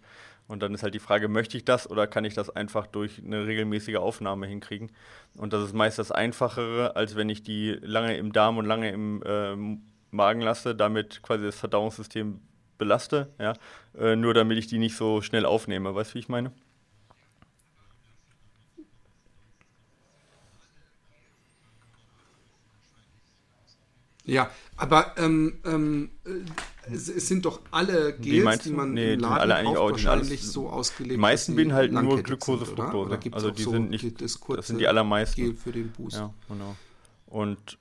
Und 0.48 0.60
dann 0.62 0.74
ist 0.74 0.82
halt 0.82 0.94
die 0.94 0.98
Frage, 0.98 1.28
möchte 1.28 1.56
ich 1.56 1.64
das 1.64 1.88
oder 1.88 2.08
kann 2.08 2.24
ich 2.24 2.34
das 2.34 2.50
einfach 2.50 2.88
durch 2.88 3.22
eine 3.24 3.46
regelmäßige 3.46 3.96
Aufnahme 3.96 4.46
hinkriegen? 4.46 4.90
Und 5.36 5.52
das 5.52 5.62
ist 5.62 5.72
meist 5.72 5.98
das 5.98 6.10
Einfachere, 6.10 6.96
als 6.96 7.14
wenn 7.14 7.28
ich 7.28 7.44
die 7.44 7.78
lange 7.80 8.16
im 8.16 8.32
Darm 8.32 8.58
und 8.58 8.66
lange 8.66 8.90
im 8.90 9.22
äh, 9.24 9.54
Magen 10.10 10.40
lasse, 10.40 10.74
damit 10.74 11.22
quasi 11.22 11.44
das 11.44 11.56
Verdauungssystem 11.56 12.40
belaste, 12.76 13.32
ja, 13.38 13.54
äh, 13.96 14.16
nur 14.16 14.34
damit 14.34 14.58
ich 14.58 14.66
die 14.66 14.78
nicht 14.78 14.96
so 14.96 15.22
schnell 15.22 15.46
aufnehme. 15.46 15.94
Weißt 15.94 16.10
du, 16.10 16.14
wie 16.16 16.18
ich 16.18 16.28
meine? 16.28 16.50
Ja, 24.26 24.50
aber 24.76 25.14
ähm, 25.18 25.58
ähm, 25.66 26.10
es, 26.90 27.08
es, 27.08 27.28
sind 27.28 27.44
doch 27.44 27.60
alle 27.70 28.14
Gels, 28.14 28.62
die, 28.62 28.70
man 28.70 28.94
nee, 28.94 29.14
im 29.14 29.20
Laden 29.20 29.38
alle 29.38 29.54
eigentlich 29.56 29.74
kauft, 29.74 29.92
wahrscheinlich 29.92 30.40
alles, 30.40 30.52
so 30.52 30.68
ausgelegt. 30.68 31.12
Die 31.14 31.18
meisten 31.18 31.72
halt 31.74 31.92
nur 31.92 32.22
Glucose, 32.22 32.64
Fructose. 32.64 33.18
Also 33.32 33.50
die 33.50 33.62
so 33.62 33.70
sind 33.72 33.90
nicht, 33.90 34.22
das, 34.22 34.40
das, 34.40 34.66
sind 34.66 34.78
die 34.78 34.88
allermeisten. 34.88 35.42
Gel 35.42 35.54
für 35.54 35.72
den 35.72 35.90
Boost. 35.90 36.16
Ja, 36.16 36.32
genau. 36.48 36.74
Und 37.26 37.78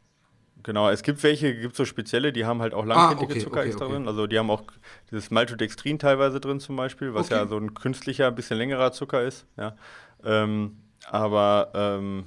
genau, 0.63 0.89
es 0.89 1.01
gibt 1.01 1.23
welche, 1.23 1.55
gibt 1.55 1.77
so 1.77 1.85
spezielle, 1.85 2.33
die 2.33 2.45
haben 2.45 2.61
halt 2.61 2.73
auch 2.73 2.85
langkettige 2.85 3.21
ah, 3.21 3.31
okay, 3.31 3.43
Zucker 3.43 3.59
okay, 3.59 3.67
extra 3.67 3.85
okay. 3.85 3.93
drin. 3.93 4.07
Also 4.09 4.27
die 4.27 4.37
haben 4.37 4.49
auch 4.49 4.63
dieses 5.11 5.31
Maltodextrin 5.31 5.97
teilweise 5.97 6.41
drin 6.41 6.59
zum 6.59 6.75
Beispiel, 6.75 7.13
was 7.13 7.29
ja 7.29 7.47
so 7.47 7.57
ein 7.57 7.73
künstlicher, 7.73 8.31
bisschen 8.31 8.57
längerer 8.57 8.91
Zucker 8.91 9.23
ist. 9.23 9.45
Ja. 9.55 9.77
Ähm, 10.25 10.77
aber 11.09 11.71
ähm, 11.73 12.25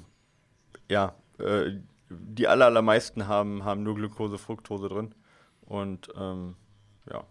ja, 0.89 1.13
äh, 1.39 1.73
die 2.09 2.47
allermeisten 2.47 3.27
haben, 3.27 3.63
haben 3.63 3.83
nur 3.83 3.95
Glucose, 3.95 4.37
Fructose 4.37 4.89
drin. 4.89 5.13
Und 5.61 6.09
ähm, 6.17 6.55
ja, 7.11 7.23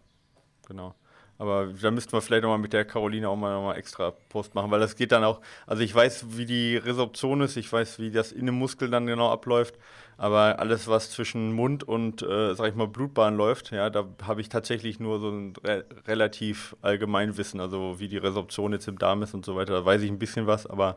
genau. 0.67 0.95
Aber 1.39 1.67
da 1.67 1.91
müssten 1.91 2.13
wir 2.13 2.23
vielleicht 2.23 2.43
nochmal 2.43 2.59
mit 2.59 2.73
der 2.73 2.85
Caroline 2.85 3.29
auch 3.29 3.37
mal 3.37 3.53
nochmal 3.53 3.77
extra 3.77 4.13
Post 4.31 4.55
machen, 4.55 4.71
weil 4.71 4.81
das 4.81 4.97
geht 4.97 5.13
dann 5.13 5.23
auch, 5.23 5.41
also 5.67 5.83
ich 5.83 5.95
weiß, 5.95 6.37
wie 6.37 6.47
die 6.47 6.77
Resorption 6.79 7.43
ist, 7.43 7.57
ich 7.57 7.71
weiß, 7.71 7.99
wie 7.99 8.11
das 8.11 8.33
in 8.33 8.47
dem 8.47 8.55
Muskel 8.55 8.89
dann 8.89 9.07
genau 9.07 9.31
abläuft, 9.31 9.75
aber 10.17 10.59
alles, 10.59 10.89
was 10.89 11.11
zwischen 11.11 11.53
Mund 11.53 11.85
und, 11.85 12.23
äh, 12.23 12.55
sag 12.55 12.71
ich 12.71 12.75
mal, 12.75 12.89
Blutbahn 12.89 13.37
läuft, 13.37 13.71
ja, 13.71 13.91
da 13.91 14.07
habe 14.23 14.41
ich 14.41 14.49
tatsächlich 14.49 14.99
nur 14.99 15.21
so 15.21 15.29
ein 15.29 15.53
re 15.63 15.85
relativ 16.07 16.75
Allgemeinwissen, 16.81 17.61
also 17.61 18.01
wie 18.01 18.09
die 18.09 18.17
Resorption 18.17 18.73
jetzt 18.73 18.89
im 18.89 18.99
Darm 18.99 19.23
ist 19.23 19.35
und 19.35 19.45
so 19.45 19.57
weiter, 19.57 19.75
da 19.75 19.85
weiß 19.85 20.01
ich 20.01 20.11
ein 20.11 20.19
bisschen 20.19 20.47
was, 20.47 20.67
aber 20.67 20.97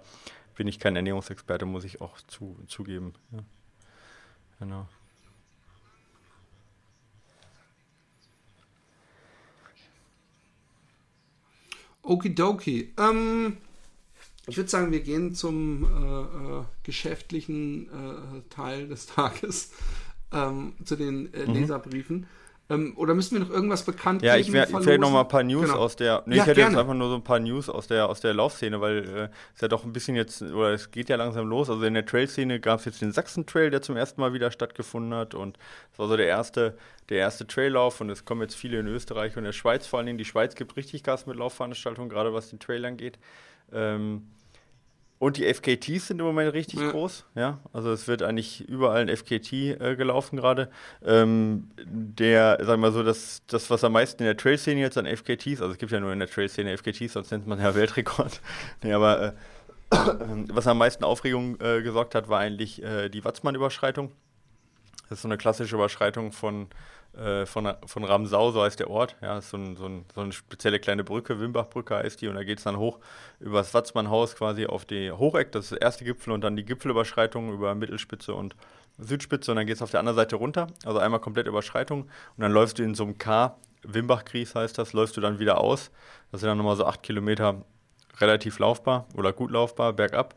bin 0.56 0.68
ich 0.68 0.80
kein 0.80 0.96
Ernährungsexperte, 0.96 1.66
muss 1.66 1.84
ich 1.84 2.00
auch 2.00 2.18
zu, 2.28 2.58
zugeben. 2.68 3.14
Ja. 3.32 3.40
Genau. 4.60 4.88
Okidoki. 12.02 12.94
Ähm, 12.98 13.58
ich 14.48 14.58
würde 14.58 14.70
sagen, 14.70 14.92
wir 14.92 15.02
gehen 15.02 15.36
zum 15.36 15.84
äh, 15.84 16.60
äh, 16.60 16.64
geschäftlichen 16.84 17.88
äh, 17.88 18.42
Teil 18.50 18.88
des 18.88 19.06
Tages, 19.16 19.72
ähm, 20.32 20.74
zu 20.84 20.96
den 20.96 21.34
äh, 21.34 21.46
mhm. 21.46 21.54
Leserbriefen. 21.54 22.28
Ähm, 22.72 22.94
oder 22.98 23.16
müssen 23.16 23.36
wir 23.36 23.40
noch 23.40 23.50
irgendwas 23.50 23.84
bekannt 23.84 24.22
ja, 24.22 24.38
ich 24.38 24.52
vielleicht 24.52 24.72
noch 24.72 25.12
mal 25.12 25.22
ein 25.22 25.28
paar 25.28 25.42
News 25.42 25.66
genau. 25.66 25.80
aus 25.80 25.96
der. 25.96 26.22
Nee, 26.28 26.36
ja, 26.36 26.44
ich 26.44 26.48
hätte 26.48 26.60
gerne. 26.60 26.72
jetzt 26.72 26.80
einfach 26.80 26.94
nur 26.94 27.10
so 27.10 27.16
ein 27.16 27.24
paar 27.24 27.40
News 27.40 27.68
aus 27.68 27.88
der, 27.88 28.08
aus 28.08 28.22
der 28.22 28.36
Laufszene, 28.36 28.80
weil 28.80 28.98
äh, 29.10 29.30
es 29.56 29.62
ja 29.62 29.68
doch 29.68 29.84
ein 29.84 29.92
bisschen 29.92 30.16
jetzt, 30.16 30.44
oder 30.44 30.74
es 30.74 30.92
geht 30.92 31.10
ja 31.10 31.16
langsam 31.16 31.48
los. 31.48 31.70
Also 31.70 31.84
in 31.84 31.96
der 31.96 32.06
Trail-Szene 32.06 32.60
gab 32.60 32.80
es 32.80 32.86
jetzt 32.86 33.02
den 33.02 33.12
Sachsen-Trail, 33.12 33.72
der 33.72 33.82
zum 33.82 33.98
ersten 33.98 34.22
Mal 34.22 34.34
wieder 34.34 34.52
stattgefunden 34.52 35.16
hat. 35.16 35.34
Und 35.34 35.58
das 35.92 36.00
war 36.00 36.08
so 36.08 36.16
der 36.16 36.28
erste, 36.28 36.78
der 37.10 37.18
erste 37.18 37.48
Traillauf. 37.48 38.02
Und 38.02 38.12
es 38.12 38.24
kommen 38.24 38.42
jetzt 38.42 38.56
viele 38.56 38.80
in 38.80 38.88
Österreich 38.88 39.34
und 39.34 39.40
in 39.40 39.46
der 39.46 39.54
Schweiz 39.54 39.88
vor 39.88 39.98
allen 39.98 40.06
Dingen. 40.06 40.20
Die 40.20 40.26
Schweiz 40.26 40.54
gibt 40.54 40.78
richtig 40.78 41.04
Gas 41.04 41.26
mit 41.26 41.38
Laufveranstaltungen, 41.38 42.10
gerade 42.10 42.36
was 42.36 42.52
den 42.52 42.60
Trail 42.60 42.86
angeht. 42.86 43.18
Ähm, 43.74 44.28
und 45.20 45.36
die 45.36 45.46
FKTs 45.46 46.08
sind 46.08 46.20
im 46.20 46.26
Moment 46.26 46.54
richtig 46.54 46.80
ja. 46.80 46.92
groß, 46.92 47.26
ja. 47.36 47.60
Also 47.74 47.92
es 47.92 48.08
wird 48.08 48.24
eigentlich 48.24 48.68
überall 48.68 49.02
ein 49.02 49.10
FKT 49.10 49.54
äh, 49.54 49.96
gelaufen 49.98 50.38
gerade. 50.38 50.70
Ähm, 51.06 51.70
der, 51.86 52.58
sagen 52.60 52.82
wir 52.82 52.90
mal 52.90 52.92
so, 52.94 53.04
das, 53.04 53.44
das, 53.48 53.70
was 53.70 53.84
am 53.84 53.92
meisten 53.92 54.24
in 54.24 54.28
der 54.28 54.38
Trail-Szene 54.38 54.80
jetzt 54.80 54.98
an 54.98 55.06
FKTs, 55.06 55.62
also 55.62 55.74
es 55.74 55.78
gibt 55.78 55.92
ja 55.92 56.00
nur 56.00 56.14
in 56.14 56.20
der 56.20 56.30
Trail-Szene 56.30 56.76
FKTs, 56.78 57.14
sonst 57.14 57.32
nennt 57.32 57.48
man 57.48 57.60
ja 57.60 57.76
Weltrekord. 57.76 58.40
nee, 58.82 58.94
aber 58.94 59.22
äh, 59.22 59.34
was 60.50 60.68
am 60.68 60.78
meisten 60.78 61.04
Aufregung 61.04 61.60
äh, 61.60 61.82
gesorgt 61.82 62.16
hat, 62.16 62.30
war 62.30 62.40
eigentlich 62.40 62.82
äh, 62.82 63.10
die 63.10 63.26
Watzmann-Überschreitung. 63.26 64.14
Das 65.10 65.18
ist 65.18 65.24
so 65.24 65.28
eine 65.28 65.38
klassische 65.38 65.76
Überschreitung 65.76 66.32
von 66.32 66.68
äh, 67.20 67.46
von, 67.46 67.74
von 67.86 68.04
Ramsau, 68.04 68.52
so 68.52 68.62
heißt 68.62 68.80
der 68.80 68.90
Ort. 68.90 69.16
Ja, 69.22 69.38
ist 69.38 69.50
so, 69.50 69.58
ein, 69.58 69.76
so, 69.76 69.86
ein, 69.86 70.06
so 70.16 70.22
eine 70.22 70.32
spezielle 70.32 70.80
kleine 70.80 71.04
Brücke, 71.04 71.40
Wimbachbrücke 71.40 71.96
heißt 71.96 72.22
die, 72.22 72.28
und 72.28 72.36
da 72.36 72.44
geht 72.44 72.60
es 72.60 72.64
dann 72.64 72.78
hoch 72.78 73.00
über 73.40 73.58
das 73.58 73.74
Watzmannhaus 73.74 74.36
quasi 74.36 74.66
auf 74.66 74.86
die 74.86 75.12
Hocheck, 75.12 75.52
das 75.52 75.66
ist 75.66 75.72
der 75.72 75.82
erste 75.82 76.06
Gipfel, 76.06 76.32
und 76.34 76.42
dann 76.42 76.56
die 76.56 76.66
Gipfelüberschreitung 76.66 77.52
über 77.54 77.76
Mittelspitze 77.76 78.34
und 78.34 78.56
Südspitze, 78.98 79.52
und 79.52 79.58
dann 79.58 79.68
geht 79.68 79.76
es 79.76 79.82
auf 79.82 79.92
der 79.92 80.00
anderen 80.00 80.16
Seite 80.16 80.38
runter, 80.38 80.68
also 80.86 81.00
einmal 81.00 81.20
komplett 81.20 81.48
Überschreitung, 81.48 82.04
und 82.04 82.10
dann 82.38 82.52
läufst 82.52 82.80
du 82.80 82.84
in 82.84 82.96
so 82.96 83.04
einem 83.04 83.18
K, 83.18 83.56
Wimbachkries 83.84 84.56
heißt 84.56 84.78
das, 84.78 84.94
läufst 84.94 85.16
du 85.18 85.22
dann 85.22 85.40
wieder 85.40 85.60
aus. 85.60 85.92
Das 86.32 86.42
sind 86.42 86.50
dann 86.50 86.58
nochmal 86.58 86.76
so 86.76 86.86
acht 86.86 87.04
Kilometer 87.04 87.64
relativ 88.20 88.60
laufbar 88.60 89.06
oder 89.16 89.32
gut 89.34 89.52
laufbar, 89.52 89.94
bergab 89.94 90.36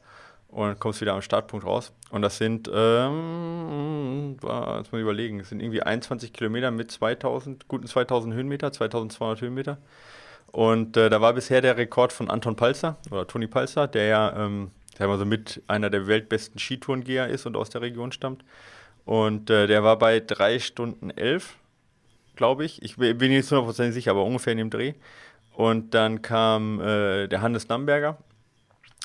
und 0.52 0.78
kommst 0.78 1.00
wieder 1.00 1.14
am 1.14 1.22
Startpunkt 1.22 1.66
raus. 1.66 1.92
Und 2.10 2.22
das 2.22 2.36
sind, 2.36 2.70
ähm, 2.72 4.36
jetzt 4.42 4.44
muss 4.44 4.92
ich 4.92 5.00
überlegen, 5.00 5.40
es 5.40 5.48
sind 5.48 5.60
irgendwie 5.60 5.82
21 5.82 6.32
Kilometer 6.32 6.70
mit 6.70 6.90
2000, 6.90 7.66
guten 7.68 7.86
2000 7.86 8.34
Höhenmeter, 8.34 8.70
2200 8.70 9.40
Höhenmeter. 9.40 9.78
Und 10.52 10.98
äh, 10.98 11.08
da 11.08 11.22
war 11.22 11.32
bisher 11.32 11.62
der 11.62 11.78
Rekord 11.78 12.12
von 12.12 12.30
Anton 12.30 12.54
Palzer 12.54 12.98
oder 13.10 13.26
Toni 13.26 13.46
Palzer, 13.46 13.88
der 13.88 14.04
ja, 14.04 14.44
ähm, 14.44 14.70
sagen 14.96 15.10
wir 15.10 15.16
so, 15.16 15.24
mit 15.24 15.62
einer 15.68 15.88
der 15.88 16.06
weltbesten 16.06 16.58
Skitourengeher 16.58 17.28
ist 17.28 17.46
und 17.46 17.56
aus 17.56 17.70
der 17.70 17.80
Region 17.80 18.12
stammt. 18.12 18.44
Und 19.06 19.48
äh, 19.48 19.66
der 19.66 19.82
war 19.82 19.98
bei 19.98 20.20
3 20.20 20.58
Stunden 20.58 21.08
11, 21.08 21.56
glaube 22.36 22.66
ich. 22.66 22.82
Ich 22.82 22.98
bin 22.98 23.16
nicht 23.18 23.48
100% 23.48 23.92
sicher, 23.92 24.10
aber 24.10 24.24
ungefähr 24.24 24.52
in 24.52 24.58
dem 24.58 24.70
Dreh. 24.70 24.92
Und 25.54 25.94
dann 25.94 26.20
kam 26.20 26.78
äh, 26.82 27.26
der 27.26 27.40
Hannes 27.40 27.68
Namberger 27.68 28.18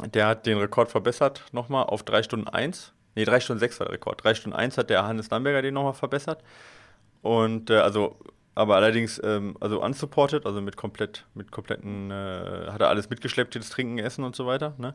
der 0.06 0.28
hat 0.28 0.46
den 0.46 0.58
Rekord 0.58 0.90
verbessert 0.90 1.44
nochmal 1.52 1.86
auf 1.86 2.04
3 2.04 2.24
Stunden 2.24 2.48
1. 2.48 2.94
Ne, 3.16 3.26
3 3.26 3.40
Stunden 3.40 3.60
6 3.60 3.80
war 3.80 3.88
der 3.88 3.94
Rekord. 3.96 4.24
3 4.24 4.36
Stunden 4.36 4.58
1 4.58 4.78
hat 4.78 4.90
der 4.90 5.06
Hannes 5.06 5.30
Lamberger 5.30 5.62
den 5.62 5.74
nochmal 5.74 5.94
verbessert. 5.94 6.44
Und 7.22 7.70
äh, 7.70 7.78
also, 7.78 8.18
aber 8.54 8.76
allerdings, 8.76 9.20
ähm, 9.24 9.58
also 9.60 9.84
unsupported, 9.84 10.46
also 10.46 10.62
mit 10.62 10.78
komplett, 10.78 11.26
mit 11.34 11.52
kompletten, 11.52 12.12
äh, 12.12 12.68
hat 12.72 12.82
er 12.82 12.90
alles 12.90 13.10
mitgeschleppt, 13.10 13.56
jetzt 13.56 13.74
Trinken, 13.74 13.98
Essen 13.98 14.24
und 14.24 14.36
so 14.36 14.46
weiter. 14.46 14.76
Ne? 14.78 14.94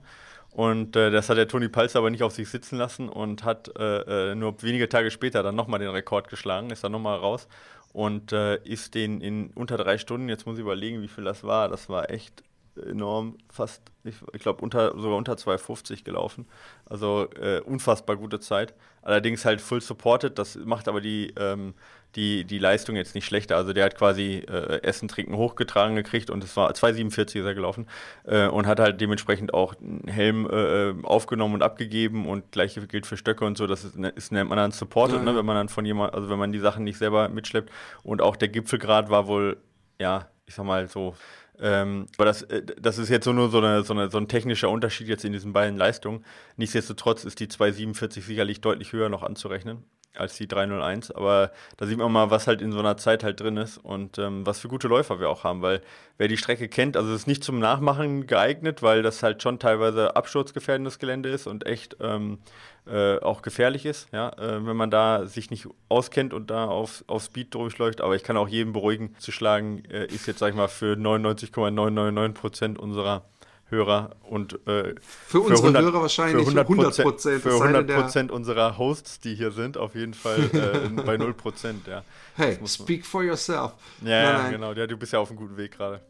Und 0.51 0.97
äh, 0.97 1.11
das 1.11 1.29
hat 1.31 1.39
der 1.39 1.49
Toni 1.49 1.69
Palzer 1.69 1.99
aber 1.99 2.11
nicht 2.11 2.23
auf 2.23 2.33
sich 2.33 2.49
sitzen 2.49 2.77
lassen 2.77 3.09
und 3.09 3.43
hat 3.45 3.73
äh, 3.79 4.33
äh 4.33 4.35
nur 4.35 4.63
wenige 4.63 4.89
Tage 4.89 5.11
später 5.11 5.43
dann 5.43 5.57
nochmal 5.57 5.81
den 5.81 5.89
Rekord 5.89 6.29
geschlagen, 6.29 6.71
ist 6.71 6.85
dann 6.85 6.93
nochmal 6.93 7.19
raus 7.19 7.49
und 7.93 8.33
äh, 8.33 8.57
ist 8.65 8.95
den 8.95 9.21
in 9.21 9.51
unter 9.55 9.77
drei 9.79 9.99
Stunden, 9.99 10.29
jetzt 10.29 10.47
muss 10.47 10.57
ich 10.57 10.63
überlegen, 10.63 11.03
wie 11.03 11.09
viel 11.09 11.25
das 11.25 11.43
war, 11.43 11.69
das 11.69 11.89
war 11.89 12.11
echt 12.11 12.43
enorm, 12.77 13.37
fast, 13.51 13.83
ich, 14.05 14.17
ich 14.33 14.43
glaube, 14.43 14.63
unter, 14.63 14.99
sogar 14.99 15.17
unter 15.17 15.35
2,50 15.35 16.05
gelaufen. 16.05 16.47
Also 16.87 17.29
äh, 17.41 17.61
unfassbar 17.61 18.17
gute 18.17 18.41
Zeit. 18.41 18.75
Allerdings 19.03 19.45
halt 19.45 19.61
full 19.61 19.81
supported, 19.81 20.39
das 20.39 20.57
macht 20.57 20.89
aber 20.89 21.01
die, 21.01 21.33
ähm, 21.37 21.75
die, 22.15 22.45
die 22.45 22.59
Leistung 22.59 22.95
jetzt 22.95 23.15
nicht 23.15 23.25
schlechter. 23.25 23.57
Also 23.57 23.73
der 23.73 23.85
hat 23.85 23.97
quasi 23.97 24.45
äh, 24.49 24.81
Essen, 24.83 25.09
Trinken 25.09 25.37
hochgetragen 25.37 25.97
gekriegt 25.97 26.31
und 26.31 26.45
es 26.45 26.57
war 26.57 26.71
2,47 26.71 27.41
ist 27.41 27.45
er 27.45 27.55
gelaufen 27.55 27.87
äh, 28.25 28.47
und 28.47 28.67
hat 28.67 28.81
halt 28.81 29.01
dementsprechend 29.01 29.55
auch 29.55 29.75
einen 29.81 30.07
Helm 30.09 30.49
äh, 30.49 30.95
aufgenommen 31.05 31.55
und 31.55 31.63
abgegeben 31.63 32.27
und 32.29 32.53
gleiche 32.53 32.87
gilt 32.87 33.07
für 33.07 33.17
Stöcke 33.17 33.45
und 33.45 33.59
so. 33.59 33.67
Das 33.67 33.85
ist, 33.85 33.97
ist 33.97 34.33
nennt 34.33 34.51
man 34.51 34.59
dann 34.59 34.73
supported, 34.73 35.17
ja, 35.17 35.23
ne, 35.23 35.37
wenn 35.37 35.47
man 35.47 35.57
dann 35.57 35.69
von 35.69 35.85
jemand, 35.85 36.15
also 36.15 36.29
wenn 36.29 36.39
man 36.39 36.53
die 36.53 36.61
Sachen 36.61 36.85
nicht 36.85 36.99
selber 36.99 37.29
mitschleppt. 37.29 37.71
Und 38.03 38.23
auch 38.23 38.37
der 38.37 38.49
Gipfelgrad 38.49 39.11
war 39.11 39.27
wohl, 39.27 39.57
ja, 40.01 40.29
ich 40.47 40.55
sag 40.55 40.65
mal 40.65 40.87
so 40.89 41.15
ähm, 41.63 42.07
aber 42.17 42.27
das, 42.27 42.43
äh, 42.43 42.63
das 42.63 42.99
ist 42.99 43.09
jetzt 43.09 43.25
so 43.25 43.33
nur 43.33 43.51
so, 43.51 43.59
eine, 43.59 43.85
so, 43.85 43.95
eine, 43.95 44.11
so 44.11 44.19
ein 44.19 44.29
technischer 44.29 44.69
Unterschied 44.69 45.09
jetzt 45.09 45.25
in 45.25 45.33
diesen 45.33 45.53
beiden 45.53 45.79
Leistungen. 45.79 46.25
Nichtsdestotrotz 46.57 47.25
ist 47.25 47.41
die 47.41 47.49
247 47.49 48.25
sicherlich 48.25 48.61
deutlich 48.61 48.93
höher 48.93 49.09
noch 49.09 49.23
anzurechnen 49.23 49.85
als 50.17 50.37
die 50.37 50.49
301. 50.49 51.11
Aber 51.11 51.51
da 51.77 51.87
sieht 51.87 51.99
man 51.99 52.13
mal, 52.13 52.31
was 52.31 52.47
halt 52.47 52.63
in 52.63 52.73
so 52.73 52.79
einer 52.79 52.97
Zeit 52.97 53.25
halt 53.25 53.41
drin 53.41 53.57
ist 53.57 53.79
und 53.79 54.19
ähm, 54.19 54.47
was 54.47 54.61
für 54.61 54.69
gute 54.69 54.89
Läufer 54.89 55.21
wir 55.21 55.31
auch 55.31 55.45
haben, 55.45 55.63
weil 55.63 55.81
wer 56.19 56.29
die 56.29 56.37
Strecke 56.37 56.69
kennt, 56.69 56.97
also 56.97 57.11
es 57.11 57.23
ist 57.23 57.27
nicht 57.27 57.45
zum 57.45 57.59
Nachmachen 57.59 58.27
geeignet, 58.27 58.83
weil 58.83 59.03
das 59.03 59.23
halt 59.23 59.43
schon 59.43 59.59
teilweise 59.59 60.17
absturzgefährdendes 60.17 60.99
Gelände 60.99 61.29
ist 61.29 61.47
und 61.47 61.67
echt 61.67 61.97
ähm, 62.01 62.39
äh, 62.87 63.19
auch 63.21 63.43
gefährlich 63.43 63.87
ist, 63.87 64.09
ja, 64.13 64.31
äh, 64.31 64.67
wenn 64.67 64.77
man 64.77 64.91
da 64.91 65.27
sich 65.27 65.51
nicht 65.51 65.69
auskennt 65.89 66.35
und 66.35 66.51
da 66.51 66.67
auf, 66.67 67.05
auf 67.07 67.23
Speed 67.23 67.55
durchläuft. 67.55 68.01
Aber 68.01 68.17
ich 68.17 68.25
kann 68.25 68.37
auch 68.37 68.49
jedem 68.49 68.73
beruhigen, 68.73 69.15
zu 69.19 69.33
schlagen 69.33 69.85
äh, 69.87 70.07
ist 70.07 70.27
jetzt, 70.27 70.41
sag 70.41 70.51
ich 70.51 70.57
mal, 70.57 70.69
für 70.69 70.97
99,999 70.97 72.41
Prozent 72.41 72.79
unserer 72.79 73.25
Hörer 73.73 74.17
und 74.23 74.55
äh, 74.69 74.95
für 75.01 75.41
unsere 75.41 75.69
100, 75.69 75.83
Hörer 75.83 76.03
wahrscheinlich 76.03 76.45
für 76.45 76.61
100 76.61 77.03
Prozent. 77.03 77.43
Für 77.43 77.55
100 77.55 77.87
Prozent 77.89 78.31
unserer 78.31 78.77
Hosts, 78.79 79.21
die 79.21 79.35
hier 79.35 79.51
sind, 79.51 79.79
auf 79.79 79.95
jeden 79.95 80.15
Fall 80.15 80.51
äh, 80.53 80.89
bei 81.07 81.17
0 81.17 81.33
Prozent, 81.33 81.87
ja. 81.87 82.05
Hey, 82.37 82.59
speak 82.67 83.07
for 83.07 83.25
yourself. 83.25 83.73
Ja, 84.03 84.23
nein, 84.23 84.43
nein. 84.43 84.53
genau. 84.53 84.73
Ja, 84.75 84.87
du 84.87 84.97
bist 84.97 85.13
ja 85.15 85.19
auf 85.19 85.31
einem 85.31 85.39
guten 85.39 85.57
Weg 85.57 85.73
gerade. 85.73 86.01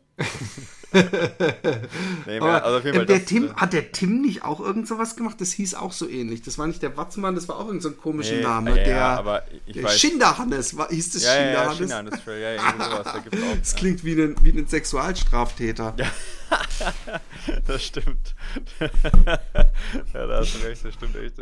nee, 2.26 2.38
Aber, 2.38 2.64
also 2.64 2.80
Fall, 2.80 3.06
der 3.06 3.18
das, 3.18 3.24
Tim, 3.24 3.46
äh, 3.46 3.54
hat 3.54 3.72
der 3.72 3.92
Tim 3.92 4.20
nicht 4.20 4.44
auch 4.44 4.60
irgend 4.60 4.86
sowas 4.86 5.16
gemacht? 5.16 5.40
Das 5.40 5.52
hieß 5.52 5.74
auch 5.74 5.92
so 5.92 6.08
ähnlich. 6.08 6.42
Das 6.42 6.58
war 6.58 6.66
nicht 6.66 6.82
der 6.82 6.96
Watzmann, 6.96 7.34
das 7.34 7.48
war 7.48 7.56
auch 7.56 7.66
irgendein 7.66 7.80
so 7.80 7.92
komischer 7.92 8.34
nee, 8.34 8.42
Name. 8.42 8.76
Ja, 8.76 8.84
der, 8.84 9.04
aber 9.04 9.42
ich 9.66 9.74
der 9.74 9.84
weiß. 9.84 9.98
Schinderhannes, 9.98 10.76
war, 10.76 10.88
hieß 10.90 11.12
das 11.12 11.24
ja, 11.24 11.34
Schinderhannes? 11.34 11.90
Ja, 11.90 12.02
Schinderhannes, 12.04 12.20
ja, 12.26 12.90
sowas, 12.90 13.12
da 13.12 13.18
gibt's 13.20 13.38
auch, 13.42 13.58
das 13.58 13.74
klingt 13.74 14.04
wie 14.04 14.22
ein, 14.22 14.36
wie 14.42 14.50
ein 14.50 14.66
Sexualstraftäter. 14.66 15.94
Ja. 15.96 16.10
das 17.66 17.84
stimmt. 17.84 18.34
ja, 18.80 20.26
da 20.26 20.38
hast 20.38 20.54
du 20.54 20.66
recht, 20.66 20.84
das 20.84 20.94
stimmt 20.94 21.16
echt. 21.16 21.38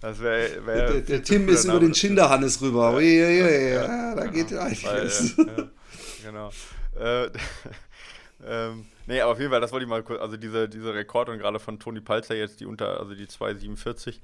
Das 0.00 0.20
wär, 0.20 0.66
wär 0.66 0.92
der, 0.92 1.00
der 1.00 1.22
Tim 1.24 1.48
ist 1.48 1.64
über 1.64 1.80
den 1.80 1.94
Schinderhannes 1.94 2.60
rüber. 2.60 3.00
Ja, 3.00 3.28
ja, 3.28 3.48
ja, 3.48 4.14
da 4.14 4.26
genau. 4.26 4.32
geht 4.32 4.54
einiges. 4.54 5.36
Ja, 5.36 5.44
genau. 6.24 6.50
Äh, 6.98 7.30
ähm, 8.46 8.86
nee, 9.06 9.20
aber 9.20 9.32
auf 9.32 9.38
jeden 9.38 9.50
Fall, 9.50 9.60
das 9.60 9.72
wollte 9.72 9.84
ich 9.84 9.90
mal 9.90 10.02
kurz, 10.02 10.20
also 10.20 10.36
diese, 10.36 10.68
diese 10.68 10.94
Rekord 10.94 11.28
und 11.28 11.38
gerade 11.38 11.58
von 11.58 11.78
Toni 11.78 12.00
Palzer 12.00 12.34
jetzt, 12.34 12.60
die 12.60 12.66
unter, 12.66 13.00
also 13.00 13.14
die 13.14 13.26
247, 13.26 14.20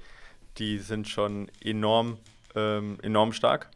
die 0.57 0.79
sind 0.79 1.07
schon 1.07 1.49
enorm, 1.61 2.17
ähm, 2.55 2.97
enorm 3.01 3.33
stark. 3.33 3.69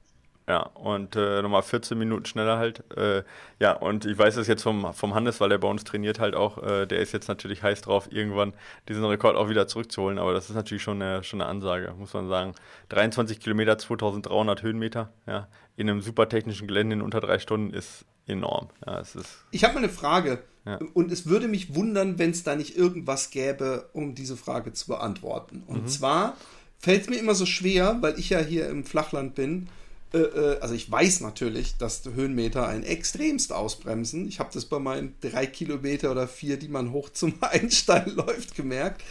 Ja, 0.50 0.62
und 0.62 1.18
äh, 1.18 1.42
nochmal 1.42 1.62
14 1.62 1.98
Minuten 1.98 2.26
schneller 2.26 2.58
halt. 2.58 2.82
Äh, 2.96 3.24
ja, 3.60 3.74
und 3.74 4.06
ich 4.06 4.18
weiß 4.18 4.38
es 4.38 4.48
jetzt 4.48 4.64
vom, 4.64 4.94
vom 4.94 5.14
Hannes, 5.14 5.42
weil 5.42 5.50
der 5.50 5.58
bei 5.58 5.68
uns 5.68 5.84
trainiert 5.84 6.22
halt 6.22 6.36
auch, 6.36 6.64
äh, 6.64 6.86
der 6.86 7.00
ist 7.00 7.12
jetzt 7.12 7.28
natürlich 7.28 7.64
heiß 7.64 7.82
drauf, 7.82 8.08
irgendwann 8.14 8.54
diesen 8.88 9.04
Rekord 9.04 9.36
auch 9.36 9.50
wieder 9.50 9.68
zurückzuholen. 9.68 10.18
Aber 10.18 10.32
das 10.34 10.50
ist 10.50 10.56
natürlich 10.56 10.84
schon 10.84 11.02
eine, 11.02 11.22
schon 11.26 11.42
eine 11.42 11.50
Ansage, 11.50 11.94
muss 11.98 12.14
man 12.14 12.30
sagen. 12.30 12.54
23 12.90 13.42
Kilometer, 13.42 13.78
2300 13.78 14.62
Höhenmeter, 14.64 15.12
ja, 15.26 15.50
in 15.76 15.90
einem 15.90 16.00
super 16.00 16.30
technischen 16.30 16.66
Gelände 16.66 16.96
in 16.96 17.02
unter 17.02 17.20
drei 17.20 17.40
Stunden 17.40 17.74
ist 17.74 18.06
enorm. 18.28 18.70
Ja, 18.86 19.00
es 19.00 19.16
ist 19.16 19.30
ich 19.52 19.64
habe 19.64 19.76
mal 19.76 19.84
eine 19.84 19.90
Frage. 19.90 20.44
Ja. 20.66 20.80
Und 20.94 21.12
es 21.14 21.26
würde 21.26 21.48
mich 21.48 21.76
wundern, 21.76 22.20
wenn 22.20 22.32
es 22.32 22.44
da 22.44 22.56
nicht 22.56 22.76
irgendwas 22.76 23.30
gäbe, 23.32 23.90
um 23.94 24.16
diese 24.16 24.36
Frage 24.36 24.74
zu 24.74 24.88
beantworten. 24.88 25.64
Und 25.66 25.84
mhm. 25.84 25.88
zwar 25.88 26.36
fällt 26.78 27.04
es 27.04 27.10
mir 27.10 27.18
immer 27.18 27.36
so 27.36 27.46
schwer, 27.46 27.98
weil 28.02 28.20
ich 28.20 28.30
ja 28.30 28.40
hier 28.40 28.68
im 28.68 28.84
Flachland 28.84 29.34
bin, 29.34 29.70
äh, 30.14 30.20
äh, 30.20 30.60
also 30.60 30.74
ich 30.74 30.90
weiß 30.90 31.22
natürlich, 31.22 31.78
dass 31.78 32.04
Höhenmeter 32.06 32.68
ein 32.68 32.84
extremst 32.84 33.52
ausbremsen. 33.52 34.28
Ich 34.28 34.40
habe 34.40 34.50
das 34.54 34.66
bei 34.66 34.80
meinen 34.80 35.16
drei 35.22 35.46
Kilometer 35.46 36.12
oder 36.12 36.28
vier, 36.28 36.58
die 36.58 36.70
man 36.70 36.92
hoch 36.92 37.10
zum 37.10 37.34
Einstein 37.42 38.12
läuft, 38.16 38.56
gemerkt. 38.56 39.04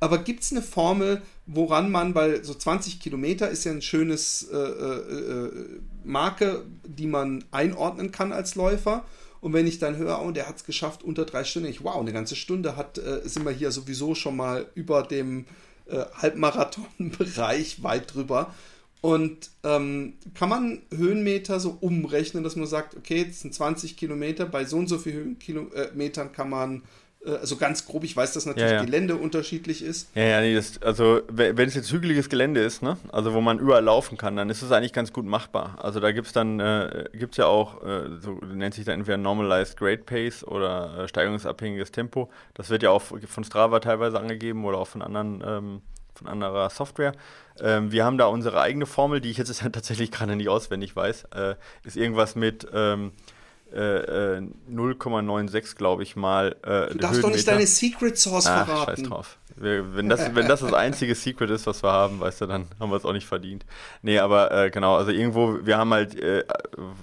Aber 0.00 0.18
gibt 0.18 0.42
es 0.42 0.52
eine 0.52 0.62
Formel, 0.62 1.22
woran 1.46 1.90
man, 1.90 2.14
weil 2.14 2.44
so 2.44 2.54
20 2.54 3.00
Kilometer 3.00 3.48
ist 3.48 3.64
ja 3.64 3.72
ein 3.72 3.82
schönes 3.82 4.48
äh, 4.52 4.56
äh, 4.56 5.46
äh, 5.46 5.50
Marke, 6.04 6.64
die 6.84 7.06
man 7.06 7.44
einordnen 7.50 8.12
kann 8.12 8.32
als 8.32 8.54
Läufer. 8.54 9.04
Und 9.40 9.52
wenn 9.52 9.66
ich 9.66 9.78
dann 9.78 9.96
höre, 9.96 10.22
oh, 10.24 10.30
der 10.30 10.48
hat 10.48 10.56
es 10.56 10.64
geschafft 10.64 11.02
unter 11.02 11.24
drei 11.24 11.44
Stunden, 11.44 11.68
ich, 11.68 11.82
wow, 11.84 11.96
eine 11.96 12.12
ganze 12.12 12.36
Stunde 12.36 12.76
hat, 12.76 12.98
äh, 12.98 13.20
sind 13.24 13.44
wir 13.44 13.52
hier 13.52 13.70
sowieso 13.70 14.14
schon 14.14 14.36
mal 14.36 14.66
über 14.74 15.02
dem 15.02 15.46
Halbmarathon-Bereich 15.90 17.82
weit 17.82 18.12
drüber. 18.12 18.52
Und 19.00 19.50
ähm, 19.62 20.14
kann 20.34 20.48
man 20.48 20.82
Höhenmeter 20.94 21.60
so 21.60 21.78
umrechnen, 21.80 22.42
dass 22.42 22.56
man 22.56 22.66
sagt, 22.66 22.96
okay, 22.96 23.24
das 23.24 23.40
sind 23.40 23.54
20 23.54 23.96
Kilometer, 23.96 24.44
bei 24.44 24.64
so 24.64 24.76
und 24.76 24.88
so 24.88 24.98
vielen 24.98 25.38
Kilometern 25.38 26.32
kann 26.32 26.50
man, 26.50 26.78
äh, 26.78 26.80
also 27.24 27.56
ganz 27.56 27.84
grob, 27.84 28.04
ich 28.04 28.16
weiß, 28.16 28.32
dass 28.32 28.46
natürlich 28.46 28.70
ja, 28.70 28.78
ja. 28.78 28.84
Gelände 28.84 29.16
unterschiedlich 29.16 29.82
ist. 29.82 30.08
Ja, 30.14 30.22
ja, 30.22 30.40
nee, 30.40 30.54
das, 30.54 30.80
also 30.82 31.20
wenn 31.28 31.68
es 31.68 31.74
jetzt 31.74 31.90
hügeliges 31.90 32.28
Gelände 32.28 32.60
ist, 32.60 32.82
ne, 32.82 32.96
also 33.10 33.34
wo 33.34 33.40
man 33.40 33.58
überall 33.58 33.82
laufen 33.82 34.16
kann, 34.16 34.36
dann 34.36 34.50
ist 34.50 34.62
es 34.62 34.70
eigentlich 34.70 34.92
ganz 34.92 35.12
gut 35.12 35.26
machbar. 35.26 35.76
Also 35.82 36.00
da 36.00 36.12
gibt 36.12 36.28
es 36.28 36.32
dann, 36.32 36.60
äh, 36.60 37.06
gibt 37.12 37.34
es 37.34 37.38
ja 37.38 37.46
auch, 37.46 37.82
äh, 37.84 38.18
so 38.20 38.38
nennt 38.54 38.74
sich 38.74 38.84
dann 38.84 39.00
entweder 39.00 39.18
Normalized 39.18 39.76
Grade 39.76 39.98
Pace 39.98 40.44
oder 40.44 41.04
äh, 41.04 41.08
steigerungsabhängiges 41.08 41.90
Tempo. 41.90 42.30
Das 42.54 42.70
wird 42.70 42.82
ja 42.82 42.90
auch 42.90 43.02
von 43.02 43.44
Strava 43.44 43.80
teilweise 43.80 44.18
angegeben 44.18 44.64
oder 44.64 44.78
auch 44.78 44.88
von 44.88 45.02
anderen 45.02 45.42
ähm, 45.44 45.82
von 46.14 46.28
anderer 46.28 46.68
Software. 46.70 47.12
Ähm, 47.60 47.92
wir 47.92 48.04
haben 48.04 48.18
da 48.18 48.26
unsere 48.26 48.60
eigene 48.60 48.86
Formel, 48.86 49.20
die 49.20 49.30
ich 49.30 49.38
jetzt 49.38 49.56
tatsächlich 49.72 50.10
gerade 50.10 50.36
nicht 50.36 50.48
auswendig 50.48 50.94
weiß. 50.94 51.24
Äh, 51.34 51.54
ist 51.84 51.96
irgendwas 51.96 52.34
mit 52.34 52.66
ähm, 52.72 53.12
äh, 53.72 54.40
0,96, 54.70 55.56
äh, 55.56 55.74
glaube 55.76 56.02
ich 56.02 56.16
mal. 56.16 56.56
Äh, 56.62 56.92
du 56.92 56.98
darfst 56.98 57.22
doch 57.22 57.30
nicht 57.30 57.46
deine 57.46 57.66
Secret 57.66 58.18
Source 58.18 58.46
ah, 58.46 58.64
verraten. 58.64 58.96
Scheiß 58.96 59.08
drauf. 59.08 59.38
Wir, 59.56 59.96
wenn, 59.96 60.08
das, 60.08 60.34
wenn 60.34 60.46
das 60.46 60.60
das 60.60 60.72
einzige 60.72 61.14
Secret 61.14 61.50
ist, 61.50 61.66
was 61.66 61.82
wir 61.82 61.90
haben, 61.90 62.20
weißt 62.20 62.42
du, 62.42 62.46
dann 62.46 62.66
haben 62.78 62.90
wir 62.90 62.96
es 62.96 63.04
auch 63.04 63.12
nicht 63.12 63.26
verdient. 63.26 63.66
Nee, 64.02 64.18
aber 64.18 64.52
äh, 64.52 64.70
genau, 64.70 64.96
also 64.96 65.10
irgendwo, 65.10 65.66
wir 65.66 65.78
haben 65.78 65.92
halt 65.92 66.18
äh, 66.20 66.44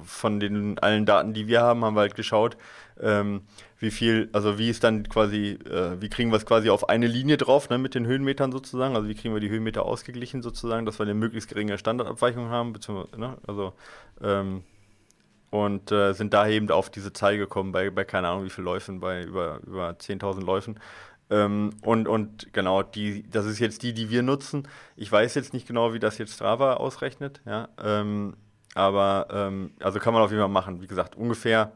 von 0.06 0.40
den 0.40 0.80
allen 0.80 1.06
Daten, 1.06 1.34
die 1.34 1.48
wir 1.48 1.62
haben, 1.62 1.84
haben 1.84 1.96
wir 1.96 2.02
halt 2.02 2.16
geschaut, 2.16 2.56
ähm, 3.02 3.42
wie 3.80 3.92
viel, 3.92 4.30
also 4.32 4.58
wie 4.58 4.70
ist 4.70 4.84
dann 4.84 5.08
quasi, 5.10 5.60
äh, 5.70 6.00
wie 6.00 6.10
kriegen 6.10 6.32
wir 6.32 6.38
es 6.38 6.46
quasi 6.46 6.70
auf 6.70 6.88
eine 6.88 7.08
Linie 7.08 7.38
drauf, 7.38 7.70
ne, 7.70 7.78
mit 7.78 7.94
den 7.94 8.06
Höhenmetern 8.06 8.52
sozusagen, 8.52 8.96
also 8.96 9.10
wie 9.10 9.16
kriegen 9.16 9.34
wir 9.34 9.42
die 9.42 9.50
Höhenmeter 9.50 9.86
ausgeglichen 9.86 10.42
sozusagen, 10.42 10.86
dass 10.86 10.98
wir 10.98 11.04
eine 11.04 11.14
möglichst 11.14 11.50
geringe 11.50 11.78
Standardabweichung 11.78 12.50
haben, 12.50 12.72
beziehungsweise, 12.72 13.20
ne, 13.20 13.38
also, 13.46 13.74
ähm, 14.24 14.64
und 15.56 15.90
äh, 15.92 16.14
sind 16.14 16.34
da 16.34 16.48
eben 16.48 16.70
auf 16.70 16.90
diese 16.90 17.14
Zahl 17.14 17.38
gekommen 17.38 17.72
bei, 17.72 17.90
bei 17.90 18.04
keine 18.04 18.28
Ahnung 18.28 18.44
wie 18.44 18.50
viel 18.50 18.64
Läufen, 18.64 19.00
bei 19.00 19.24
über, 19.24 19.62
über 19.66 19.92
10.000 19.92 20.44
Läufen. 20.44 20.80
Ähm, 21.30 21.70
und, 21.82 22.10
und 22.10 22.52
genau, 22.54 22.84
die, 22.84 23.24
das 23.30 23.46
ist 23.46 23.60
jetzt 23.60 23.82
die, 23.82 23.94
die 23.94 24.10
wir 24.10 24.22
nutzen. 24.22 24.68
Ich 24.98 25.10
weiß 25.10 25.34
jetzt 25.36 25.54
nicht 25.54 25.66
genau, 25.66 25.94
wie 25.94 26.00
das 26.00 26.18
jetzt 26.18 26.34
Strava 26.34 26.74
ausrechnet, 26.74 27.42
ja. 27.46 27.70
Ähm, 27.82 28.36
aber 28.74 29.28
ähm, 29.32 29.72
also 29.80 30.00
kann 30.00 30.14
man 30.14 30.24
auf 30.24 30.32
jeden 30.32 30.42
Fall 30.42 30.50
machen. 30.50 30.82
Wie 30.82 30.88
gesagt, 30.88 31.16
ungefähr 31.16 31.72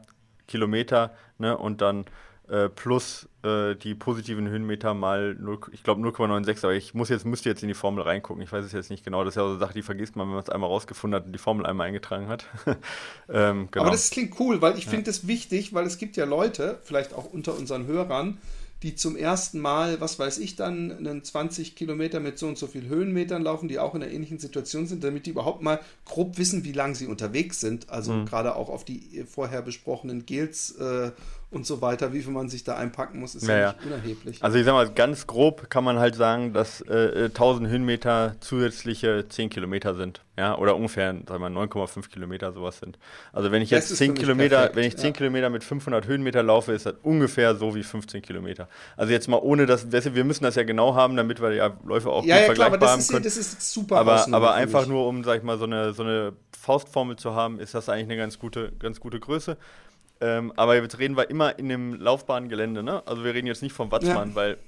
Kilometer 0.46 1.14
ne, 1.38 1.56
und 1.56 1.80
dann 1.80 2.04
äh, 2.50 2.68
plus 2.68 3.28
äh, 3.44 3.76
die 3.76 3.94
positiven 3.94 4.48
Höhenmeter 4.48 4.92
mal 4.92 5.34
0, 5.34 5.58
ich 5.72 5.82
glaube 5.82 6.02
0,96, 6.02 6.64
aber 6.64 6.74
ich 6.74 6.94
muss 6.94 7.08
jetzt, 7.08 7.24
müsste 7.24 7.48
jetzt 7.48 7.62
in 7.62 7.68
die 7.68 7.74
Formel 7.74 8.02
reingucken. 8.02 8.42
Ich 8.42 8.50
weiß 8.50 8.64
es 8.64 8.72
jetzt 8.72 8.90
nicht 8.90 9.04
genau. 9.04 9.24
Das 9.24 9.32
ist 9.32 9.36
ja 9.36 9.44
so 9.44 9.50
eine 9.50 9.58
Sache, 9.58 9.74
die 9.74 9.82
vergisst 9.82 10.16
man, 10.16 10.26
wenn 10.26 10.34
man 10.34 10.42
es 10.42 10.50
einmal 10.50 10.68
rausgefunden 10.68 11.18
hat 11.18 11.26
und 11.26 11.32
die 11.32 11.38
Formel 11.38 11.64
einmal 11.64 11.86
eingetragen 11.86 12.28
hat. 12.28 12.46
ähm, 13.28 13.68
genau. 13.70 13.84
Aber 13.84 13.92
das 13.92 14.10
klingt 14.10 14.38
cool, 14.40 14.60
weil 14.60 14.76
ich 14.76 14.86
ja. 14.86 14.90
finde 14.90 15.10
es 15.10 15.26
wichtig, 15.26 15.72
weil 15.74 15.86
es 15.86 15.98
gibt 15.98 16.16
ja 16.16 16.24
Leute, 16.24 16.80
vielleicht 16.82 17.14
auch 17.14 17.32
unter 17.32 17.56
unseren 17.56 17.86
Hörern, 17.86 18.38
die 18.82 18.94
zum 18.94 19.14
ersten 19.14 19.60
Mal, 19.60 20.00
was 20.00 20.18
weiß 20.18 20.38
ich 20.38 20.56
dann, 20.56 20.90
einen 20.90 21.22
20 21.22 21.76
Kilometer 21.76 22.18
mit 22.18 22.38
so 22.38 22.48
und 22.48 22.56
so 22.56 22.66
viel 22.66 22.88
Höhenmetern 22.88 23.42
laufen, 23.42 23.68
die 23.68 23.78
auch 23.78 23.94
in 23.94 24.02
einer 24.02 24.10
ähnlichen 24.10 24.38
Situation 24.38 24.86
sind, 24.86 25.04
damit 25.04 25.26
die 25.26 25.30
überhaupt 25.30 25.62
mal 25.62 25.80
grob 26.06 26.38
wissen, 26.38 26.64
wie 26.64 26.72
lange 26.72 26.94
sie 26.94 27.06
unterwegs 27.06 27.60
sind. 27.60 27.90
Also 27.90 28.12
mhm. 28.12 28.24
gerade 28.24 28.56
auch 28.56 28.70
auf 28.70 28.84
die 28.84 29.24
vorher 29.28 29.60
besprochenen 29.60 30.24
Gels 30.24 30.72
äh, 30.76 31.12
und 31.50 31.66
so 31.66 31.82
weiter, 31.82 32.12
wie 32.12 32.22
viel 32.22 32.32
man 32.32 32.48
sich 32.48 32.62
da 32.62 32.76
einpacken 32.76 33.18
muss, 33.18 33.34
ist 33.34 33.46
Ja, 33.46 33.58
ja, 33.58 33.72
nicht 33.72 33.86
unerheblich. 33.86 34.44
Also 34.44 34.56
ich 34.56 34.64
sag 34.64 34.72
mal, 34.72 34.88
ganz 34.88 35.26
grob 35.26 35.68
kann 35.68 35.82
man 35.82 35.98
halt 35.98 36.14
sagen, 36.14 36.52
dass 36.52 36.80
äh, 36.82 37.24
äh, 37.24 37.24
1000 37.24 37.68
Höhenmeter 37.68 38.36
zusätzliche 38.40 39.26
10 39.28 39.50
Kilometer 39.50 39.96
sind. 39.96 40.22
Ja, 40.38 40.56
oder 40.56 40.76
ungefähr, 40.76 41.12
sagen 41.12 41.42
wir 41.42 41.50
mal, 41.50 41.66
9,5 41.66 42.08
Kilometer 42.08 42.52
sowas 42.52 42.78
sind. 42.78 42.98
Also 43.32 43.50
wenn 43.50 43.62
ich 43.62 43.70
Das 43.70 43.80
jetzt 43.80 43.90
ist 43.90 43.98
10 43.98 44.06
für 44.06 44.12
mich 44.12 44.20
Kilometer, 44.20 44.56
perfekt, 44.56 44.76
wenn 44.76 44.84
ich 44.84 44.96
10 44.96 45.06
ja. 45.06 45.12
Kilometer 45.12 45.50
mit 45.50 45.64
500 45.64 46.06
Höhenmeter 46.06 46.42
laufe, 46.42 46.72
ist 46.72 46.86
das 46.86 46.94
ungefähr 47.02 47.56
so 47.56 47.74
wie 47.74 47.82
15 47.82 48.22
Kilometer. 48.22 48.68
Also 48.96 49.12
jetzt 49.12 49.28
mal 49.28 49.38
ohne 49.38 49.66
das, 49.66 49.90
wir 49.90 50.24
müssen 50.24 50.44
das 50.44 50.54
ja 50.54 50.62
genau 50.62 50.94
haben, 50.94 51.16
damit 51.16 51.42
wir 51.42 51.50
die 51.50 51.86
Läufe 51.86 52.10
auch 52.10 52.24
ja, 52.24 52.38
gut 52.38 52.48
ja, 52.48 52.54
klar, 52.54 52.66
aber 52.68 52.78
vergleichbar 52.78 52.78
das 52.78 52.90
haben 52.90 53.00
ist, 53.00 53.10
können. 53.10 53.24
das 53.24 53.36
ist 53.36 53.72
super. 53.72 53.96
Aber, 53.98 54.26
aber 54.32 54.54
einfach 54.54 54.86
nur, 54.86 55.08
um, 55.08 55.24
sag 55.24 55.38
ich 55.38 55.42
mal, 55.42 55.58
so 55.58 55.64
eine, 55.64 55.92
so 55.92 56.04
eine 56.04 56.32
Faustformel 56.58 57.16
zu 57.16 57.34
haben, 57.34 57.58
ist 57.58 57.74
das 57.74 57.88
eigentlich 57.88 58.04
eine 58.04 58.16
ganz 58.16 58.38
gute, 58.38 58.72
ganz 58.78 59.00
gute 59.00 59.18
Größe. 59.18 59.56
Ähm, 60.20 60.52
aber 60.56 60.76
jetzt 60.76 60.98
reden 60.98 61.16
wir 61.16 61.30
immer 61.30 61.58
in 61.58 61.68
dem 61.68 61.94
Laufbahngelände, 62.00 62.82
ne? 62.82 63.02
Also 63.06 63.24
wir 63.24 63.32
reden 63.34 63.46
jetzt 63.46 63.62
nicht 63.62 63.72
vom 63.74 63.90
Watzmann, 63.90 64.30
Ja. 64.30 64.34
weil 64.34 64.58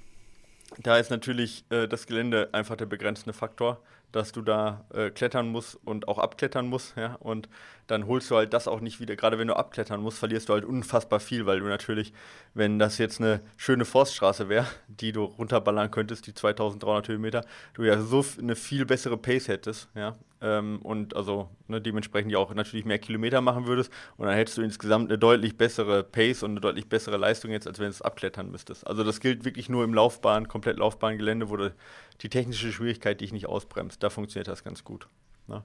da 0.78 0.96
ist 0.96 1.10
natürlich 1.10 1.64
äh, 1.70 1.86
das 1.86 2.06
Gelände 2.06 2.48
einfach 2.52 2.76
der 2.76 2.86
begrenzende 2.86 3.34
Faktor, 3.34 3.78
dass 4.12 4.32
du 4.32 4.42
da 4.42 4.84
äh, 4.94 5.10
klettern 5.10 5.48
musst 5.48 5.78
und 5.84 6.06
auch 6.08 6.18
abklettern 6.18 6.68
musst, 6.68 6.96
ja. 6.96 7.16
Und 7.16 7.48
dann 7.86 8.06
holst 8.06 8.30
du 8.30 8.36
halt 8.36 8.52
das 8.52 8.68
auch 8.68 8.80
nicht 8.80 9.00
wieder. 9.00 9.16
Gerade 9.16 9.38
wenn 9.38 9.48
du 9.48 9.56
abklettern 9.56 10.00
musst, 10.00 10.18
verlierst 10.18 10.48
du 10.48 10.52
halt 10.52 10.64
unfassbar 10.64 11.20
viel, 11.20 11.46
weil 11.46 11.60
du 11.60 11.66
natürlich, 11.66 12.12
wenn 12.54 12.78
das 12.78 12.98
jetzt 12.98 13.20
eine 13.20 13.40
schöne 13.56 13.84
Forststraße 13.84 14.48
wäre, 14.48 14.66
die 14.86 15.12
du 15.12 15.24
runterballern 15.24 15.90
könntest, 15.90 16.26
die 16.26 16.34
2300 16.34 17.08
Höhenmeter, 17.08 17.44
du 17.74 17.82
ja 17.82 18.00
so 18.00 18.24
eine 18.38 18.54
viel 18.54 18.86
bessere 18.86 19.16
Pace 19.16 19.48
hättest, 19.48 19.88
ja. 19.94 20.14
Ähm, 20.42 20.80
und 20.82 21.14
also 21.14 21.48
ne, 21.68 21.80
dementsprechend 21.80 22.32
ja 22.32 22.38
auch 22.38 22.52
natürlich 22.52 22.84
mehr 22.84 22.98
Kilometer 22.98 23.40
machen 23.40 23.66
würdest 23.66 23.92
und 24.16 24.26
dann 24.26 24.34
hättest 24.34 24.58
du 24.58 24.62
insgesamt 24.62 25.08
eine 25.08 25.16
deutlich 25.16 25.56
bessere 25.56 26.02
Pace 26.02 26.42
und 26.42 26.50
eine 26.50 26.60
deutlich 26.60 26.88
bessere 26.88 27.16
Leistung 27.16 27.52
jetzt, 27.52 27.68
als 27.68 27.78
wenn 27.78 27.86
du 27.86 27.90
es 27.90 28.02
abklettern 28.02 28.50
müsstest. 28.50 28.84
Also 28.84 29.04
das 29.04 29.20
gilt 29.20 29.44
wirklich 29.44 29.68
nur 29.68 29.84
im 29.84 29.94
Laufbahn, 29.94 30.48
komplett 30.48 30.78
Laufbahngelände, 30.78 31.48
wo 31.48 31.56
du 31.56 31.72
die 32.20 32.28
technische 32.28 32.72
Schwierigkeit 32.72 33.20
dich 33.20 33.32
nicht 33.32 33.46
ausbremst. 33.46 34.02
Da 34.02 34.10
funktioniert 34.10 34.48
das 34.48 34.64
ganz 34.64 34.84
gut. 34.84 35.08
Ne? 35.46 35.62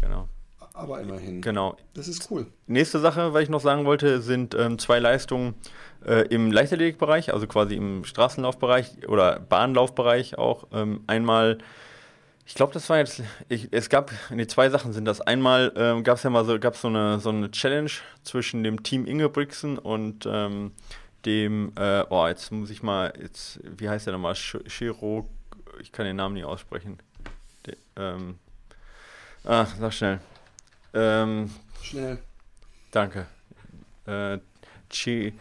Genau. 0.00 0.28
Aber 0.72 1.00
immerhin. 1.00 1.40
Genau. 1.40 1.76
Das 1.94 2.06
ist 2.06 2.30
cool. 2.30 2.46
Nächste 2.68 3.00
Sache, 3.00 3.34
was 3.34 3.42
ich 3.42 3.48
noch 3.48 3.60
sagen 3.60 3.84
wollte, 3.84 4.20
sind 4.20 4.54
ähm, 4.54 4.78
zwei 4.78 5.00
Leistungen 5.00 5.54
äh, 6.06 6.26
im 6.28 6.52
Leichtathletikbereich, 6.52 7.32
also 7.32 7.48
quasi 7.48 7.74
im 7.74 8.04
Straßenlaufbereich 8.04 9.08
oder 9.08 9.40
Bahnlaufbereich 9.40 10.38
auch. 10.38 10.68
Ähm, 10.72 11.02
einmal, 11.08 11.58
ich 12.46 12.54
glaube, 12.54 12.72
das 12.74 12.88
war 12.90 12.98
jetzt, 12.98 13.22
ich, 13.48 13.68
es 13.72 13.88
gab, 13.88 14.12
nee, 14.30 14.46
zwei 14.46 14.70
Sachen 14.70 14.92
sind 14.92 15.04
das. 15.04 15.20
Einmal 15.20 15.72
ähm, 15.76 16.04
gab 16.04 16.18
es 16.18 16.22
ja 16.22 16.30
mal 16.30 16.44
so, 16.44 16.60
gab's 16.60 16.80
so, 16.80 16.88
eine, 16.88 17.18
so 17.18 17.30
eine 17.30 17.50
Challenge 17.50 17.90
zwischen 18.22 18.62
dem 18.62 18.84
Team 18.84 19.04
Ingebrigtsen 19.04 19.78
und 19.78 20.26
ähm, 20.30 20.72
dem, 21.24 21.72
äh, 21.76 22.04
oh, 22.08 22.26
jetzt 22.28 22.52
muss 22.52 22.70
ich 22.70 22.84
mal, 22.84 23.12
jetzt, 23.20 23.58
wie 23.64 23.88
heißt 23.88 24.06
der 24.06 24.12
nochmal? 24.12 24.36
Shiro, 24.36 25.28
ich 25.80 25.92
kann 25.92 26.06
den 26.06 26.16
Namen 26.16 26.34
nicht 26.34 26.44
aussprechen. 26.44 26.98
De, 27.66 27.76
ähm, 27.96 28.38
ah, 29.44 29.66
sag 29.78 29.92
schnell. 29.92 30.20
Ähm, 30.94 31.50
Schnell. 31.82 32.18
Danke. 32.90 33.26
Äh, 34.06 34.38
Chi, 34.90 35.34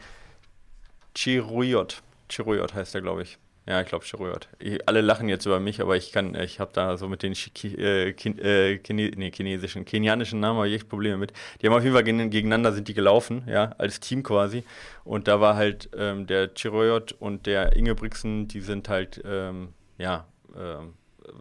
Chiruyot. 1.15 2.01
Chiruyot 2.29 2.73
heißt 2.73 2.95
er, 2.95 3.01
glaube 3.01 3.23
ich. 3.23 3.37
Ja, 3.65 3.81
ich 3.81 3.87
glaube 3.87 4.05
Chiruyot. 4.05 4.47
Alle 4.85 5.01
lachen 5.01 5.27
jetzt 5.27 5.45
über 5.45 5.59
mich, 5.59 5.81
aber 5.81 5.97
ich 5.97 6.13
kann, 6.13 6.35
ich 6.35 6.61
habe 6.61 6.71
da 6.73 6.95
so 6.95 7.09
mit 7.09 7.21
den 7.21 7.33
Chi, 7.33 7.67
äh, 7.75 8.13
Kin, 8.13 8.39
äh, 8.39 8.77
Chine, 8.79 9.11
nee, 9.17 9.29
chinesischen, 9.31 9.83
kenianischen 9.83 10.39
Namen 10.39 10.57
habe 10.59 10.69
ich 10.69 10.75
echt 10.75 10.87
Probleme 10.89 11.17
mit. 11.17 11.33
Die 11.61 11.67
haben 11.67 11.73
auf 11.73 11.83
jeden 11.83 11.93
Fall 11.93 12.05
gegen- 12.05 12.29
gegeneinander 12.29 12.71
sind 12.71 12.87
die 12.87 12.93
gelaufen, 12.93 13.43
ja, 13.45 13.73
als 13.77 13.99
Team 13.99 14.23
quasi. 14.23 14.63
Und 15.03 15.27
da 15.27 15.41
war 15.41 15.55
halt 15.57 15.89
ähm, 15.97 16.27
der 16.27 16.49
Chiruyot 16.55 17.13
und 17.19 17.45
der 17.45 17.75
Ingebrigtsen, 17.75 18.47
die 18.47 18.61
sind 18.61 18.87
halt, 18.87 19.21
ähm, 19.25 19.73
ja, 19.97 20.25
ähm, 20.57 20.93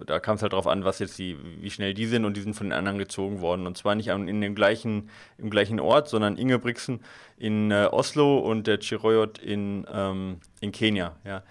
da 0.04 0.18
kam 0.18 0.34
es 0.36 0.42
halt 0.42 0.52
drauf 0.52 0.66
an, 0.66 0.84
was 0.84 0.98
jetzt 0.98 1.16
die, 1.18 1.36
wie 1.60 1.70
schnell 1.70 1.94
die 1.94 2.06
sind 2.06 2.24
und 2.24 2.36
die 2.36 2.40
sind 2.40 2.54
von 2.54 2.66
den 2.66 2.72
anderen 2.72 2.98
gezogen 2.98 3.40
worden. 3.40 3.66
Und 3.68 3.78
zwar 3.78 3.94
nicht 3.94 4.10
an- 4.10 4.26
in 4.26 4.40
dem 4.40 4.54
gleichen, 4.56 5.10
im 5.38 5.48
gleichen 5.48 5.78
Ort, 5.78 6.08
sondern 6.08 6.36
Ingebrigtsen 6.36 7.00
in 7.38 7.70
äh, 7.70 7.88
Oslo 7.92 8.38
und 8.38 8.66
der 8.66 8.78
Chiroyot 8.80 9.38
in, 9.38 9.86
ähm, 9.92 10.40
in 10.60 10.72
Kenia, 10.72 11.14
ja. 11.24 11.42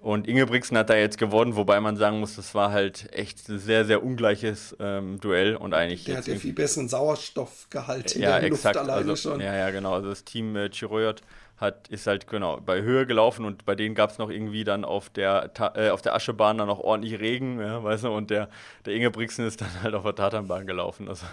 Und 0.00 0.26
Ingebrigtsen 0.26 0.76
hat 0.76 0.90
da 0.90 0.96
jetzt 0.96 1.16
gewonnen, 1.16 1.54
wobei 1.54 1.78
man 1.78 1.96
sagen 1.96 2.18
muss, 2.18 2.34
das 2.34 2.56
war 2.56 2.72
halt 2.72 3.08
echt 3.12 3.48
ein 3.48 3.60
sehr, 3.60 3.84
sehr 3.84 4.02
ungleiches 4.02 4.74
ähm, 4.80 5.20
Duell 5.20 5.54
und 5.54 5.74
eigentlich 5.74 6.02
Der 6.02 6.16
hat 6.16 6.26
ja 6.26 6.34
viel 6.34 6.52
besseren 6.52 6.88
Sauerstoffgehalt 6.88 8.16
in 8.16 8.22
ja, 8.22 8.40
der 8.40 8.48
exakt. 8.48 8.74
Luft 8.74 8.88
alleine 8.88 9.10
also, 9.10 9.30
schon. 9.30 9.40
Ja, 9.40 9.54
ja, 9.54 9.70
genau. 9.70 9.92
Also 9.92 10.08
das 10.08 10.24
Team 10.24 10.56
äh, 10.56 10.70
Chiroyot 10.70 11.22
hat, 11.62 11.88
ist 11.88 12.06
halt 12.06 12.26
genau 12.26 12.60
bei 12.60 12.82
Höhe 12.82 13.06
gelaufen 13.06 13.46
und 13.46 13.64
bei 13.64 13.74
denen 13.74 13.94
gab 13.94 14.10
es 14.10 14.18
noch 14.18 14.28
irgendwie 14.28 14.64
dann 14.64 14.84
auf 14.84 15.08
der, 15.08 15.54
Ta 15.54 15.72
äh, 15.76 15.90
auf 15.90 16.02
der 16.02 16.14
Aschebahn 16.14 16.58
dann 16.58 16.68
noch 16.68 16.80
ordentlich 16.80 17.18
Regen, 17.20 17.60
ja, 17.60 17.82
weißt 17.82 18.04
du, 18.04 18.10
und 18.10 18.30
der, 18.30 18.50
der 18.84 18.94
Ingebrigtsen 18.94 19.46
ist 19.46 19.60
dann 19.62 19.70
halt 19.82 19.94
auf 19.94 20.02
der 20.02 20.14
Tatanbahn 20.14 20.66
gelaufen. 20.66 21.08
Also, 21.08 21.24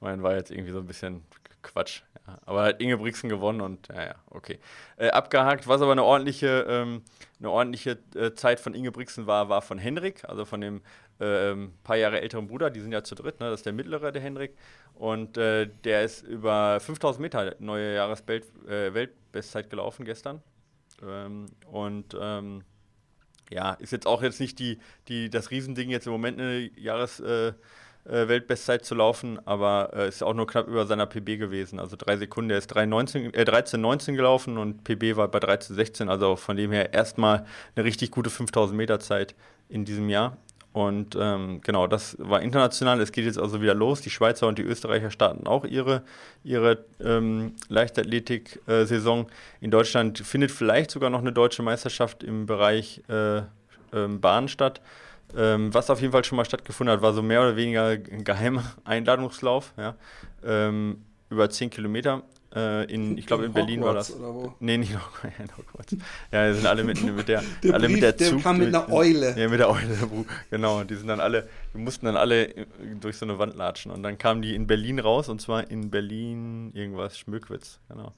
mein 0.00 0.22
war 0.22 0.36
jetzt 0.36 0.50
irgendwie 0.50 0.70
so 0.72 0.78
ein 0.78 0.86
bisschen 0.86 1.24
Quatsch. 1.62 2.02
Ja. 2.26 2.38
Aber 2.46 2.62
hat 2.62 2.80
Ingebrigtsen 2.80 3.28
gewonnen 3.28 3.60
und 3.60 3.88
ja, 3.88 4.04
ja, 4.04 4.14
okay. 4.30 4.58
Äh, 4.96 5.10
abgehakt, 5.10 5.66
was 5.66 5.82
aber 5.82 5.92
eine 5.92 6.04
ordentliche, 6.04 6.66
ähm, 6.68 7.02
eine 7.38 7.50
ordentliche 7.50 7.98
äh, 8.14 8.32
Zeit 8.34 8.60
von 8.60 8.74
Ingebrigtsen 8.74 9.26
war, 9.26 9.48
war 9.48 9.62
von 9.62 9.78
Henrik, 9.78 10.24
also 10.28 10.44
von 10.44 10.60
dem 10.60 10.82
ähm, 11.20 11.72
paar 11.84 11.96
Jahre 11.96 12.20
älteren 12.20 12.46
Bruder, 12.46 12.70
die 12.70 12.80
sind 12.80 12.92
ja 12.92 13.04
zu 13.04 13.14
dritt, 13.14 13.40
ne? 13.40 13.50
das 13.50 13.60
ist 13.60 13.66
der 13.66 13.72
mittlere, 13.72 14.12
der 14.12 14.22
Henrik. 14.22 14.56
Und 14.94 15.36
äh, 15.36 15.68
der 15.84 16.04
ist 16.04 16.22
über 16.22 16.80
5000 16.80 17.20
Meter 17.20 17.54
neue 17.58 17.94
Jahreswelt 17.94 18.44
äh, 18.68 19.08
gelaufen 19.68 20.04
gestern. 20.04 20.42
Ähm, 21.02 21.46
und 21.70 22.16
ähm, 22.20 22.62
ja, 23.50 23.72
ist 23.74 23.92
jetzt 23.92 24.06
auch 24.06 24.22
jetzt 24.22 24.40
nicht 24.40 24.58
die, 24.58 24.78
die, 25.08 25.30
das 25.30 25.50
Riesending, 25.50 25.90
jetzt 25.90 26.06
im 26.06 26.12
Moment 26.12 26.40
eine 26.40 26.70
Jahres 26.78 27.20
äh, 27.20 27.52
äh, 28.04 28.80
zu 28.80 28.94
laufen, 28.94 29.38
aber 29.46 29.90
äh, 29.94 30.08
ist 30.08 30.22
auch 30.22 30.34
nur 30.34 30.46
knapp 30.46 30.68
über 30.68 30.86
seiner 30.86 31.06
PB 31.06 31.38
gewesen. 31.38 31.78
Also 31.78 31.96
drei 31.96 32.16
Sekunden, 32.16 32.48
der 32.48 32.58
ist 32.58 32.74
3,19 32.74 33.34
äh, 33.34 33.42
13,19 33.42 34.14
gelaufen 34.14 34.58
und 34.58 34.84
PB 34.84 35.16
war 35.16 35.28
bei 35.28 35.38
13,16. 35.38 36.08
Also 36.08 36.36
von 36.36 36.56
dem 36.56 36.72
her 36.72 36.92
erstmal 36.94 37.46
eine 37.74 37.84
richtig 37.84 38.10
gute 38.10 38.30
5000 38.30 38.76
Meter 38.76 39.00
Zeit 39.00 39.34
in 39.68 39.84
diesem 39.84 40.08
Jahr. 40.08 40.36
Und 40.72 41.16
ähm, 41.18 41.60
genau, 41.62 41.88
das 41.88 42.16
war 42.20 42.42
international. 42.42 43.00
Es 43.00 43.10
geht 43.10 43.24
jetzt 43.24 43.38
also 43.38 43.60
wieder 43.60 43.74
los. 43.74 44.02
Die 44.02 44.10
Schweizer 44.10 44.46
und 44.46 44.58
die 44.58 44.62
Österreicher 44.62 45.10
starten 45.10 45.46
auch 45.46 45.64
ihre, 45.64 46.02
ihre 46.44 46.84
ähm, 47.02 47.54
Leichtathletik-Saison. 47.68 49.26
In 49.60 49.70
Deutschland 49.72 50.18
findet 50.18 50.52
vielleicht 50.52 50.92
sogar 50.92 51.10
noch 51.10 51.20
eine 51.20 51.32
deutsche 51.32 51.62
Meisterschaft 51.62 52.22
im 52.22 52.46
Bereich 52.46 53.02
äh, 53.08 53.42
ähm, 53.92 54.20
Bahn 54.20 54.46
statt. 54.46 54.80
Ähm, 55.36 55.74
was 55.74 55.90
auf 55.90 56.00
jeden 56.00 56.12
Fall 56.12 56.24
schon 56.24 56.36
mal 56.36 56.44
stattgefunden 56.44 56.92
hat, 56.92 57.02
war 57.02 57.12
so 57.12 57.22
mehr 57.22 57.40
oder 57.40 57.56
weniger 57.56 57.88
ein 57.88 58.22
geheimer 58.24 58.64
Einladungslauf. 58.84 59.72
Ja? 59.76 59.96
Ähm, 60.44 61.02
über 61.30 61.50
10 61.50 61.70
Kilometer. 61.70 62.22
Äh, 62.54 62.92
in, 62.92 63.16
ich 63.16 63.26
glaube, 63.26 63.44
in 63.44 63.52
Berlin 63.52 63.82
war 63.82 63.94
das. 63.94 64.10
Hogwarts 64.10 64.32
Oder 64.32 64.34
wo? 64.34 64.54
Nee, 64.58 64.78
nicht 64.78 64.92
noch 64.92 65.24
in 65.24 65.56
Hogwarts. 65.56 65.96
Ja, 66.32 66.48
die 66.48 66.54
sind 66.54 66.66
alle 66.66 66.82
mit, 66.82 67.02
mit 67.02 67.28
der, 67.28 67.44
Der 67.62 67.74
alle 67.74 67.86
Brief, 67.86 67.94
mit 67.94 68.02
der 68.02 68.12
der 68.12 68.28
Zug 68.28 68.42
kam 68.42 68.58
mit 68.58 68.68
einer 68.68 68.90
Eule. 68.92 69.38
Ja, 69.38 69.48
mit 69.48 69.60
der 69.60 69.70
Eule. 69.70 69.98
Genau, 70.50 70.82
die 70.82 70.96
sind 70.96 71.06
dann 71.06 71.20
alle, 71.20 71.48
wir 71.72 71.80
mussten 71.80 72.06
dann 72.06 72.16
alle 72.16 72.48
äh, 72.56 72.66
durch 73.00 73.16
so 73.18 73.24
eine 73.24 73.38
Wand 73.38 73.54
latschen. 73.54 73.92
Und 73.92 74.02
dann 74.02 74.18
kamen 74.18 74.42
die 74.42 74.54
in 74.54 74.66
Berlin 74.66 74.98
raus, 74.98 75.28
und 75.28 75.40
zwar 75.40 75.70
in 75.70 75.90
Berlin 75.90 76.72
irgendwas, 76.74 77.18
Schmöckwitz, 77.18 77.78
genau. 77.88 78.14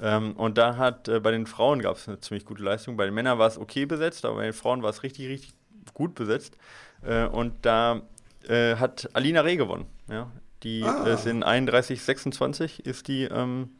Ähm, 0.00 0.32
und 0.36 0.58
da 0.58 0.76
hat, 0.76 1.08
äh, 1.08 1.20
bei 1.20 1.32
den 1.32 1.46
Frauen 1.46 1.82
gab 1.82 1.96
es 1.96 2.08
eine 2.08 2.20
ziemlich 2.20 2.44
gute 2.44 2.62
Leistung. 2.62 2.96
Bei 2.96 3.04
den 3.04 3.14
Männern 3.14 3.38
war 3.38 3.48
es 3.48 3.58
okay 3.58 3.84
besetzt, 3.84 4.24
aber 4.24 4.36
bei 4.36 4.44
den 4.44 4.52
Frauen 4.52 4.82
war 4.82 4.90
es 4.90 5.02
richtig, 5.02 5.28
richtig 5.28 5.52
gut 5.92 6.14
besetzt. 6.14 6.56
Äh, 7.04 7.26
und 7.26 7.54
da 7.62 8.02
äh, 8.48 8.76
hat 8.76 9.10
Alina 9.12 9.40
Reh 9.40 9.56
gewonnen. 9.56 9.86
Ja? 10.08 10.30
Die 10.62 10.84
Ah. 10.84 11.04
ist 11.04 11.26
in 11.26 11.42
31,26 11.42 12.80
ist 12.86 13.08
die, 13.08 13.24
ähm, 13.24 13.70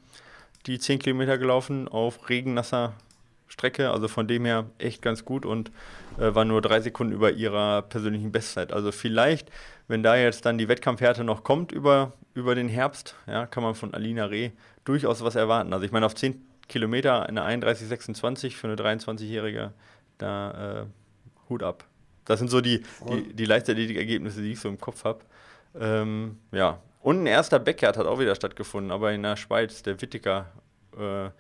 die 0.67 0.79
10 0.79 0.99
Kilometer 0.99 1.39
gelaufen 1.39 1.89
auf 1.89 2.29
regennasser 2.29 2.95
Strecke. 3.49 3.91
Also 3.91 4.09
von 4.09 4.27
dem 4.27 4.45
her 4.45 4.67
echt 4.79 5.03
ganz 5.03 5.25
gut 5.25 5.45
und 5.47 5.71
äh, 6.19 6.35
war 6.35 6.45
nur 6.45 6.61
drei 6.63 6.81
Sekunden 6.81 7.13
über 7.13 7.33
ihrer 7.33 7.83
persönlichen 7.83 8.33
Bestzeit. 8.33 8.73
Also 8.73 8.93
vielleicht, 8.93 9.51
wenn 9.89 10.03
da 10.03 10.17
jetzt 10.17 10.45
dann 10.47 10.59
die 10.59 10.69
Wettkampfhärte 10.69 11.23
noch 11.25 11.45
kommt 11.45 11.71
über, 11.73 12.13
über 12.35 12.55
den 12.55 12.69
Herbst, 12.69 13.15
ja, 13.27 13.47
kann 13.47 13.63
man 13.63 13.75
von 13.75 13.95
Alina 13.95 14.25
Reh 14.27 14.51
durchaus 14.85 15.23
was 15.23 15.35
erwarten. 15.37 15.73
Also 15.73 15.85
ich 15.85 15.93
meine, 15.93 16.07
auf 16.07 16.15
10 16.15 16.41
Kilometer 16.69 17.27
eine 17.27 17.43
31,26 17.45 18.53
für 18.57 18.69
eine 18.69 18.77
23-Jährige, 18.77 19.73
da 20.19 20.83
äh, 20.83 20.87
Hut 21.49 21.63
ab. 21.63 21.85
Das 22.25 22.39
sind 22.39 22.49
so 22.51 22.61
die, 22.61 22.83
die, 23.11 23.35
die 23.35 23.45
Leichtathletik-Ergebnisse, 23.45 24.41
die 24.43 24.53
ich 24.53 24.61
so 24.61 24.69
im 24.69 24.81
Kopf 24.81 25.05
habe. 25.05 25.21
Ähm, 25.79 26.39
ja. 26.51 26.79
Und 27.01 27.23
ein 27.23 27.27
erster 27.27 27.59
Backyard 27.59 27.97
hat 27.97 28.07
auch 28.07 28.21
wieder 28.21 28.35
stattgefunden, 28.35 28.93
aber 28.93 29.13
in 29.13 29.23
der 29.23 29.37
Schweiz, 29.37 29.83
der 29.83 30.01
Wittiger 30.01 30.47
äh, 30.97 31.31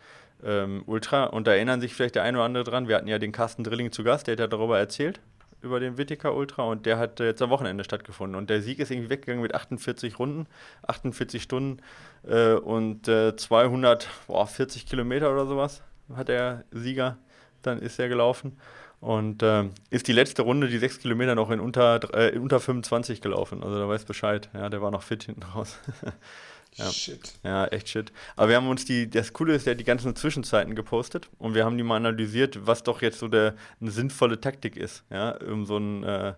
ähm, 0.44 0.82
Ultra. 0.86 1.24
Und 1.24 1.46
da 1.46 1.52
erinnern 1.52 1.80
sich 1.80 1.94
vielleicht 1.94 2.16
der 2.16 2.24
eine 2.24 2.38
oder 2.38 2.44
andere 2.44 2.64
dran. 2.64 2.88
Wir 2.88 2.96
hatten 2.96 3.08
ja 3.08 3.18
den 3.18 3.32
Carsten 3.32 3.62
Drilling 3.62 3.92
zu 3.92 4.02
Gast, 4.02 4.26
der 4.26 4.32
hat 4.32 4.40
ja 4.40 4.46
darüber 4.48 4.78
erzählt. 4.78 5.20
über 5.60 5.78
den 5.78 5.96
Wittiker 5.96 6.34
Ultra 6.34 6.64
und 6.64 6.86
der 6.86 6.98
hat 6.98 7.20
äh, 7.20 7.26
jetzt 7.26 7.40
am 7.42 7.50
Wochenende 7.50 7.84
stattgefunden. 7.84 8.36
Und 8.36 8.50
der 8.50 8.62
Sieg 8.62 8.80
ist 8.80 8.90
irgendwie 8.90 9.10
weggegangen 9.10 9.42
mit 9.42 9.54
48 9.54 10.18
Runden, 10.18 10.48
48 10.88 11.40
Stunden 11.40 11.80
äh, 12.26 12.54
und 12.54 13.06
äh, 13.06 13.36
240 13.36 14.86
Kilometer 14.86 15.32
oder 15.32 15.46
sowas 15.46 15.82
hat 16.16 16.28
der 16.28 16.64
Sieger, 16.70 17.18
dann 17.62 17.78
ist 17.78 17.98
er 17.98 18.08
gelaufen. 18.08 18.58
Und 19.02 19.42
äh, 19.42 19.64
ist 19.90 20.06
die 20.06 20.12
letzte 20.12 20.42
Runde, 20.42 20.68
die 20.68 20.78
sechs 20.78 21.00
Kilometer, 21.00 21.34
noch 21.34 21.50
in 21.50 21.58
unter, 21.58 21.98
äh, 22.14 22.38
unter 22.38 22.60
25 22.60 23.20
gelaufen. 23.20 23.64
Also 23.64 23.76
da 23.76 23.88
weiß 23.88 24.04
Bescheid. 24.04 24.48
Ja, 24.54 24.68
der 24.68 24.80
war 24.80 24.92
noch 24.92 25.02
fit 25.02 25.24
hinten 25.24 25.42
raus. 25.42 25.76
ja. 26.76 26.88
Shit. 26.88 27.34
Ja, 27.42 27.66
echt 27.66 27.88
shit. 27.88 28.12
Aber 28.36 28.50
wir 28.50 28.56
haben 28.56 28.68
uns 28.68 28.84
die, 28.84 29.10
das 29.10 29.32
Coole 29.32 29.56
ist, 29.56 29.66
der 29.66 29.72
hat 29.72 29.80
die 29.80 29.84
ganzen 29.84 30.14
Zwischenzeiten 30.14 30.76
gepostet 30.76 31.28
und 31.40 31.56
wir 31.56 31.64
haben 31.64 31.76
die 31.76 31.82
mal 31.82 31.96
analysiert, 31.96 32.64
was 32.64 32.84
doch 32.84 33.02
jetzt 33.02 33.18
so 33.18 33.26
der, 33.26 33.56
eine 33.80 33.90
sinnvolle 33.90 34.40
Taktik 34.40 34.76
ist, 34.76 35.02
ja, 35.10 35.32
um 35.32 35.66
so 35.66 35.78
ein, 35.78 36.04
äh, 36.04 36.34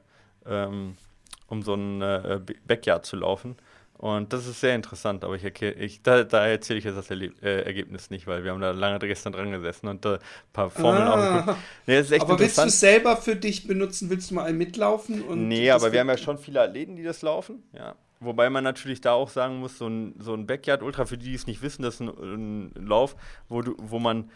ähm, 0.47 0.97
um 1.49 1.63
so 1.63 1.75
ein 1.75 2.01
äh, 2.01 2.41
Backyard 2.67 3.05
zu 3.05 3.17
laufen. 3.17 3.57
Und 4.05 4.35
das 4.35 4.47
ist 4.47 4.61
sehr 4.61 4.75
interessant, 4.75 5.25
aber 5.25 5.35
ich, 5.35 5.63
ich 5.63 6.03
da, 6.03 6.25
da 6.25 6.47
erzähle 6.47 6.79
ich 6.79 6.85
jetzt 6.85 6.99
das 6.99 7.09
Erleb 7.09 7.43
äh, 7.43 7.63
Ergebnis 7.63 8.11
nicht, 8.11 8.27
weil 8.27 8.45
wir 8.45 8.51
haben 8.51 8.61
da 8.61 8.73
lange 8.73 8.99
gestern 8.99 9.33
dran 9.33 9.51
gesessen 9.51 9.89
und 9.89 10.05
ein 10.05 10.17
äh, 10.17 10.19
paar 10.53 10.69
Formeln 10.69 11.09
ah, 11.09 11.15
angeguckt. 11.15 11.59
Nee, 11.87 12.19
aber 12.19 12.39
willst 12.39 12.59
du 12.59 12.65
es 12.65 12.81
selber 12.81 13.17
für 13.17 13.35
dich 13.35 13.67
benutzen? 13.67 14.11
Willst 14.11 14.31
du 14.31 14.35
mal 14.35 14.45
einen 14.45 14.59
mitlaufen? 14.59 15.23
Und 15.23 15.49
nee, 15.49 15.71
aber 15.71 15.91
wir 15.91 16.01
haben 16.01 16.11
ja 16.11 16.19
schon 16.19 16.37
viele 16.37 16.61
Athleten, 16.61 16.97
die 16.97 17.03
das 17.03 17.23
laufen. 17.23 17.63
Ja. 17.73 17.95
Wobei 18.21 18.51
man 18.51 18.63
natürlich 18.63 19.01
da 19.01 19.13
auch 19.13 19.31
sagen 19.31 19.57
muss, 19.57 19.79
so 19.79 19.87
ein, 19.87 20.17
so 20.19 20.35
ein 20.35 20.47
Backyard 20.47 20.83
Ultra, 20.83 21.07
für 21.07 21.17
die, 21.17 21.31
die 21.31 21.35
es 21.35 21.47
nicht 21.47 21.63
wissen, 21.63 21.81
das 21.81 21.95
ist 21.95 22.01
ein, 22.01 22.73
ein 22.75 22.87
Lauf, 22.87 23.17
wo, 23.49 23.63
du, 23.63 23.75
wo 23.79 23.99
man 23.99 24.31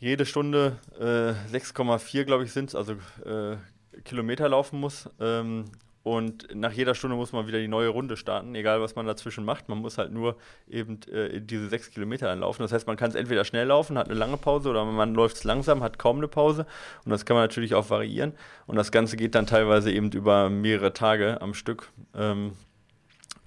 jede 0.00 0.24
Stunde 0.24 0.78
äh, 0.98 1.54
6,4, 1.54 2.24
glaube 2.24 2.44
ich, 2.44 2.52
sind 2.52 2.70
es, 2.70 2.74
also 2.74 2.94
äh, 3.26 3.58
Kilometer 4.04 4.48
laufen 4.48 4.80
muss. 4.80 5.10
Ähm, 5.20 5.66
und 6.02 6.54
nach 6.54 6.72
jeder 6.72 6.94
Stunde 6.94 7.16
muss 7.16 7.32
man 7.32 7.46
wieder 7.46 7.58
die 7.58 7.68
neue 7.68 7.88
Runde 7.88 8.16
starten, 8.16 8.54
egal 8.54 8.80
was 8.80 8.94
man 8.94 9.06
dazwischen 9.06 9.44
macht. 9.44 9.68
Man 9.68 9.78
muss 9.78 9.98
halt 9.98 10.12
nur 10.12 10.36
eben 10.68 11.00
äh, 11.10 11.40
diese 11.40 11.68
sechs 11.68 11.90
Kilometer 11.90 12.30
anlaufen. 12.30 12.62
Das 12.62 12.72
heißt, 12.72 12.86
man 12.86 12.96
kann 12.96 13.10
es 13.10 13.14
entweder 13.14 13.44
schnell 13.44 13.66
laufen, 13.66 13.98
hat 13.98 14.08
eine 14.08 14.18
lange 14.18 14.36
Pause, 14.36 14.70
oder 14.70 14.84
man 14.84 15.14
läuft 15.14 15.36
es 15.36 15.44
langsam, 15.44 15.82
hat 15.82 15.98
kaum 15.98 16.18
eine 16.18 16.28
Pause. 16.28 16.66
Und 17.04 17.10
das 17.10 17.24
kann 17.24 17.34
man 17.34 17.44
natürlich 17.44 17.74
auch 17.74 17.90
variieren. 17.90 18.32
Und 18.66 18.76
das 18.76 18.92
Ganze 18.92 19.16
geht 19.16 19.34
dann 19.34 19.46
teilweise 19.46 19.90
eben 19.92 20.10
über 20.12 20.48
mehrere 20.48 20.92
Tage 20.92 21.42
am 21.42 21.52
Stück. 21.52 21.90
Ähm, 22.14 22.52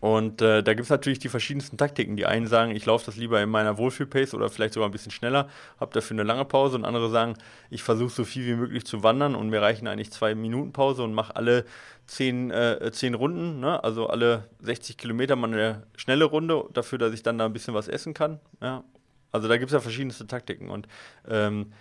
und 0.02 0.42
äh, 0.42 0.64
da 0.64 0.74
gibt 0.74 0.86
es 0.86 0.90
natürlich 0.90 1.20
die 1.20 1.30
verschiedensten 1.30 1.78
Taktiken. 1.78 2.18
Die 2.18 2.26
einen 2.26 2.48
sagen, 2.48 2.76
ich 2.76 2.88
laufe 2.88 3.06
das 3.06 3.18
lieber 3.18 3.40
in 3.40 3.50
meiner 3.50 3.78
Wohlfühl-Pace 3.78 4.34
oder 4.34 4.50
vielleicht 4.50 4.74
sogar 4.74 4.90
ein 4.90 4.92
bisschen 4.92 5.12
schneller, 5.12 5.48
habe 5.80 5.94
dafür 5.94 6.16
eine 6.16 6.24
lange 6.24 6.44
Pause. 6.44 6.76
Und 6.76 6.86
andere 6.86 7.12
sagen, 7.12 7.36
ich 7.70 7.84
versuche 7.84 8.10
so 8.10 8.24
viel 8.26 8.48
wie 8.48 8.56
möglich 8.56 8.84
zu 8.84 9.04
wandern 9.04 9.36
und 9.36 9.50
mir 9.50 9.62
reichen 9.62 9.88
eigentlich 9.88 10.12
zwei 10.12 10.34
Minuten 10.34 10.74
Pause 10.74 11.04
und 11.04 11.14
mache 11.14 11.36
alle 11.36 11.66
zehn, 12.08 12.50
äh, 12.50 12.92
zehn 12.92 13.14
Runden, 13.14 13.60
ne? 13.60 13.84
also 13.84 14.08
alle 14.08 14.50
60 14.62 14.98
Kilometer 14.98 15.36
mal 15.36 15.54
eine 15.54 15.84
schnelle 15.96 16.26
Runde, 16.26 16.64
dafür, 16.74 16.98
dass 16.98 17.14
ich 17.14 17.22
dann 17.22 17.38
da 17.38 17.46
ein 17.46 17.54
bisschen 17.54 17.76
was 17.76 17.88
essen 17.88 18.16
kann. 18.16 18.40
Ja? 18.60 18.84
Also 19.32 19.48
da 19.48 19.58
gibt 19.58 19.70
es 19.70 19.74
ja 19.74 19.82
verschiedenste 19.82 20.26
Taktiken. 20.26 20.72
Und 20.72 20.88
ähm, 21.30 21.74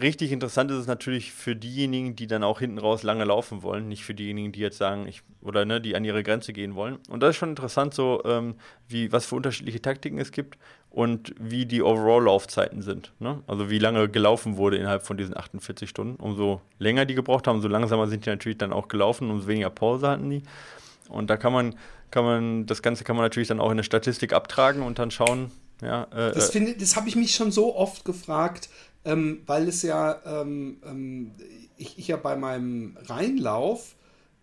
richtig 0.00 0.32
interessant 0.32 0.70
ist 0.70 0.78
es 0.78 0.86
natürlich 0.86 1.32
für 1.32 1.56
diejenigen, 1.56 2.16
die 2.16 2.26
dann 2.26 2.42
auch 2.42 2.60
hinten 2.60 2.78
raus 2.78 3.02
lange 3.02 3.24
laufen 3.24 3.62
wollen, 3.62 3.88
nicht 3.88 4.04
für 4.04 4.14
diejenigen, 4.14 4.52
die 4.52 4.60
jetzt 4.60 4.78
sagen, 4.78 5.06
ich 5.06 5.22
oder 5.40 5.64
ne, 5.64 5.80
die 5.80 5.96
an 5.96 6.04
ihre 6.04 6.22
Grenze 6.22 6.52
gehen 6.52 6.74
wollen. 6.74 6.98
Und 7.08 7.22
das 7.22 7.30
ist 7.30 7.36
schon 7.36 7.50
interessant, 7.50 7.94
so 7.94 8.22
ähm, 8.24 8.54
wie 8.88 9.12
was 9.12 9.26
für 9.26 9.36
unterschiedliche 9.36 9.82
Taktiken 9.82 10.18
es 10.18 10.32
gibt 10.32 10.58
und 10.90 11.34
wie 11.38 11.66
die 11.66 11.82
Overall-Laufzeiten 11.82 12.82
sind. 12.82 13.12
Ne? 13.18 13.42
Also 13.46 13.70
wie 13.70 13.78
lange 13.78 14.08
gelaufen 14.08 14.56
wurde 14.56 14.76
innerhalb 14.76 15.04
von 15.04 15.16
diesen 15.16 15.36
48 15.36 15.88
Stunden. 15.88 16.16
Umso 16.16 16.60
länger 16.78 17.04
die 17.04 17.14
gebraucht 17.14 17.46
haben, 17.46 17.56
umso 17.56 17.68
langsamer 17.68 18.06
sind 18.08 18.26
die 18.26 18.30
natürlich 18.30 18.58
dann 18.58 18.72
auch 18.72 18.88
gelaufen, 18.88 19.30
umso 19.30 19.46
weniger 19.46 19.70
Pause 19.70 20.08
hatten 20.08 20.30
die. 20.30 20.42
Und 21.08 21.28
da 21.28 21.36
kann 21.36 21.52
man, 21.52 21.74
kann 22.10 22.24
man, 22.24 22.66
das 22.66 22.82
Ganze 22.82 23.04
kann 23.04 23.16
man 23.16 23.24
natürlich 23.24 23.48
dann 23.48 23.60
auch 23.60 23.66
in 23.66 23.72
eine 23.72 23.84
Statistik 23.84 24.32
abtragen 24.32 24.82
und 24.82 24.98
dann 24.98 25.10
schauen, 25.10 25.50
ja, 25.82 26.04
äh, 26.12 26.32
das 26.32 26.54
äh, 26.54 26.76
das 26.76 26.96
habe 26.96 27.08
ich 27.08 27.16
mich 27.16 27.34
schon 27.34 27.50
so 27.50 27.74
oft 27.74 28.04
gefragt, 28.04 28.68
ähm, 29.04 29.42
weil 29.46 29.68
es 29.68 29.82
ja, 29.82 30.20
ähm, 30.24 30.78
ähm, 30.84 31.32
ich, 31.76 31.98
ich, 31.98 32.08
ja 32.08 32.16
bei 32.16 32.36
meinem 32.36 32.96
Reinlauf 33.06 33.96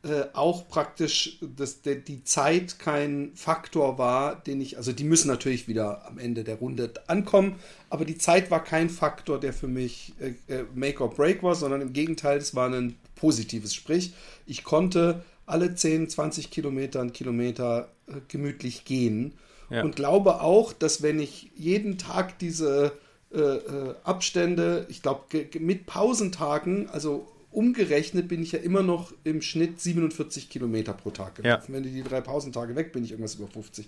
äh, 0.03 0.25
auch 0.31 0.69
praktisch 0.69 1.39
dass 1.41 1.81
der, 1.81 1.95
die 1.95 2.23
Zeit 2.23 2.79
kein 2.79 3.31
Faktor 3.35 3.97
war, 3.97 4.41
den 4.41 4.61
ich, 4.61 4.77
also 4.77 4.93
die 4.93 5.03
müssen 5.03 5.27
natürlich 5.27 5.67
wieder 5.67 6.05
am 6.07 6.17
Ende 6.17 6.45
der 6.45 6.55
Runde 6.55 6.93
ankommen, 7.07 7.55
aber 7.89 8.05
die 8.05 8.17
Zeit 8.17 8.49
war 8.49 8.63
kein 8.63 8.89
Faktor, 8.89 9.39
der 9.39 9.51
für 9.51 9.67
mich 9.67 10.13
äh, 10.19 10.53
äh 10.53 10.65
Make 10.73 11.03
or 11.03 11.09
Break 11.09 11.43
war, 11.43 11.55
sondern 11.55 11.81
im 11.81 11.91
Gegenteil, 11.91 12.37
es 12.37 12.55
war 12.55 12.69
ein 12.69 12.95
positives. 13.15 13.73
Sprich, 13.75 14.13
ich 14.45 14.63
konnte 14.63 15.23
alle 15.45 15.75
10, 15.75 16.09
20 16.09 16.51
Kilometer, 16.51 17.01
einen 17.01 17.11
Kilometer 17.11 17.89
äh, 18.07 18.13
gemütlich 18.29 18.85
gehen 18.85 19.33
ja. 19.69 19.83
und 19.83 19.95
glaube 19.95 20.41
auch, 20.41 20.71
dass 20.71 21.01
wenn 21.01 21.19
ich 21.19 21.51
jeden 21.55 21.97
Tag 21.97 22.39
diese 22.39 22.93
äh, 23.31 23.37
äh, 23.37 23.95
Abstände, 24.03 24.87
ich 24.89 25.01
glaube, 25.01 25.23
mit 25.59 25.85
Pausentagen, 25.85 26.89
also 26.89 27.27
umgerechnet 27.51 28.27
bin 28.27 28.41
ich 28.41 28.51
ja 28.51 28.59
immer 28.59 28.83
noch 28.83 29.13
im 29.23 29.41
Schnitt 29.41 29.79
47 29.81 30.49
Kilometer 30.49 30.93
pro 30.93 31.11
Tag 31.11 31.35
gelaufen. 31.35 31.71
Ja. 31.71 31.75
Wenn 31.75 31.83
die 31.83 32.03
drei 32.03 32.21
Pausentage 32.21 32.75
weg, 32.75 32.91
bin 32.91 33.03
ich 33.03 33.11
irgendwas 33.11 33.35
über 33.35 33.47
50. 33.47 33.87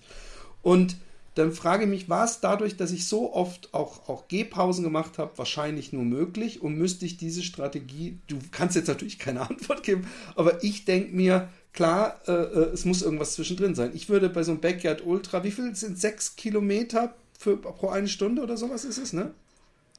Und 0.61 0.95
dann 1.35 1.53
frage 1.53 1.85
ich 1.85 1.89
mich, 1.89 2.09
war 2.09 2.25
es 2.25 2.41
dadurch, 2.41 2.75
dass 2.75 2.91
ich 2.91 3.07
so 3.07 3.33
oft 3.33 3.73
auch, 3.73 4.09
auch 4.09 4.27
Gehpausen 4.27 4.83
gemacht 4.83 5.17
habe, 5.17 5.37
wahrscheinlich 5.37 5.93
nur 5.93 6.03
möglich 6.03 6.61
und 6.61 6.77
müsste 6.77 7.05
ich 7.05 7.17
diese 7.17 7.41
Strategie, 7.41 8.19
du 8.27 8.37
kannst 8.51 8.75
jetzt 8.75 8.87
natürlich 8.87 9.17
keine 9.17 9.41
Antwort 9.49 9.83
geben, 9.83 10.07
aber 10.35 10.63
ich 10.63 10.85
denke 10.85 11.15
mir, 11.15 11.49
klar, 11.73 12.19
äh, 12.27 12.31
äh, 12.31 12.73
es 12.73 12.83
muss 12.83 13.01
irgendwas 13.01 13.35
zwischendrin 13.35 13.75
sein. 13.75 13.91
Ich 13.93 14.09
würde 14.09 14.29
bei 14.29 14.43
so 14.43 14.51
einem 14.51 14.59
Backyard 14.59 15.05
Ultra, 15.05 15.43
wie 15.43 15.51
viel 15.51 15.73
sind 15.75 15.97
sechs 15.97 16.35
Kilometer 16.35 17.15
für, 17.41 17.57
pro 17.57 17.89
eine 17.89 18.07
Stunde 18.07 18.43
oder 18.43 18.55
sowas 18.55 18.85
ist 18.85 18.99
es, 18.99 19.13
ne? 19.13 19.31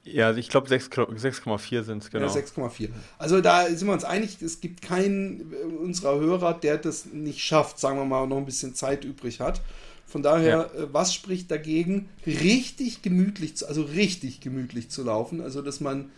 Ja, 0.04 0.28
also 0.28 0.38
ich 0.38 0.48
glaube 0.48 0.68
6,4 0.68 1.82
sind 1.82 2.02
es, 2.02 2.10
genau. 2.10 2.26
Ja, 2.26 2.32
6,4. 2.32 2.88
Also 3.18 3.40
da 3.40 3.66
sind 3.66 3.86
wir 3.86 3.92
uns 3.92 4.04
einig, 4.04 4.40
es 4.42 4.60
gibt 4.60 4.82
keinen 4.82 5.52
unserer 5.80 6.18
Hörer, 6.20 6.54
der 6.54 6.78
das 6.78 7.06
nicht 7.06 7.40
schafft, 7.40 7.78
sagen 7.80 7.98
wir 7.98 8.04
mal, 8.04 8.26
noch 8.26 8.36
ein 8.36 8.44
bisschen 8.44 8.74
Zeit 8.74 9.04
übrig 9.04 9.40
hat. 9.40 9.60
Von 10.06 10.22
daher, 10.22 10.70
ja. 10.74 10.82
Äh, 10.82 10.92
was 10.92 11.14
spricht 11.14 11.50
dagegen, 11.50 12.08
richtig 12.26 13.02
gemütlich, 13.02 13.56
zu, 13.56 13.66
also 13.66 13.82
richtig 13.82 14.40
gemütlich 14.40 14.88
zu 14.90 15.02
laufen? 15.02 15.40
Also, 15.40 15.62
dass 15.62 15.80
man 15.80 16.10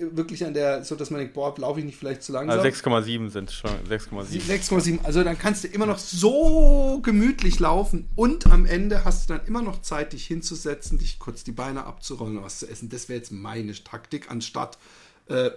wirklich 0.00 0.44
an 0.44 0.54
der, 0.54 0.84
so 0.84 0.94
dass 0.94 1.10
man 1.10 1.20
denkt, 1.20 1.34
boah, 1.34 1.54
laufe 1.58 1.80
ich 1.80 1.86
nicht 1.86 1.96
vielleicht 1.96 2.22
zu 2.22 2.32
langsam. 2.32 2.58
Also 2.58 2.68
6,7 2.68 3.30
sind 3.30 3.52
schon. 3.52 3.70
6,7. 3.88 4.40
6,7. 4.42 5.04
Also 5.04 5.22
dann 5.22 5.38
kannst 5.38 5.64
du 5.64 5.68
immer 5.68 5.86
noch 5.86 5.98
so 5.98 7.00
gemütlich 7.02 7.58
laufen 7.58 8.08
und 8.14 8.46
am 8.50 8.66
Ende 8.66 9.04
hast 9.04 9.28
du 9.28 9.34
dann 9.34 9.46
immer 9.46 9.62
noch 9.62 9.82
Zeit, 9.82 10.12
dich 10.12 10.26
hinzusetzen, 10.26 10.98
dich 10.98 11.18
kurz 11.18 11.44
die 11.44 11.52
Beine 11.52 11.84
abzurollen 11.84 12.38
und 12.38 12.44
was 12.44 12.58
zu 12.58 12.68
essen. 12.68 12.88
Das 12.88 13.08
wäre 13.08 13.18
jetzt 13.18 13.32
meine 13.32 13.72
Taktik, 13.72 14.30
anstatt 14.30 14.78
äh, 15.28 15.50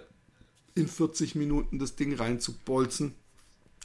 in 0.74 0.88
40 0.88 1.34
Minuten 1.34 1.78
das 1.78 1.96
Ding 1.96 2.14
reinzubolzen, 2.14 3.14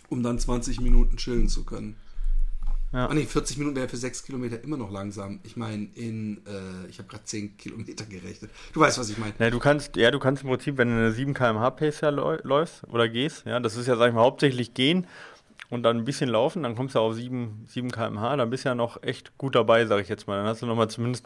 um 0.10 0.24
dann 0.24 0.40
20 0.40 0.82
Minuten 0.82 1.18
chillen 1.18 1.50
zu 1.50 1.64
können. 1.64 1.96
Ja. 2.96 3.08
Ah, 3.08 3.14
nee, 3.14 3.26
40 3.26 3.58
Minuten 3.58 3.76
wäre 3.76 3.90
für 3.90 3.98
6 3.98 4.24
Kilometer 4.24 4.64
immer 4.64 4.78
noch 4.78 4.90
langsam. 4.90 5.42
Ich 5.44 5.58
meine, 5.58 5.90
in, 5.96 6.38
äh, 6.48 6.88
ich 6.90 6.98
habe 6.98 7.10
gerade 7.10 7.26
10 7.26 7.58
Kilometer 7.58 8.06
gerechnet. 8.06 8.52
Du 8.72 8.80
weißt, 8.80 8.98
was 8.98 9.10
ich 9.10 9.18
meine. 9.18 9.34
Ja, 9.38 9.50
du 9.50 9.60
kannst, 9.60 9.98
ja, 9.98 10.12
du 10.12 10.20
kannst 10.20 10.44
im 10.44 10.50
Prinzip, 10.50 10.78
wenn 10.78 10.88
du 10.88 10.94
eine 10.96 11.12
7 11.12 11.34
km/h 11.34 11.72
Pace 11.72 12.00
ja 12.00 12.10
läufst 12.10 12.86
oder 12.88 13.10
gehst, 13.10 13.46
ja, 13.46 13.60
das 13.60 13.76
ist 13.76 13.88
ja, 13.88 13.98
sag 13.98 14.08
ich 14.08 14.14
mal, 14.14 14.22
hauptsächlich 14.22 14.74
gehen 14.74 15.08
und 15.70 15.84
dann 15.84 15.98
ein 15.98 16.06
bisschen 16.06 16.30
laufen, 16.30 16.64
dann 16.64 16.76
kommst 16.76 16.96
du 16.96 17.00
auf 17.00 17.16
7, 17.16 17.66
7 17.68 17.92
km/h, 17.92 18.38
dann 18.38 18.50
bist 18.50 18.64
du 18.64 18.70
ja 18.70 18.76
noch 18.76 19.04
echt 19.04 19.38
gut 19.38 19.56
dabei, 19.56 19.86
sag 19.88 20.00
ich 20.00 20.08
jetzt 20.08 20.26
mal. 20.26 20.38
Dann 20.38 20.48
hast 20.48 20.62
du 20.62 20.66
noch 20.66 20.78
mal 20.78 20.88
zumindest 20.88 21.26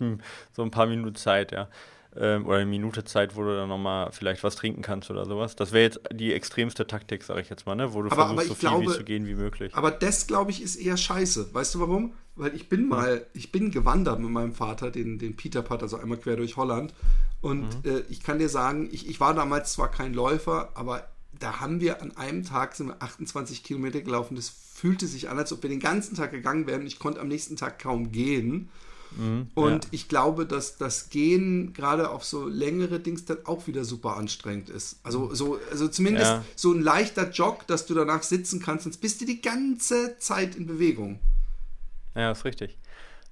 so 0.51 0.63
ein 0.63 0.72
paar 0.72 0.88
Minuten 0.88 1.13
Zeit, 1.13 1.51
ja 1.51 1.67
ähm, 2.16 2.45
oder 2.45 2.57
eine 2.57 2.66
Minute 2.66 3.03
Zeit, 3.03 3.36
wo 3.36 3.43
du 3.43 3.55
dann 3.55 3.70
nochmal 3.70 4.12
vielleicht 4.12 4.43
was 4.43 4.55
trinken 4.55 4.82
kannst 4.82 5.12
oder 5.12 5.26
sowas. 5.26 5.55
Das 5.55 5.72
wäre 5.72 5.84
jetzt 5.84 5.99
die 6.12 6.34
extremste 6.34 6.88
Taktik, 6.88 7.24
sage 7.24 7.41
ich 7.41 7.49
jetzt 7.49 7.66
mal, 7.66 7.76
ne? 7.76 7.93
wo 7.93 8.01
du 8.01 8.12
aber, 8.12 8.28
versuchst, 8.28 8.39
aber 8.39 8.47
so 8.47 8.55
viel 8.55 8.70
glaube, 8.70 8.86
wie 8.86 8.97
zu 8.97 9.03
gehen 9.03 9.28
wie 9.28 9.36
möglich. 9.36 9.76
Aber 9.76 9.91
das, 9.91 10.28
glaube 10.28 10.51
ich, 10.51 10.62
ist 10.62 10.76
eher 10.76 10.97
scheiße. 10.97 11.53
Weißt 11.53 11.76
du 11.76 11.80
warum? 11.80 12.14
Weil 12.36 12.55
ich 12.55 12.70
bin 12.70 12.88
mal, 12.88 13.26
ich 13.34 13.51
bin 13.51 13.70
gewandert 13.70 14.20
mit 14.20 14.32
meinem 14.32 14.53
Vater, 14.53 14.91
den, 14.91 15.20
den 15.20 15.36
Peter 15.36 15.62
Pat, 15.62 15.84
also 15.84 15.97
einmal 15.97 16.18
quer 16.18 16.38
durch 16.38 16.57
Holland. 16.57 16.93
Und 17.41 17.84
mhm. 17.86 17.91
äh, 17.91 17.99
ich 18.10 18.24
kann 18.24 18.39
dir 18.39 18.49
sagen, 18.49 18.89
ich, 18.91 19.07
ich 19.07 19.20
war 19.20 19.34
damals 19.34 19.74
zwar 19.74 19.91
kein 19.91 20.14
Läufer, 20.14 20.72
aber 20.76 21.07
da 21.38 21.60
haben 21.60 21.80
wir 21.80 22.01
an 22.01 22.16
einem 22.18 22.43
Tag 22.43 22.76
sind 22.76 22.88
wir 22.88 23.01
28 23.01 23.64
Kilometer 23.64 24.01
gelaufen. 24.01 24.36
Das 24.36 24.49
fühlte 24.49 25.07
sich 25.07 25.30
an, 25.30 25.38
als 25.38 25.53
ob 25.53 25.64
wir 25.64 25.70
den 25.70 25.80
ganzen 25.80 26.16
Tag 26.16 26.32
gegangen 26.32 26.68
wären. 26.68 26.86
Ich 26.86 26.99
konnte 26.99 27.20
am 27.20 27.28
nächsten 27.28 27.55
Tag 27.55 27.80
kaum 27.80 28.12
gehen. 28.12 28.70
Mhm, 29.12 29.49
und 29.55 29.86
ja. 29.86 29.89
ich 29.91 30.07
glaube, 30.07 30.45
dass 30.45 30.78
das 30.78 31.10
Gehen 31.10 31.74
gerade 31.74 32.10
auf 32.10 32.24
so 32.24 32.47
längere 32.47 32.99
Dings 32.99 33.26
dann 33.26 33.39
auch 33.45 33.68
wieder 33.68 33.84
super 33.84 34.18
anstrengend 34.18 34.70
ist. 34.70 34.99
Also, 35.03 35.34
so, 35.34 35.60
also 35.72 35.88
zumindest 35.88 36.28
ja. 36.28 36.45
so 36.55 36.72
ein 36.72 36.82
leichter 36.82 37.30
Jog, 37.32 37.66
dass 37.68 37.86
du 37.86 37.93
danach 37.93 38.24
sitzen 38.24 38.62
kannst, 38.62 38.84
sonst 38.84 39.01
bist 39.01 39.22
du 39.22 39.26
die 39.26 39.41
ganze 39.41 40.18
Zeit 40.20 40.55
in 40.55 40.68
Bewegung. 40.68 41.20
Ja, 42.16 42.32
ist 42.32 42.45
richtig. 42.45 42.78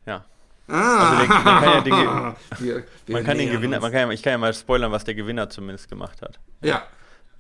Ja. 0.05 0.25
Ah. 0.67 1.19
Also 1.19 1.27
der, 1.27 1.27
man 1.27 1.63
kann 1.63 1.73
ja 1.73 1.81
Dinge, 1.81 2.35
wir, 2.59 2.83
wir 3.05 3.15
man 3.15 3.23
kann 3.23 3.37
den 3.37 3.51
Gewinner, 3.51 3.79
man 3.79 3.91
kann 3.91 4.07
ja, 4.07 4.13
ich 4.13 4.21
kann 4.21 4.31
ja 4.31 4.37
mal 4.37 4.53
spoilern, 4.53 4.91
was 4.91 5.03
der 5.03 5.15
Gewinner 5.15 5.49
zumindest 5.49 5.89
gemacht 5.89 6.21
hat. 6.21 6.39
Ja. 6.61 6.83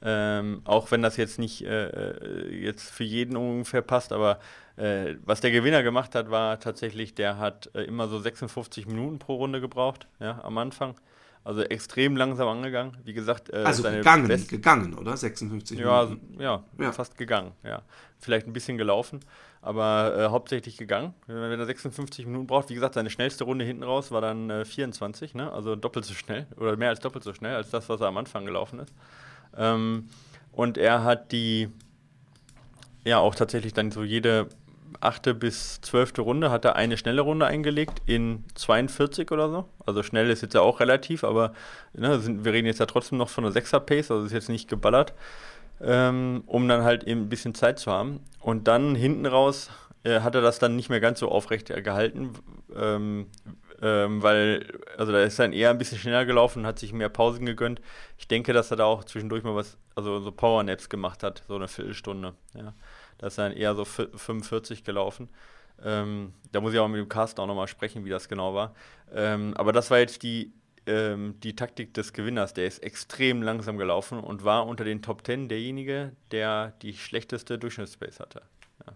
Ähm, 0.01 0.61
auch 0.63 0.91
wenn 0.91 1.01
das 1.01 1.17
jetzt 1.17 1.39
nicht 1.39 1.65
äh, 1.65 1.87
äh, 1.87 2.55
jetzt 2.55 2.89
für 2.91 3.03
jeden 3.03 3.35
ungefähr 3.35 3.81
passt, 3.81 4.11
aber 4.13 4.39
äh, 4.77 5.15
was 5.25 5.41
der 5.41 5.51
Gewinner 5.51 5.81
gemacht 5.81 6.13
hat, 6.13 6.29
war 6.29 6.59
tatsächlich, 6.59 7.15
der 7.15 7.39
hat 7.39 7.71
äh, 7.73 7.81
immer 7.83 8.07
so 8.07 8.19
56 8.19 8.85
Minuten 8.85 9.17
pro 9.17 9.35
Runde 9.35 9.59
gebraucht, 9.59 10.07
ja, 10.19 10.39
am 10.43 10.57
Anfang. 10.57 10.95
Also 11.43 11.61
extrem 11.61 12.17
langsam 12.17 12.47
angegangen. 12.49 12.97
Wie 13.05 13.13
gesagt, 13.13 13.49
äh, 13.51 13.63
also 13.63 13.81
gegangen, 13.81 14.27
Best 14.27 14.49
gegangen, 14.49 14.93
oder? 14.93 15.15
56 15.15 15.79
Minuten. 15.79 16.39
Ja, 16.39 16.63
ja, 16.77 16.91
fast 16.91 17.17
gegangen, 17.17 17.53
ja. 17.63 17.81
Vielleicht 18.19 18.47
ein 18.47 18.53
bisschen 18.53 18.77
gelaufen, 18.77 19.21
aber 19.61 20.15
äh, 20.15 20.29
hauptsächlich 20.29 20.77
gegangen. 20.77 21.13
Wenn 21.25 21.59
er 21.59 21.65
56 21.65 22.25
Minuten 22.25 22.47
braucht, 22.47 22.69
wie 22.69 22.75
gesagt, 22.75 22.95
seine 22.95 23.09
schnellste 23.09 23.45
Runde 23.45 23.65
hinten 23.65 23.83
raus 23.83 24.11
war 24.11 24.21
dann 24.21 24.65
24, 24.65 25.35
ne? 25.35 25.51
Also 25.51 25.75
doppelt 25.75 26.05
so 26.05 26.13
schnell 26.13 26.47
oder 26.57 26.75
mehr 26.75 26.89
als 26.89 26.99
doppelt 26.99 27.23
so 27.23 27.33
schnell 27.33 27.55
als 27.55 27.69
das, 27.69 27.87
was 27.89 28.01
er 28.01 28.07
am 28.07 28.17
Anfang 28.17 28.45
gelaufen 28.45 28.79
ist. 28.79 28.93
Ähm, 29.55 30.09
und 30.51 30.77
er 30.77 31.03
hat 31.03 31.31
die, 31.31 31.69
ja, 33.05 33.19
auch 33.19 33.35
tatsächlich 33.35 33.73
dann 33.73 33.91
so 33.91 34.03
jede 34.03 34.49
achte 34.99 35.33
bis 35.33 35.81
zwölfte 35.81 36.21
Runde 36.21 36.51
hat 36.51 36.65
er 36.65 36.75
eine 36.75 36.97
schnelle 36.97 37.21
Runde 37.21 37.45
eingelegt 37.45 38.01
in 38.05 38.43
42 38.55 39.31
oder 39.31 39.49
so. 39.49 39.65
Also 39.85 40.03
schnell 40.03 40.29
ist 40.29 40.41
jetzt 40.41 40.53
ja 40.53 40.61
auch 40.61 40.79
relativ, 40.79 41.23
aber 41.23 41.53
ne, 41.93 42.19
sind, 42.19 42.45
wir 42.45 42.53
reden 42.53 42.67
jetzt 42.67 42.79
ja 42.79 42.85
trotzdem 42.85 43.17
noch 43.17 43.29
von 43.29 43.45
einer 43.45 43.53
6er 43.53 43.79
Pace, 43.79 44.11
also 44.11 44.25
ist 44.25 44.33
jetzt 44.33 44.49
nicht 44.49 44.69
geballert, 44.69 45.13
ähm, 45.81 46.43
um 46.45 46.67
dann 46.67 46.83
halt 46.83 47.03
eben 47.03 47.21
ein 47.21 47.29
bisschen 47.29 47.55
Zeit 47.55 47.79
zu 47.79 47.91
haben. 47.91 48.21
Und 48.39 48.67
dann 48.67 48.95
hinten 48.95 49.25
raus 49.25 49.69
äh, 50.03 50.21
hat 50.21 50.35
er 50.35 50.41
das 50.41 50.59
dann 50.59 50.75
nicht 50.75 50.89
mehr 50.89 50.99
ganz 50.99 51.19
so 51.19 51.29
aufrecht 51.29 51.67
gehalten, 51.83 52.33
ähm, 52.75 53.27
ähm, 53.81 54.23
weil, 54.23 54.65
also 54.97 55.11
da 55.11 55.21
ist 55.21 55.37
dann 55.37 55.53
eher 55.53 55.69
ein 55.69 55.77
bisschen 55.77 55.99
schneller 55.99 56.25
gelaufen 56.25 56.59
und 56.59 56.65
hat 56.65 56.79
sich 56.79 56.93
mehr 56.93 57.09
Pausen 57.09 57.45
gegönnt. 57.45 57.81
Ich 58.17 58.27
denke, 58.27 58.53
dass 58.53 58.71
er 58.71 58.77
da 58.77 58.85
auch 58.85 59.03
zwischendurch 59.03 59.43
mal 59.43 59.55
was, 59.55 59.77
also 59.95 60.19
so 60.19 60.31
Powernaps 60.31 60.89
gemacht 60.89 61.23
hat, 61.23 61.43
so 61.47 61.55
eine 61.55 61.67
Viertelstunde. 61.67 62.33
Ja. 62.55 62.73
Da 63.17 63.27
ist 63.27 63.37
dann 63.37 63.51
eher 63.51 63.75
so 63.75 63.85
45 63.85 64.83
gelaufen. 64.83 65.29
Ähm, 65.83 66.33
da 66.51 66.61
muss 66.61 66.73
ich 66.73 66.79
auch 66.79 66.87
mit 66.87 66.99
dem 66.99 67.09
Cast 67.09 67.39
auch 67.39 67.47
nochmal 67.47 67.67
sprechen, 67.67 68.05
wie 68.05 68.09
das 68.09 68.29
genau 68.29 68.53
war. 68.53 68.73
Ähm, 69.13 69.53
aber 69.55 69.73
das 69.73 69.91
war 69.91 69.99
jetzt 69.99 70.23
die, 70.23 70.51
ähm, 70.85 71.39
die 71.41 71.55
Taktik 71.55 71.93
des 71.93 72.13
Gewinners. 72.13 72.53
Der 72.53 72.65
ist 72.65 72.79
extrem 72.79 73.41
langsam 73.41 73.77
gelaufen 73.77 74.19
und 74.19 74.43
war 74.43 74.65
unter 74.65 74.83
den 74.83 75.01
Top 75.01 75.25
10 75.25 75.49
derjenige, 75.49 76.13
der 76.31 76.73
die 76.81 76.93
schlechteste 76.93 77.59
Durchschnittspace 77.59 78.19
hatte. 78.19 78.41
Ja. 78.85 78.93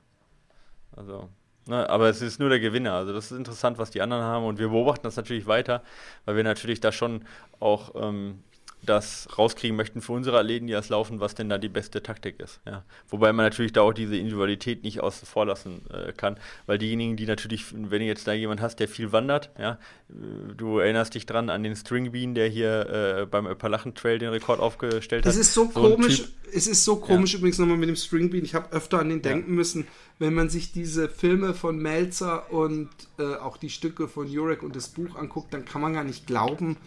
Also 0.95 1.29
Ne, 1.67 1.87
aber 1.89 2.09
es 2.09 2.21
ist 2.21 2.39
nur 2.39 2.49
der 2.49 2.59
Gewinner. 2.59 2.93
Also 2.93 3.13
das 3.13 3.31
ist 3.31 3.37
interessant, 3.37 3.77
was 3.77 3.91
die 3.91 4.01
anderen 4.01 4.23
haben. 4.23 4.45
Und 4.45 4.57
wir 4.57 4.69
beobachten 4.69 5.03
das 5.03 5.15
natürlich 5.15 5.45
weiter, 5.45 5.83
weil 6.25 6.35
wir 6.35 6.43
natürlich 6.43 6.79
da 6.79 6.91
schon 6.91 7.23
auch 7.59 7.91
ähm, 7.95 8.43
das 8.83 9.27
rauskriegen 9.37 9.77
möchten 9.77 10.01
für 10.01 10.13
unsere 10.13 10.39
Athleten, 10.39 10.67
die 10.67 10.73
das 10.73 10.89
laufen, 10.89 11.19
was 11.19 11.35
denn 11.35 11.49
da 11.49 11.57
die 11.57 11.69
beste 11.69 12.01
Taktik 12.01 12.39
ist. 12.39 12.59
Ja. 12.65 12.83
Wobei 13.07 13.31
man 13.31 13.45
natürlich 13.45 13.73
da 13.73 13.81
auch 13.81 13.93
diese 13.93 14.15
Individualität 14.15 14.83
nicht 14.83 15.01
außen 15.01 15.27
vor 15.27 15.45
lassen 15.45 15.81
äh, 15.91 16.13
kann, 16.13 16.37
weil 16.65 16.77
diejenigen, 16.77 17.15
die 17.15 17.25
natürlich, 17.25 17.73
wenn 17.73 17.99
du 17.99 18.05
jetzt 18.05 18.27
da 18.27 18.33
jemand 18.33 18.61
hast, 18.61 18.77
der 18.77 18.87
viel 18.87 19.11
wandert, 19.11 19.51
ja, 19.59 19.77
du 20.09 20.79
erinnerst 20.79 21.13
dich 21.13 21.25
dran 21.25 21.49
an 21.49 21.63
den 21.63 21.75
String 21.75 22.11
Bean, 22.11 22.33
der 22.33 22.47
hier 22.47 22.89
äh, 23.21 23.25
beim 23.25 23.45
Appalachen 23.45 23.93
Trail 23.93 24.17
den 24.17 24.29
Rekord 24.29 24.59
aufgestellt 24.59 25.25
hat. 25.25 25.31
Es 25.31 25.37
ist 25.37 25.53
so, 25.53 25.65
so 25.65 25.81
komisch, 25.81 26.23
es 26.51 26.67
ist 26.67 26.83
so 26.83 26.95
komisch 26.95 27.33
ja. 27.33 27.39
übrigens 27.39 27.59
nochmal 27.59 27.77
mit 27.77 27.89
dem 27.89 27.95
String 27.95 28.29
Bean, 28.31 28.43
ich 28.43 28.55
habe 28.55 28.71
öfter 28.71 28.99
an 28.99 29.09
den 29.09 29.21
denken 29.21 29.51
ja. 29.51 29.55
müssen, 29.55 29.87
wenn 30.17 30.33
man 30.33 30.49
sich 30.49 30.71
diese 30.71 31.07
Filme 31.07 31.53
von 31.53 31.77
Melzer 31.77 32.51
und 32.51 32.89
äh, 33.19 33.35
auch 33.35 33.57
die 33.57 33.69
Stücke 33.69 34.07
von 34.07 34.27
Jurek 34.27 34.63
und 34.63 34.75
das 34.75 34.89
Buch 34.89 35.15
anguckt, 35.15 35.53
dann 35.53 35.65
kann 35.65 35.81
man 35.81 35.93
gar 35.93 36.03
nicht 36.03 36.27
glauben, 36.27 36.77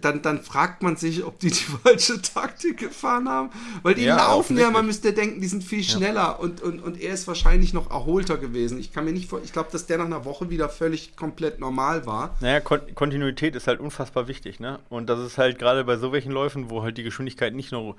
dann, 0.00 0.22
dann 0.22 0.42
fragt 0.42 0.82
man 0.82 0.96
sich, 0.96 1.24
ob 1.24 1.38
die 1.38 1.50
die 1.50 1.54
falsche 1.82 2.20
Taktik 2.20 2.78
gefahren 2.78 3.28
haben. 3.28 3.50
Weil 3.82 3.94
die 3.94 4.04
ja, 4.04 4.16
laufen 4.16 4.56
ja, 4.58 4.70
man 4.70 4.86
müsste 4.86 5.12
denken, 5.12 5.40
die 5.40 5.46
sind 5.46 5.64
viel 5.64 5.84
schneller 5.84 6.20
ja. 6.20 6.30
und, 6.32 6.62
und, 6.62 6.80
und 6.80 7.00
er 7.00 7.14
ist 7.14 7.26
wahrscheinlich 7.28 7.72
noch 7.72 7.90
erholter 7.90 8.36
gewesen. 8.36 8.78
Ich 8.78 8.92
kann 8.92 9.04
mir 9.04 9.12
nicht 9.12 9.28
vor, 9.28 9.40
ich 9.44 9.52
glaube, 9.52 9.70
dass 9.72 9.86
der 9.86 9.98
nach 9.98 10.06
einer 10.06 10.24
Woche 10.24 10.50
wieder 10.50 10.68
völlig 10.68 11.16
komplett 11.16 11.60
normal 11.60 12.06
war. 12.06 12.36
Naja, 12.40 12.60
Kon 12.60 12.80
Kontinuität 12.94 13.54
ist 13.56 13.66
halt 13.66 13.80
unfassbar 13.80 14.28
wichtig, 14.28 14.60
ne? 14.60 14.78
Und 14.88 15.08
das 15.08 15.20
ist 15.20 15.38
halt 15.38 15.58
gerade 15.58 15.84
bei 15.84 15.96
so 15.96 16.12
welchen 16.12 16.32
Läufen, 16.32 16.70
wo 16.70 16.82
halt 16.82 16.98
die 16.98 17.02
Geschwindigkeit 17.02 17.54
nicht 17.54 17.72
nur 17.72 17.96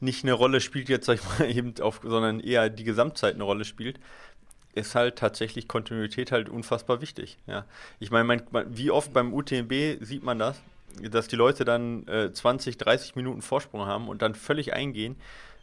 nicht 0.00 0.24
eine 0.24 0.32
Rolle 0.32 0.60
spielt, 0.60 0.88
jetzt 0.88 1.06
sag 1.06 1.14
ich 1.14 1.38
mal 1.38 1.50
eben 1.56 1.74
auf, 1.80 2.00
sondern 2.02 2.40
eher 2.40 2.70
die 2.70 2.84
Gesamtzeit 2.84 3.34
eine 3.34 3.44
Rolle 3.44 3.64
spielt, 3.64 3.98
ist 4.74 4.94
halt 4.94 5.16
tatsächlich 5.16 5.68
Kontinuität 5.68 6.32
halt 6.32 6.48
unfassbar 6.48 7.00
wichtig. 7.00 7.38
Ja. 7.46 7.64
Ich 7.98 8.10
meine, 8.10 8.42
wie 8.68 8.90
oft 8.90 9.12
beim 9.12 9.34
UTMB 9.34 9.72
sieht 10.00 10.22
man 10.22 10.38
das, 10.38 10.60
dass 11.10 11.28
die 11.28 11.36
Leute 11.36 11.64
dann 11.64 12.06
äh, 12.08 12.32
20, 12.32 12.78
30 12.78 13.16
Minuten 13.16 13.42
Vorsprung 13.42 13.86
haben 13.86 14.08
und 14.08 14.22
dann 14.22 14.34
völlig 14.34 14.72
eingehen. 14.72 15.16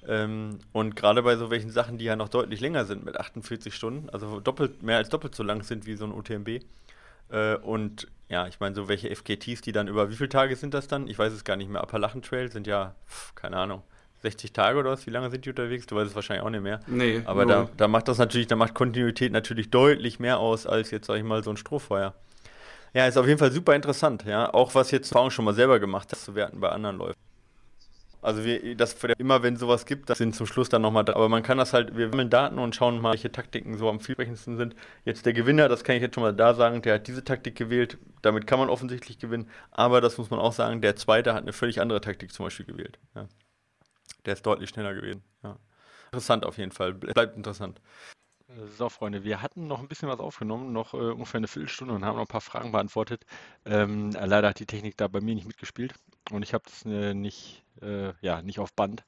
Ähm, 0.08 0.60
und 0.72 0.96
gerade 0.96 1.24
bei 1.24 1.36
so 1.36 1.50
welchen 1.50 1.72
Sachen, 1.72 1.98
die 1.98 2.06
ja 2.06 2.16
noch 2.16 2.30
deutlich 2.30 2.60
länger 2.60 2.86
sind 2.86 3.06
mit 3.06 3.20
48 3.20 3.74
Stunden, 3.74 4.10
also 4.10 4.40
doppelt, 4.40 4.84
mehr 4.84 4.98
als 4.98 5.10
doppelt 5.10 5.36
so 5.36 5.44
lang 5.44 5.64
sind 5.64 5.86
wie 5.86 5.96
so 5.96 6.06
ein 6.06 6.12
UTMB. 6.12 6.62
Äh, 7.30 7.56
und 7.58 8.08
ja, 8.30 8.48
ich 8.48 8.60
meine, 8.60 8.76
so 8.76 8.88
welche 8.88 9.10
FKTs, 9.10 9.62
die 9.62 9.72
dann 9.72 9.88
über 9.88 10.10
wie 10.10 10.16
viele 10.16 10.30
Tage 10.30 10.56
sind 10.56 10.74
das 10.74 10.88
dann? 10.88 11.08
Ich 11.08 11.18
weiß 11.18 11.34
es 11.34 11.44
gar 11.44 11.56
nicht 11.56 11.70
mehr. 11.70 11.82
Appalachen 11.82 12.22
Trail 12.22 12.52
sind 12.52 12.68
ja, 12.68 12.96
pf, 13.08 13.36
keine 13.36 13.58
Ahnung, 13.58 13.84
60 14.22 14.54
Tage 14.54 14.80
oder 14.80 14.92
was? 14.92 15.06
Wie 15.06 15.12
lange 15.12 15.30
sind 15.30 15.46
die 15.46 15.50
unterwegs? 15.50 15.86
Du 15.86 15.96
weißt 15.96 16.10
es 16.10 16.16
wahrscheinlich 16.16 16.46
auch 16.46 16.50
nicht 16.50 16.64
mehr. 16.64 16.80
Nee. 16.88 17.22
Aber 17.26 17.46
da, 17.46 17.70
da 17.78 17.88
macht 17.88 18.08
das 18.08 18.18
natürlich, 18.18 18.48
da 18.48 18.56
macht 18.56 18.74
Kontinuität 18.74 19.32
natürlich 19.32 19.70
deutlich 19.70 20.20
mehr 20.20 20.40
aus 20.40 20.66
als 20.66 20.92
jetzt, 20.92 21.08
sag 21.08 21.18
ich 21.18 21.24
mal, 21.24 21.44
so 21.44 21.52
ein 21.52 21.58
Strohfeuer. 21.58 22.14
Ja, 22.96 23.08
ist 23.08 23.18
auf 23.18 23.28
jeden 23.28 23.38
Fall 23.38 23.52
super 23.52 23.76
interessant, 23.76 24.24
ja. 24.24 24.54
Auch 24.54 24.74
was 24.74 24.90
jetzt 24.92 25.12
Erfahrung 25.12 25.30
schon 25.30 25.44
mal 25.44 25.54
selber 25.54 25.82
gemacht 25.82 26.14
hat, 26.14 26.20
zu 26.20 26.34
werten 26.34 26.62
bei 26.62 26.70
anderen 26.70 26.98
Läufen. 26.98 27.20
Also 28.22 28.46
wir, 28.46 28.76
das 28.78 28.96
immer 29.18 29.44
wenn 29.44 29.58
sowas 29.58 29.86
gibt, 29.86 30.10
das 30.10 30.18
sind 30.18 30.34
zum 30.34 30.48
Schluss 30.48 30.70
dann 30.70 30.82
nochmal. 30.82 31.04
Aber 31.10 31.28
man 31.28 31.44
kann 31.44 31.58
das 31.58 31.74
halt, 31.74 31.98
wir 31.98 32.10
sammeln 32.10 32.30
Daten 32.30 32.58
und 32.58 32.74
schauen 32.74 33.02
mal, 33.02 33.12
welche 33.12 33.34
Taktiken 33.34 33.78
so 33.78 33.90
am 33.90 34.00
vielsprechendsten 34.00 34.56
sind. 34.56 34.76
Jetzt 35.04 35.26
der 35.26 35.34
Gewinner, 35.34 35.68
das 35.68 35.84
kann 35.84 35.98
ich 35.98 36.02
jetzt 36.04 36.16
schon 36.16 36.24
mal 36.24 36.34
da 36.34 36.54
sagen, 36.54 36.82
der 36.84 36.96
hat 36.96 37.08
diese 37.08 37.26
Taktik 37.26 37.56
gewählt, 37.58 37.98
damit 38.22 38.48
kann 38.48 38.60
man 38.60 38.70
offensichtlich 38.70 39.20
gewinnen. 39.20 39.50
Aber 39.72 40.00
das 40.00 40.18
muss 40.18 40.30
man 40.30 40.40
auch 40.40 40.54
sagen, 40.54 40.80
der 40.80 40.96
zweite 40.96 41.34
hat 41.34 41.44
eine 41.44 41.54
völlig 41.54 41.82
andere 41.82 42.00
Taktik 42.00 42.32
zum 42.32 42.46
Beispiel 42.46 42.66
gewählt. 42.66 42.98
Ja. 43.14 43.28
Der 44.26 44.34
ist 44.34 44.46
deutlich 44.46 44.70
schneller 44.70 44.94
gewesen. 44.94 45.22
Ja. 45.44 45.58
Interessant 46.14 46.46
auf 46.46 46.58
jeden 46.58 46.72
Fall. 46.72 46.94
Bleibt 46.94 47.36
interessant. 47.36 47.82
So, 48.78 48.90
Freunde, 48.90 49.24
wir 49.24 49.42
hatten 49.42 49.68
noch 49.68 49.80
ein 49.80 49.88
bisschen 49.88 50.08
was 50.08 50.20
aufgenommen, 50.20 50.72
noch 50.72 50.94
äh, 50.94 50.98
ungefähr 50.98 51.40
eine 51.40 51.48
Viertelstunde 51.48 51.94
und 51.94 52.06
haben 52.06 52.16
noch 52.16 52.26
ein 52.26 52.28
paar 52.28 52.42
Fragen 52.42 52.72
beantwortet. 52.72 53.26
Ähm, 53.66 54.12
leider 54.12 54.50
hat 54.50 54.60
die 54.60 54.68
Technik 54.68 54.98
da 54.98 55.08
bei 55.08 55.20
mir 55.20 55.34
nicht 55.34 55.48
mitgespielt 55.48 55.96
und 56.32 56.44
ich 56.44 56.54
habe 56.54 56.64
das 56.66 56.86
äh, 56.86 57.16
nicht, 57.16 57.64
äh, 57.82 58.14
ja, 58.22 58.44
nicht 58.44 58.60
auf 58.60 58.72
Band. 58.74 59.04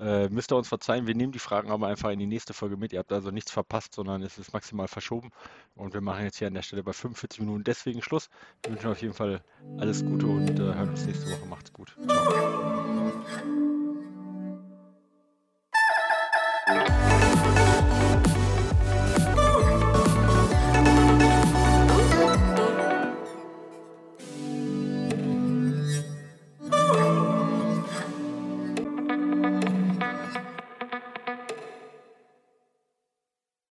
Äh, 0.00 0.28
müsst 0.30 0.50
ihr 0.50 0.56
uns 0.56 0.68
verzeihen, 0.68 1.06
wir 1.06 1.14
nehmen 1.14 1.32
die 1.32 1.38
Fragen 1.38 1.70
aber 1.70 1.86
einfach 1.86 2.10
in 2.10 2.18
die 2.18 2.26
nächste 2.26 2.52
Folge 2.52 2.76
mit. 2.76 2.92
Ihr 2.92 2.98
habt 2.98 3.12
also 3.12 3.30
nichts 3.30 3.52
verpasst, 3.52 3.94
sondern 3.94 4.22
es 4.22 4.38
ist 4.38 4.52
maximal 4.52 4.88
verschoben. 4.88 5.30
Und 5.76 5.94
wir 5.94 6.00
machen 6.00 6.24
jetzt 6.24 6.38
hier 6.38 6.48
an 6.48 6.54
der 6.54 6.62
Stelle 6.62 6.82
bei 6.82 6.92
45 6.92 7.40
Minuten 7.40 7.62
deswegen 7.62 8.02
Schluss. 8.02 8.28
Wir 8.62 8.72
wünschen 8.72 8.90
auf 8.90 9.02
jeden 9.02 9.14
Fall 9.14 9.42
alles 9.78 10.04
Gute 10.04 10.26
und 10.26 10.58
äh, 10.58 10.62
hören 10.62 10.88
uns 10.88 11.06
nächste 11.06 11.30
Woche. 11.30 11.46
Macht's 11.46 11.72
gut. 11.72 11.94
Ciao. 12.08 13.79